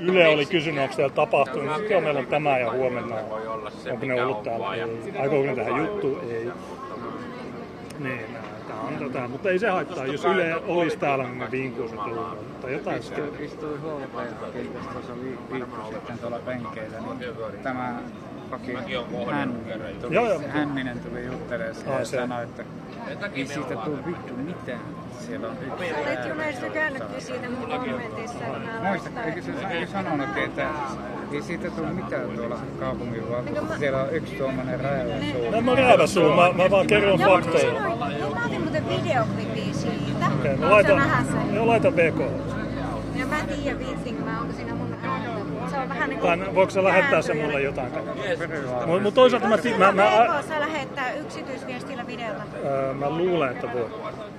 [0.00, 1.76] Yle oli kysynyt, onko teillä tapahtunut.
[1.76, 3.16] Sitten joo, meillä on tämä ja huomenna.
[3.30, 4.74] Voi olla se, Onko ne ollut on täällä?
[4.74, 5.18] Ei.
[5.18, 6.20] Aikooko ne tähän juttuun?
[6.30, 6.50] Ei.
[7.98, 8.20] Niin,
[8.68, 9.28] tämä on tätä.
[9.28, 10.06] Mutta ei se haittaa.
[10.06, 12.24] Jos Yle olisi täällä, niin se tulee.
[12.60, 17.94] Tai jotain se Istui, istui huoltajakin tuossa vi, viikko sitten tuolla penkeillä, niin tämä
[18.50, 18.74] Aki
[19.30, 20.40] Hänninen tuli, Joo, joo.
[20.48, 22.16] Hänninen tuli juttelemaan siihen ja se.
[22.16, 22.64] sanoi, että
[23.34, 24.80] ei siitä tule vittu mitään.
[25.20, 26.28] Siellä on yksi Sä olet ääni.
[26.28, 28.44] Junes tykännytkin siitä mun kommentissa.
[28.88, 30.68] Muista, eikö se eikö sanonut, että
[31.32, 33.78] ei siitä tule mitään tuolla kaupungin valtuustossa.
[33.78, 35.50] Siellä on yksi tuommoinen räjäväsuu.
[35.50, 37.72] Mä en mä räävä suu, mä, mä vaan kerron faktoja.
[37.72, 40.26] on, joo, mä otin muuten videoklipiä siitä.
[40.40, 41.02] Okei, mä laitan,
[41.52, 42.20] joo, laitan BK.
[43.14, 44.85] Ja mä en tiedä viittiinkö mä, onko siinä mun
[45.86, 47.92] on vähän niin Tai voiko sä lähettää sen mulle jotain?
[48.86, 52.42] Mutta mut toisaalta mä, mä, mä, sä lähettää yksityisviestillä videota?
[52.86, 53.90] ää, mä luulen, että voi.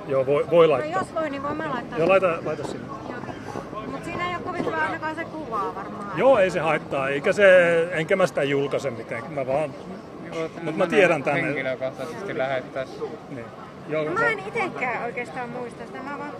[0.07, 1.01] Joo, voi, voi No laittaa.
[1.01, 1.99] jos voi, niin voin mä laittaa.
[1.99, 2.87] Joo, laita, laita sinne.
[3.91, 6.17] Mutta siinä ei ole kovin hyvä ainakaan se kuvaa varmaan.
[6.17, 9.33] Joo, ei se haittaa, eikä se, enkä mä sitä julkaise mitenkään.
[9.33, 9.69] Mä vaan,
[10.61, 11.41] Mut mä tiedän tänne.
[11.41, 12.91] Henkilökohtaisesti lähettäisi.
[13.29, 13.45] niin.
[13.89, 16.31] Joo, No mä en itekään oikeastaan muista sitä, mä vaan...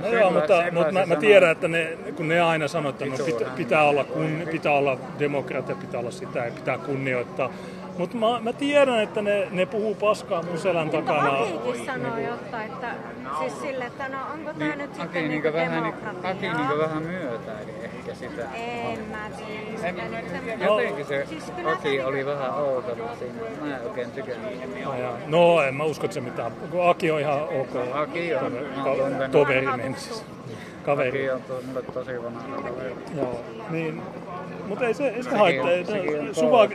[0.00, 3.16] No joo, mutta, mutta mä, mä tiedän, että ne, kun ne aina sanoo, että no
[3.24, 7.50] pitää, pitää, olla kun, pitää olla demokratia, pitää olla sitä ja pitää kunnioittaa.
[7.98, 11.38] Mutta mä, mä tiedän, että ne, ne puhuu paskaa mun selän Mutta takana.
[11.38, 12.94] Akikin sanoo jotain, että
[13.40, 16.54] siis sille, että no onko tää nyt Aki sitten niinku niinku vähän, Aki demokratiaa?
[16.58, 18.42] niinku vähän myötäili ehkä sitä.
[18.54, 19.88] En mä tiedä.
[19.88, 23.34] En, sitä nyt semmoinen- jotenkin se Siis Aki oli vähän outo siinä.
[23.60, 24.60] Mä en oikein tykännyt.
[25.26, 26.52] No en mä usko, että se mitään.
[26.70, 27.94] Kun Aki on ihan ok.
[27.94, 29.30] Aki on, mä oon Ka- tuntenut.
[29.30, 30.24] toveri meni siis.
[30.84, 31.30] Kaveri.
[31.30, 32.94] Aki on mulle tosi vanha kaveri.
[33.16, 33.40] Joo,
[33.70, 34.02] niin.
[34.70, 35.70] Mutta ei se, ei se haittaa.
[36.32, 36.70] suvak,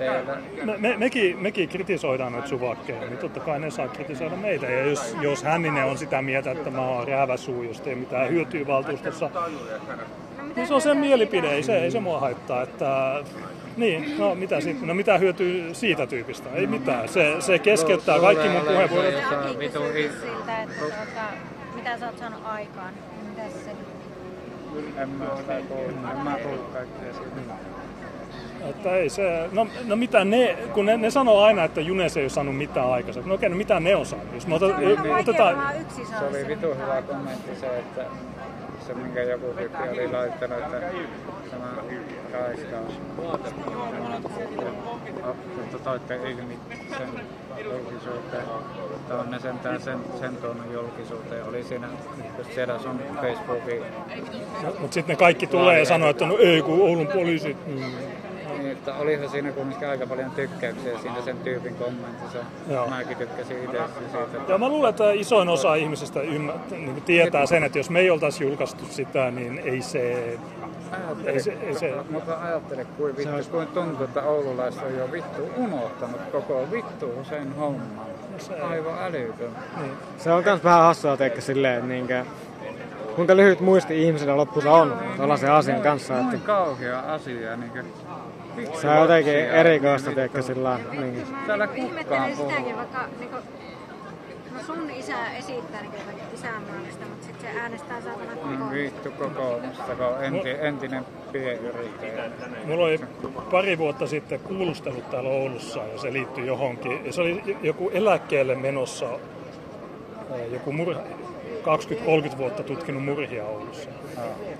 [0.64, 4.66] me, me, mekin, mekin kritisoidaan noita suvakkeja, niin totta kai ne saa kritisoida meitä.
[4.66, 8.68] Ja jos, jos Hänninen on sitä mieltä, että mä oon rääväsuu, jos ei mitään hyötyä
[8.68, 9.30] valtuustossa,
[10.56, 12.62] niin se on sen mielipide, ei se, ei se mua haittaa.
[12.62, 13.24] Että,
[13.78, 16.50] niin, no mitä, sit, no mitä hyötyä siitä tyypistä?
[16.54, 17.10] Ei mitään.
[17.10, 19.14] Se, se keskeyttää kaikki mun puheenvuorot.
[19.14, 21.22] Siltä, että tuota,
[21.76, 22.94] mitä sä oot saanut aikaan.
[23.30, 23.72] Mitä se?
[24.98, 25.26] En mä.
[26.12, 27.75] En mä kuullut kaikkea siitä.
[28.70, 32.24] Että ei se, no, no mitä ne, kun ne, ne sanoo aina, että Junes ei
[32.24, 33.30] ole saanut mitään aikaisemmin.
[33.30, 34.34] No okei, no mitä ne on saanut?
[34.34, 34.56] Jos me
[35.20, 38.06] otetaan, yksin Se oli vitu hyvä kommentti se, että
[38.88, 40.82] se minkä joku tyyppi oli laittanut, että
[41.52, 41.68] tämä
[42.34, 43.00] raiskaus.
[45.62, 46.60] Mutta toitte ilmi
[46.98, 47.10] sen
[47.64, 48.44] julkisuuteen.
[48.96, 51.46] Että on ne sentään sen, sen tuonut julkisuuteen.
[51.46, 51.88] Oli siinä
[52.38, 53.84] just siellä sun Facebookin
[54.80, 57.58] mutta sitten ne kaikki tulee ja sanoo, että no ei, kun Oulun poliisit.
[57.68, 57.82] Mm.
[58.86, 62.38] Niin, että olihan siinä kumminkin aika paljon tykkäyksiä siinä sen tyypin kommentissa.
[62.70, 62.88] Joo.
[62.88, 63.78] Mäkin tykkäsin itse
[64.12, 64.52] siitä.
[64.52, 68.10] Ja mä luulen, että isoin osa ihmisistä ymmär, niin tietää sen, että jos me ei
[68.10, 70.38] oltaisi julkaistu sitä, niin ei se...
[70.92, 75.12] Ajattele, Ei se- ei se- Mutta ajattele, kuin vittu, kuin tuntuu, että oululaiset on jo
[75.12, 78.06] vittu unohtanut koko vittu sen homman.
[78.70, 79.50] Aivan älytön.
[80.18, 82.26] Se on myös vähän hassua teikö silleen, että niinkö,
[83.16, 86.14] kuinka lyhyt muisti ihmisellä loppussa on tuollaisen asian kanssa.
[86.14, 87.58] Että Noin kauhea asia.
[87.58, 87.86] Niin kuin,
[88.82, 91.28] Se on jotenkin erikoista, tiedätkö, sillä niin.
[91.48, 93.36] Täällä kukkaan sitäkin, vaikka niinku,
[94.52, 98.72] no sun isä esittää niinku jotakin isänmaallista, mutta sitten se äänestää saatana Niin koko.
[98.72, 102.30] vittu kokoomusta, kun enti, entinen pienyrittäjä.
[102.66, 103.00] Mulla oli
[103.52, 107.06] pari vuotta sitten kuulustelut täällä Oulussa ja se liittyi johonkin.
[107.06, 109.06] Ja se oli joku eläkkeelle menossa,
[110.52, 111.02] joku murha,
[112.34, 113.90] 20-30 vuotta tutkinut murhia Oulussa.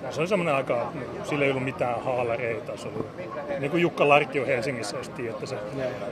[0.04, 2.78] Ja se oli semmoinen aika, niin sillä ei ollut mitään haalareita.
[2.78, 3.28] Se oli,
[3.60, 5.58] niin kuin Jukka Larkio Helsingissä, jos tiedätte se.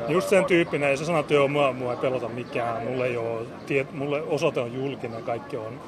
[0.08, 3.18] Just sen tyyppinen, ja se sanoi, että joo, mua, mua ei pelota mikään, mulle, ei
[3.18, 5.80] ole, tiet, mulle osoite on julkinen, kaikki on.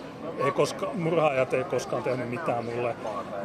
[0.46, 2.96] Ei koska, murhaajat ei koskaan tehnyt mitään mulle.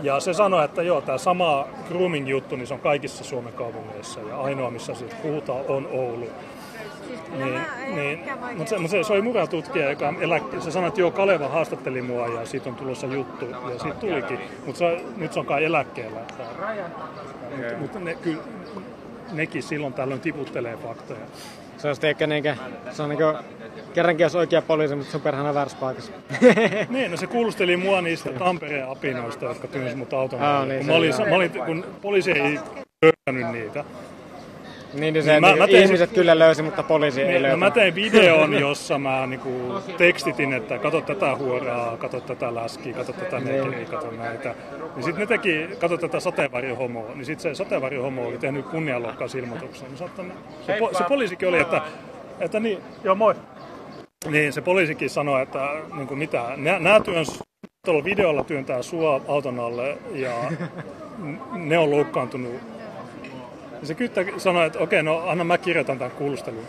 [0.03, 4.20] Ja se sanoi, että joo, tämä sama grooming-juttu, niin se on kaikissa Suomen kaupungeissa.
[4.20, 6.28] Ja ainoa, missä siitä puhutaan, on Oulu.
[7.39, 7.61] Niin,
[7.94, 8.20] niin,
[8.57, 11.48] mutta se, mut se, se oli murha tutkija, joka elä, se sanoi, että joo, Kaleva
[11.48, 13.44] haastatteli mua ja siitä on tulossa juttu.
[13.44, 16.20] Ja siitä tulikin, mutta se, nyt se on kai eläkkeellä.
[16.20, 16.43] Että,
[17.51, 18.43] mutta, mutta ne, kyllä,
[19.32, 21.20] nekin silloin tällöin tiputtelee faktoja.
[21.78, 22.57] Se olisi ehkä niinkö,
[22.90, 23.35] se on niinkö,
[23.94, 26.12] kerrankin olisi oikea poliisi, mutta se on perhana väärässä paikassa.
[26.89, 30.43] niin, no se kuulusteli mua niistä Tampereen apinoista, jotka työnsi mut auton.
[30.43, 30.66] Alle.
[30.66, 32.59] niin, kun, mä olin, on mä olin, kun poliisi ei
[33.02, 33.85] löytänyt niitä.
[34.94, 37.36] Niin, niin se, Niin, mä- niin, mä tein- ihmiset kyllä löysi, mutta poliisi ei Niin,
[37.36, 37.58] no löytänyt.
[37.58, 39.50] mä tein videon, jossa mä niinku
[39.98, 44.54] tekstitin, että kato tätä huoraa, kato tätä läskiä, kato tätä negeriä, kato näitä.
[44.94, 49.88] Niin sitten ne teki, kato tätä sateenvarjohomoa, niin sitten se sateenvarjohomo oli tehnyt kunnianloukkausilmoituksen.
[49.88, 50.32] Niin
[50.66, 51.82] se, po, se poliisikin oli, että,
[52.40, 53.34] että niin, joo moi.
[54.30, 57.42] Niin se poliisikin sanoi, että niin kuin mitä, nämä työns,
[57.84, 60.30] tuolla videolla työntää sua auton alle ja
[61.52, 62.52] ne on loukkaantunut.
[63.81, 66.65] Ja se kyttä sanoi, että okei, no anna mä kirjoitan tämän kuulustelun.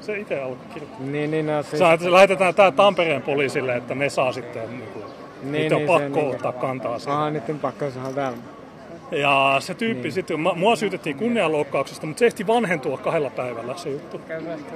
[0.00, 1.00] Se itse alkoi kirjoittaa.
[1.00, 4.70] Niin, niin, no, siis, Sä, että se lähetetään tämä Tampereen poliisille, että ne saa sitten,
[4.70, 5.04] niin kuin,
[5.42, 6.34] Niin, niitä on niin, pakko se, niin.
[6.34, 7.16] ottaa kantaa siihen.
[7.16, 8.38] Aha, niiden pakko saada täällä.
[9.10, 10.12] Ja se tyyppi niin.
[10.12, 14.20] sitten, mua syytettiin kunnianloukkauksesta, mutta se ehti vanhentua kahdella päivällä se juttu.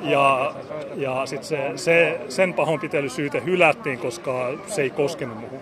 [0.03, 0.55] Ja,
[0.97, 5.61] ja sitten se, se, sen pahoinpitelysyyte hylättiin, koska se ei koskenut muuhun.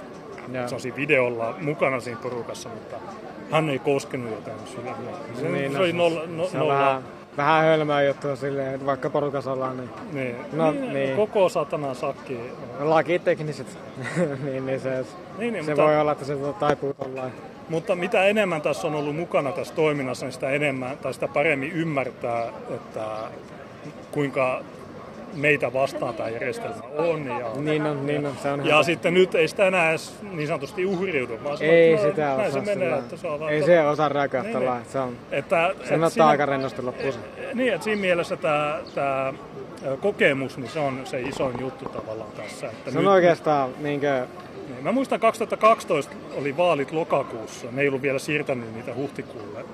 [0.67, 2.97] Se on siinä videolla mukana siinä porukassa, mutta
[3.51, 5.19] hän ei koskenut jotain sydämellä.
[5.41, 6.75] Se, Niin, se no, oli nolla, no, se nolla.
[6.75, 7.03] vähän,
[7.37, 10.37] vähän hölmöä juttua silleen, että vaikka porukassa ollaan, niin Niin.
[10.53, 11.17] No, niin, niin.
[11.17, 12.41] Koko satanan sakki.
[12.81, 13.79] lakitekniset,
[14.45, 15.05] niin, niin se,
[15.39, 17.33] Niin, niin, se mutta- voi olla, että se taipuu tollain.
[17.69, 21.73] Mutta mitä enemmän tässä on ollut mukana tässä toiminnassa, niin sitä enemmän tai sitä paremmin
[21.73, 23.05] ymmärtää, että
[24.13, 24.61] kuinka
[25.35, 27.27] meitä vastaan tämä järjestelmä on.
[27.27, 30.47] Ja, Niin on, niin on, se on ja sitten nyt ei sitä enää edes niin
[30.49, 33.63] sanotusti uhriudu, vaan se Ei on, sitä näin osaa se menee, että se on Ei
[33.63, 35.17] se osaa räkähtää Niin, niin, se on.
[35.31, 37.13] Että, Se että ottaa aika rennosti loppuun.
[37.13, 37.23] sen.
[37.55, 39.33] Niin, että siinä mielessä tämä, tämä
[40.01, 42.67] kokemus, niin se on se isoin juttu tavallaan tässä.
[42.67, 44.27] Että Se on oikeastaan niinkö,
[44.69, 47.67] Niin, mä muistan 2012 oli vaalit lokakuussa.
[47.71, 49.65] Me ei ollut vielä siirtänyt niitä huhtikuulle.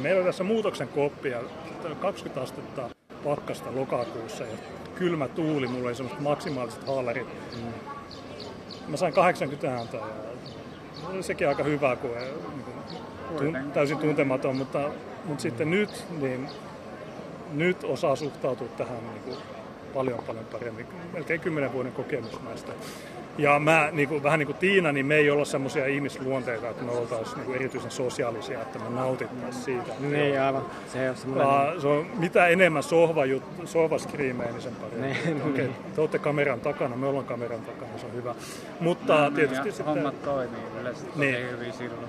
[0.00, 1.38] Meillä oli tässä muutoksen koppia
[2.00, 2.82] 20 astetta
[3.24, 4.56] pakkasta lokakuussa ja
[4.94, 5.66] kylmä tuuli.
[5.66, 7.26] Mulla oli semmoiset maksimaaliset haalarit.
[8.88, 14.56] Mä sain 80 ääntä ja sekin aika hyvä, kun ei, niin kuin, tun, täysin tuntematon,
[14.56, 14.90] mutta,
[15.24, 16.48] mutta sitten nyt, niin
[17.52, 19.36] nyt osaa suhtautua tähän niin kuin,
[19.94, 20.86] paljon paljon paremmin.
[21.12, 22.72] Melkein kymmenen vuoden kokemus näistä.
[23.40, 26.84] Ja mä, niin kuin, vähän niin kuin Tiina, niin me ei olla semmoisia ihmisluonteita, että
[26.84, 29.92] me oltaisiin niin kuin erityisen sosiaalisia, että me nautittaisiin siitä.
[30.00, 30.62] niin aivan,
[30.92, 31.46] se ei ole semmoinen.
[31.48, 35.16] Vaan se on mitä enemmän sohva jut- sohvaskriimejä, niin sen paremmin.
[35.24, 35.76] Niin, Okei, niin.
[35.94, 38.34] te olette kameran takana, me ollaan kameran takana, se on hyvä.
[38.80, 39.94] Mutta tietysti ja sitten...
[39.94, 41.50] hommat toimii yleensä tosi Niin.
[41.50, 42.08] hyvin silloin.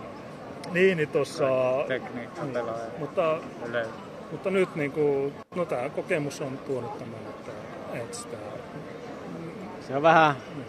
[0.72, 1.48] Niin, niin tuossa...
[1.88, 3.38] Tekniikka pelaa ja Mutta,
[3.70, 3.92] yleensä.
[4.32, 7.52] mutta nyt niin kuin, no tämä kokemus on tuonut tämän, että,
[7.94, 8.38] että sitä,
[9.88, 10.66] Se on vähän, niin.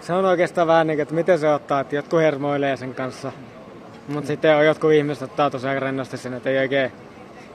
[0.00, 3.32] Se on oikeastaan vähän niin kuin, että miten se ottaa, että jotkut hermoilee sen kanssa.
[4.08, 6.92] Mutta sitten on jotkut ihmiset ottaa tosiaan rennosti sen, että ei oikein,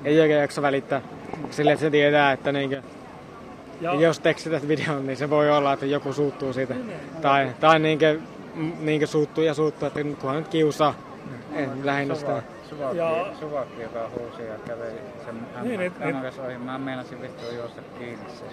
[0.05, 1.01] ei oikein jaksa välittää.
[1.49, 2.81] Sille, että se tietää, että niinkö,
[3.81, 3.99] Ja- ja.
[4.01, 6.75] jos tekstität videon, niin se voi olla, että joku suuttuu siitä.
[7.21, 8.19] Tai, tai niinkö,
[8.79, 10.93] niinkö suuttuu ja suuttuu, että kunhan nyt kiusaa.
[11.55, 12.43] Ei, lähinnä sitä.
[12.69, 16.15] Suvakki, Ja- suvakki, joka huusi ja käveli sen Niin, niin, niin.
[16.23, 16.57] NS ohi.
[16.57, 18.45] Mä meinasin vittu juosta kiinni se.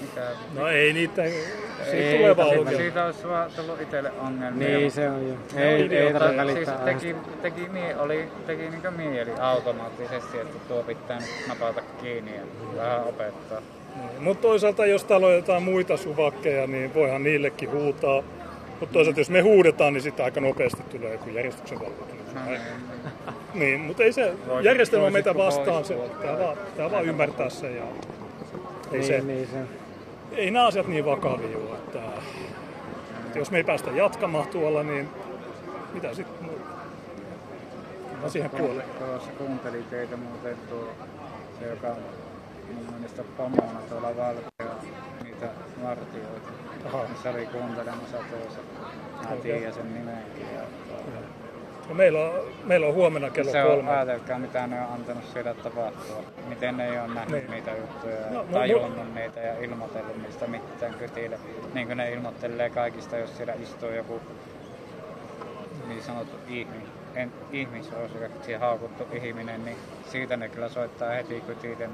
[0.00, 0.20] Mitä?
[0.54, 2.76] no ei niitä, siitä Ei, tulee vaan ongelmia.
[2.78, 4.68] Siitä olisi vaan tullut itselle ongelmia.
[4.78, 5.34] Niin se on jo.
[5.56, 6.18] Ei, ei idiootteja.
[6.18, 6.84] tarvitse Siis välittää.
[6.94, 12.42] teki, teki, mie, oli, teki niinku mieli automaattisesti, että tuo pitää nyt napata kiinni ja
[12.76, 13.60] vähän opettaa.
[13.96, 18.22] Niin, Mutta toisaalta jos täällä on jotain muita suvakkeja, niin voihan niillekin huutaa.
[18.80, 22.13] Mutta toisaalta jos me huudetaan, niin sitten aika nopeasti tulee joku järjestyksen valvonta.
[23.54, 25.84] Niin, mutta ei se Voi- järjestelmä meitä vastaan.
[25.84, 27.70] Se, pitää, vaan, pitää vaan ymmärtää se.
[27.70, 27.90] Ja, ei,
[28.92, 29.56] Niin, se, niin se.
[30.36, 31.74] ei nämä asiat niin vakavia ole.
[31.78, 31.98] Että,
[33.26, 35.08] että jos me ei päästä jatkamaan tuolla, niin
[35.94, 36.64] mitä sitten muuta?
[38.22, 38.88] Mä siihen puoleen.
[38.98, 40.88] Tuossa kuuntelin teitä muuten tuo,
[41.60, 41.96] se joka on
[42.74, 44.82] mun mielestä pomona tuolla Valkealla,
[45.22, 45.46] niitä
[45.82, 46.48] vartioita.
[46.84, 47.02] Aha.
[47.04, 48.60] Niin Se oli kuuntelemassa tuossa.
[49.30, 50.46] Mä tiedän sen nimenkin.
[50.54, 50.60] Ja,
[51.88, 52.34] No meillä, on,
[52.64, 53.90] meillä on huomenna kello se on, kolme.
[53.90, 56.22] ajatelkaa mitä ne on antanut siellä tapahtua.
[56.48, 57.50] Miten ne ei ole nähnyt Niin.
[57.50, 61.38] niitä juttuja No, mu- tajunnut niitä ja ilmoitellut niistä mitään kytille.
[61.74, 64.20] Niin kuin ne ilmoittelee kaikista, jos siellä istuu joku
[65.88, 66.76] niin sanottu ihmi,
[67.14, 69.76] en, ihmisosuudeksi haukuttu ihminen, niin
[70.10, 71.88] siitä ne kyllä soittaa heti kytille.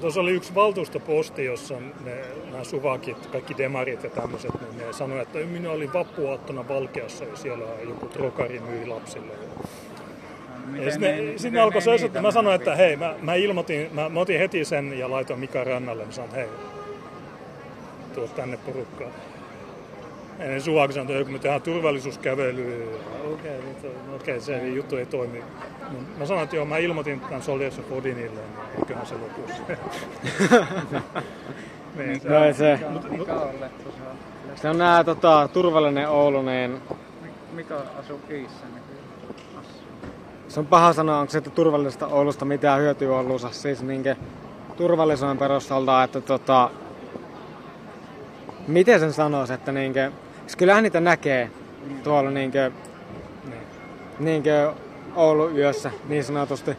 [0.00, 2.14] Tuossa oli yksi valtuustoposti, jossa ne,
[2.50, 7.36] nämä suvakit, kaikki demarit ja tämmöiset, niin ne sanoi, että minä olin vappuaattona Valkeassa ja
[7.36, 9.32] siellä joku trokari myi lapsille.
[10.74, 14.20] Ja sinne, sinne alkoi se, että mä sanoin, että hei, mä, mä ilmoitin, mä, mä
[14.20, 16.48] otin heti sen ja laitoin Mika Rannalle, mä sanoin, hei,
[18.14, 19.10] tuo tänne porukkaan.
[20.38, 22.86] Ja ne suvakin sanoi, että kun me tehdään turvallisuuskävelyä,
[23.24, 25.42] okei, okay, okei, se juttu ei toimi.
[25.90, 29.14] No, Mä sanoin, että joo, mä ilmoitin tämän Soldiers of Odinille, niin eiköhän se
[31.96, 32.78] niin, No ei se.
[33.10, 33.90] Mikä on Leppu?
[34.54, 36.80] Se on, nää tota, turvallinen Oulu, niin
[37.52, 38.66] Mika asuu Kiissä.
[38.74, 38.82] Niin
[40.48, 43.50] se on paha sanoa, onko sitten turvallisesta Oulusta mitään hyötyä Oulussa.
[43.50, 44.16] Siis niinkö
[44.76, 46.70] turvallisuuden perustalta, että tota,
[48.68, 51.50] miten sen sanoisi, että niinkö, siis kyllähän niitä näkee
[52.02, 52.70] tuolla niinkö,
[54.18, 54.72] niinkö
[55.16, 56.76] Oulun yössä niin sanotusti.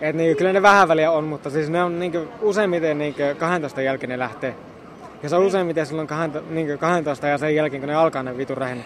[0.00, 3.82] Et niinkö, kyllä ne vähän väliä on, mutta siis ne on niinkö, useimmiten niinkö 12
[3.82, 4.54] jälkeen ne lähtee.
[5.22, 8.36] Ja se on useimmiten silloin 12, niinkö 12 ja sen jälkeen, kun ne alkaa ne
[8.36, 8.82] vitu rähinä.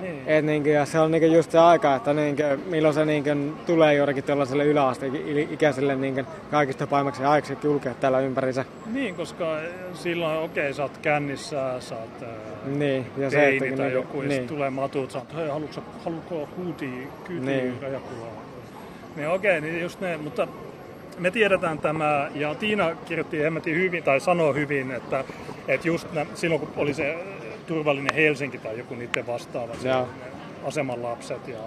[0.00, 0.22] Niin.
[0.26, 3.36] Et niinkö, ja se on niinkö just se aika, että niinkö, milloin se niinkö
[3.66, 8.64] tulee jollakin tällaiselle yläasteikäiselle niinkö kaikista paimaksi ajaksi kulkea täällä ympärinsä.
[8.92, 9.58] Niin, koska
[9.94, 13.86] silloin, okei, okay, sä oot kännissä, sä oot ää, Niin, ja se, teini että tai
[13.86, 14.30] niinkö- joku, ja niin.
[14.40, 16.88] sitten tulee matut, sä oot, hei, haluatko, haluatko kuutia,
[17.24, 17.64] kyytiä Niin.
[17.64, 17.82] niin.
[17.82, 18.28] rajakulaa?
[19.16, 20.48] Niin okei, okay, niin just ne, mutta
[21.18, 25.24] me tiedetään tämä, ja Tiina kirjoitti hemmetin hyvin, tai sanoi hyvin, että,
[25.68, 27.18] että just nä, silloin kun oli se
[27.66, 29.88] turvallinen Helsinki tai joku niiden vastaava, se,
[30.64, 31.58] aseman lapset, ja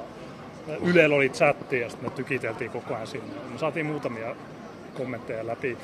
[0.85, 3.33] Ylellä oli chatti, ja sitten me tykiteltiin koko ajan sinne.
[3.53, 4.35] Me saatiin muutamia
[4.93, 5.77] kommentteja läpi.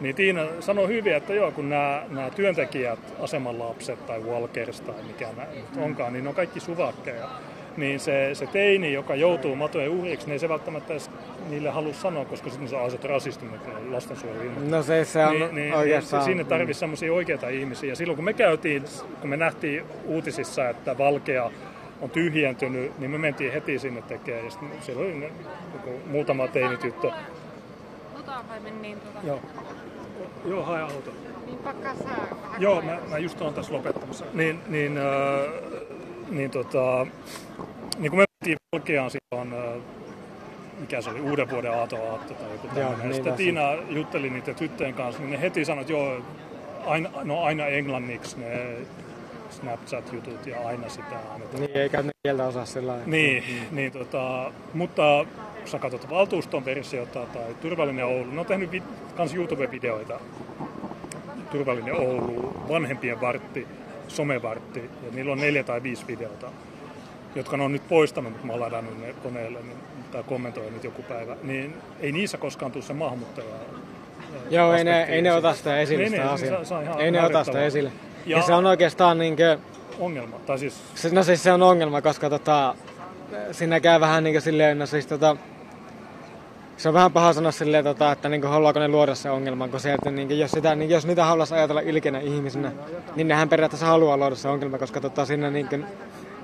[0.00, 4.94] Niin Tiina sanoi hyvin, että joo, kun nämä, nämä työntekijät, aseman lapset tai walkers tai
[5.06, 7.28] mikä nämä nyt onkaan, niin ne on kaikki suvakkeja.
[7.76, 11.10] Niin se, se teini, joka joutuu matojen uhriksi, niin ei se välttämättä edes
[11.48, 13.60] niille halua sanoa, koska sitten ne saa aiset rasistunut
[13.90, 14.70] lastensuojeluilmoitukset.
[14.70, 16.20] No se, se on niin, niin, oikeastaan...
[16.20, 17.88] Niin, sinne tarvitsisi semmoisia oikeita ihmisiä.
[17.88, 18.84] Ja silloin kun me käytiin,
[19.20, 21.50] kun me nähtiin uutisissa, että Valkea
[22.00, 24.44] on tyhjentynyt, niin me mentiin heti sinne tekemään.
[24.44, 25.32] Ja sitten siellä oli ne-
[25.74, 27.10] joku muutama teinityttö.
[28.48, 29.18] Vai meniin tuota.
[29.26, 29.40] Joo.
[30.44, 31.10] Joo, hae auto.
[31.46, 32.28] Niin pakkaa vähän.
[32.58, 34.24] Joo, mä, mä just oon tässä lopettamassa.
[34.32, 35.04] Niin, niin, äh,
[36.30, 37.06] niin, tota,
[37.98, 39.82] niin kun me mentiin Valkeaan silloin, äh,
[40.80, 42.98] mikä se oli, uuden vuoden aato-aatto tai joku tämmöinen.
[42.98, 43.34] niin Ja sitten.
[43.34, 46.16] Tiina jutteli niiden tyttöjen kanssa, niin ne heti sanoi, että joo,
[46.86, 48.76] aina, no aina englanniksi ne
[49.50, 51.62] Snapchat-jutut ja aina sitä annetaan.
[51.62, 53.06] Niin, eikä ne kieltä osaa sillä lailla.
[53.06, 55.24] Niin, niin tota, mutta
[55.64, 58.82] sä katsot valtuuston versiota tai Turvallinen Oulu, ne on tehnyt
[59.16, 60.20] kans YouTube-videoita.
[61.52, 63.66] Turvallinen Oulu, vanhempien vartti,
[64.08, 66.46] somevartti, ja niillä on neljä tai viisi videota,
[67.34, 69.76] jotka ne on nyt poistanut, mutta mä oon ladannut ne koneelle, niin,
[70.12, 73.46] tai kommentoin nyt joku päivä, niin ei niissä koskaan tule se maahanmuuttaja.
[74.50, 76.64] Joo, ei ne, ei ne ota sitä esille sitä niin, asiaa.
[76.64, 77.92] se- se Ei ne ota sitä esille.
[78.26, 79.58] Ja, Ja- se on oikeastaan niinkö...
[79.98, 82.74] Ongelma, tai siis Se, no siis se on ongelma, koska tota,
[83.52, 85.36] siinä käy vähän niinku silleen, no siis tota,
[86.76, 89.80] se on vähän paha sanoa silleen, tota, että niinku, haluaako ne luoda se ongelma, kun
[89.80, 92.72] se, että niinku, jos, sitä, niin jos niitä haluaisi ajatella ilkeänä ihmisenä,
[93.16, 95.76] niin nehän periaatteessa haluaa luoda se ongelma, koska tota, siinä niinku,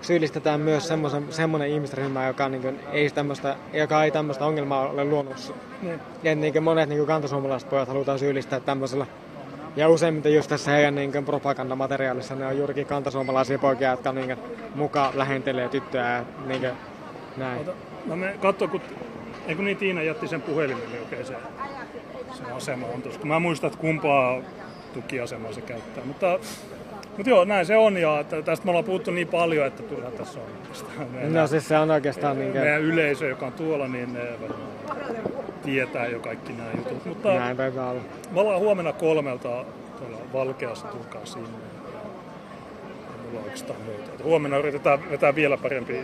[0.01, 5.55] syyllistetään myös semmoisen, semmoinen ihmisryhmä, joka, niinku, ei tämmöstä, joka ei tämmöistä ongelmaa ole luonut.
[5.83, 6.01] Niin.
[6.23, 9.07] Ja niinku, monet niinku, kantasuomalaiset pojat halutaan syyllistää tämmöisellä.
[9.77, 14.37] Ja useimmiten just tässä heidän niin propagandamateriaalissa ne on juurikin kantasuomalaisia poikia, jotka niin
[14.75, 16.71] mukaan lähentelee tyttöä ja niin
[17.37, 17.61] näin.
[17.61, 17.73] Ota,
[18.07, 18.81] no me katso, kun,
[19.47, 21.35] eikö niin Tiina jätti sen puhelimelle, okei se,
[22.33, 23.21] se asema on tuossa.
[23.25, 24.41] Mä muistan, että kumpaa
[24.95, 26.05] tukiasemaa se käyttää.
[26.05, 26.39] Mutta,
[27.17, 30.41] mutta joo, näin se on ja tästä me ollaan puhuttu niin paljon, että turha tässä
[30.41, 31.11] on oikeastaan.
[31.11, 34.71] Meidän, No siis se on oikeastaan niin meidän yleisö, joka on tuolla, niin ne varmaan
[35.67, 37.05] tietää jo kaikki nämä jutut.
[37.05, 38.01] Mutta näin päivä olla.
[38.31, 39.65] me ollaan huomenna kolmelta
[39.99, 41.49] tuolla Valkeassa, tulkaa sinne.
[43.27, 44.25] Mulla oikeastaan muuta.
[44.25, 45.99] Huomenna yritetään vetää vielä parempi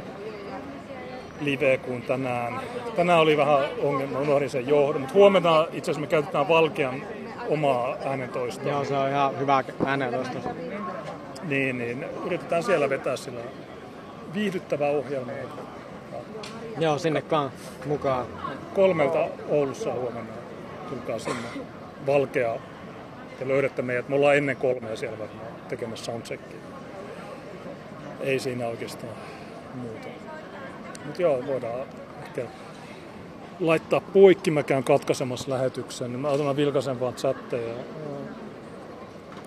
[1.41, 2.61] live kuin tänään.
[2.97, 7.03] Tänään oli vähän ongelma, unohdin sen johdon, mutta huomenna itse asiassa me käytetään Valkean
[7.49, 8.73] omaa äänentoistoa.
[8.73, 10.39] Joo, se on ihan hyvä äänentoisto.
[11.43, 13.41] Niin, niin yritetään siellä vetää sillä
[14.35, 15.72] viihdyttävää ohjelmaa.
[16.79, 17.51] Joo, sinne kaan
[17.87, 18.27] mukaan.
[18.75, 20.33] Kolmelta Oulussa huomenna.
[20.89, 21.49] Tulkaa sinne.
[22.07, 22.57] Valkea.
[23.39, 24.09] Te löydätte meidät.
[24.09, 26.59] Me ollaan ennen kolmea siellä varmaan tekemässä soundcheckia.
[28.21, 29.13] Ei siinä oikeastaan
[29.75, 30.09] muuta.
[31.07, 31.81] Mutta joo, voidaan
[32.23, 32.43] ehkä
[33.61, 34.51] laittaa poikki.
[34.51, 36.11] Mä käyn katkaisemassa lähetyksen.
[36.11, 37.75] Mä otan vilkaisen vaan chatteja.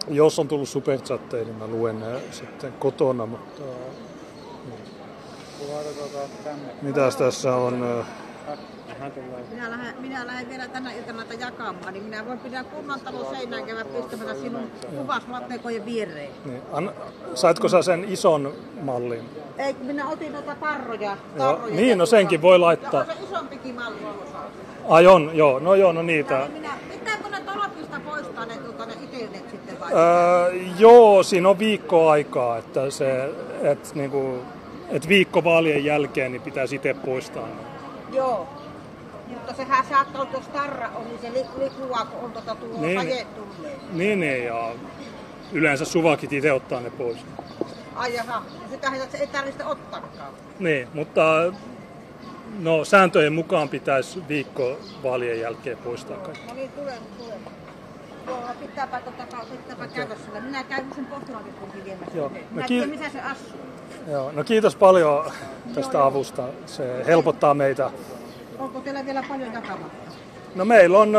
[0.07, 3.61] Jos on tullut superchatteja, niin mä luen ne sitten kotona, mutta
[6.81, 8.06] mitäs tässä on?
[9.52, 13.35] Minä lähden, minä lähden vielä tänä iltana näitä jakamaan, niin minä voin pitää kunnan talon
[13.35, 16.31] seinään käydä pistämällä sinun kuvasmattekojen viereen.
[16.45, 16.91] Niin, an,
[17.34, 19.30] saitko sä sen ison mallin?
[19.57, 21.18] Ei, kun minä otin noita tarroja.
[21.38, 23.06] Joo, tarroja niin, no senkin voi laittaa.
[23.07, 23.97] Ja on se isompikin malli.
[24.89, 26.47] Ai on, joo, no joo, no niitä.
[26.53, 29.91] Minä, pitääkö ne tolpista poistaa ne, tuota, ne itellet sitten vai?
[29.93, 33.30] Öö, joo, siinä on viikko aikaa, että se,
[33.61, 34.39] et, niinku,
[34.95, 37.47] et viikko vaalien jälkeen niin pitäisi itse poistaa.
[38.13, 38.47] Joo.
[39.27, 42.81] Mutta sehän saattaa olla, jos tarra on, niin se li, likua, kun on tuota tuo
[42.81, 42.99] Niin.
[42.99, 43.27] niin.
[43.57, 43.76] tulee.
[43.93, 44.72] Niin, niin, ja
[45.53, 47.17] yleensä suvakit itse ottaa ne pois.
[47.95, 50.34] Ai jaha, sitähän se ei tarvitse ottaakaan.
[50.59, 51.22] Niin, mutta
[52.59, 56.47] no, sääntöjen mukaan pitäisi viikko vaalien jälkeen poistaa kaikki.
[56.47, 57.39] No niin, tulen, tulen.
[58.27, 60.41] Joo, pitääpä, tota, pitääpä käydä sillä.
[60.41, 62.17] Minä käyn sen postilaatikunkin viemässä.
[62.17, 63.59] Joo, Minä ki- tiedän, missä se asuu.
[64.07, 65.32] Joo, no kiitos paljon
[65.76, 66.44] tästä avusta.
[66.65, 67.91] Se helpottaa meitä.
[68.60, 70.11] Onko teillä vielä paljon jakamatta?
[70.56, 71.14] No meillä on,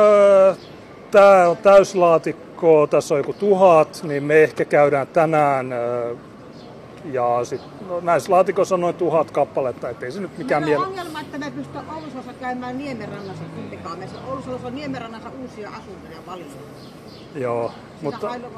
[1.10, 5.70] tämä on täyslaatikko, tässä on joku tuhat, niin me ehkä käydään tänään.
[7.12, 10.92] Ja sit, no, näissä laatikoissa on noin tuhat kappaletta, ettei se nyt mikään Meillä miele...
[10.92, 13.98] on ongelma, että me pystyy Oulusossa käymään Niemenrannassa kumpikaan.
[13.98, 16.48] Meillä on Oulusossa on Niemenrannassa uusia asuntoja paljon.
[17.34, 17.72] Joo,
[18.02, 18.28] Mutta...
[18.28, 18.50] mutta,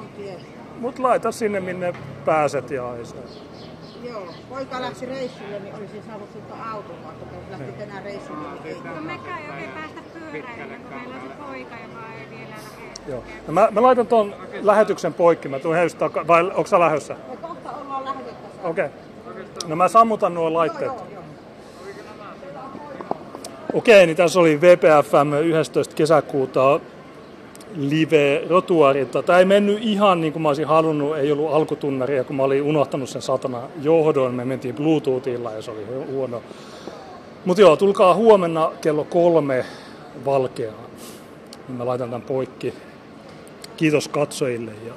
[0.81, 1.95] mutta laita sinne minne
[2.25, 3.17] pääset ja ei se.
[4.05, 7.75] Joo, poika lähti reissulle, niin olisin saanut siltä auton, vaikka kun lähti Niin.
[7.75, 8.49] tänään reissulle.
[8.65, 8.95] Niin ei.
[8.95, 12.93] No mekään ei oikein päästä pyöräilemään, kun meillä on se poika, joka ei vielä lähde.
[13.09, 13.25] Joo.
[13.47, 17.17] No mä, mä laitan tuon lähetyksen poikki, mä tuun heistä vai onko sä lähdössä?
[17.31, 18.63] Me kohta ollaan lähetettässä.
[18.65, 18.87] Okei.
[18.87, 19.69] Okay.
[19.69, 20.93] No mä sammutan nuo laitteet.
[23.73, 25.95] Okei, niin tässä oli VPFM 11.
[25.95, 26.81] kesäkuuta
[27.77, 29.23] live rotuarilta.
[29.23, 32.63] Tämä ei mennyt ihan niin kuin mä olisin halunnut, ei ollut alkutunnaria, kun mä olin
[32.63, 34.35] unohtanut sen satana johdon.
[34.35, 36.43] Me mentiin Bluetoothilla ja se oli hu- huono.
[37.45, 39.65] Mutta joo, tulkaa huomenna kello kolme
[40.25, 40.89] valkeaan.
[41.69, 42.75] Niin mä laitan tämän poikki.
[43.77, 44.93] Kiitos katsojille ja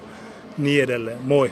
[0.57, 1.18] niin edelleen.
[1.23, 1.52] Moi!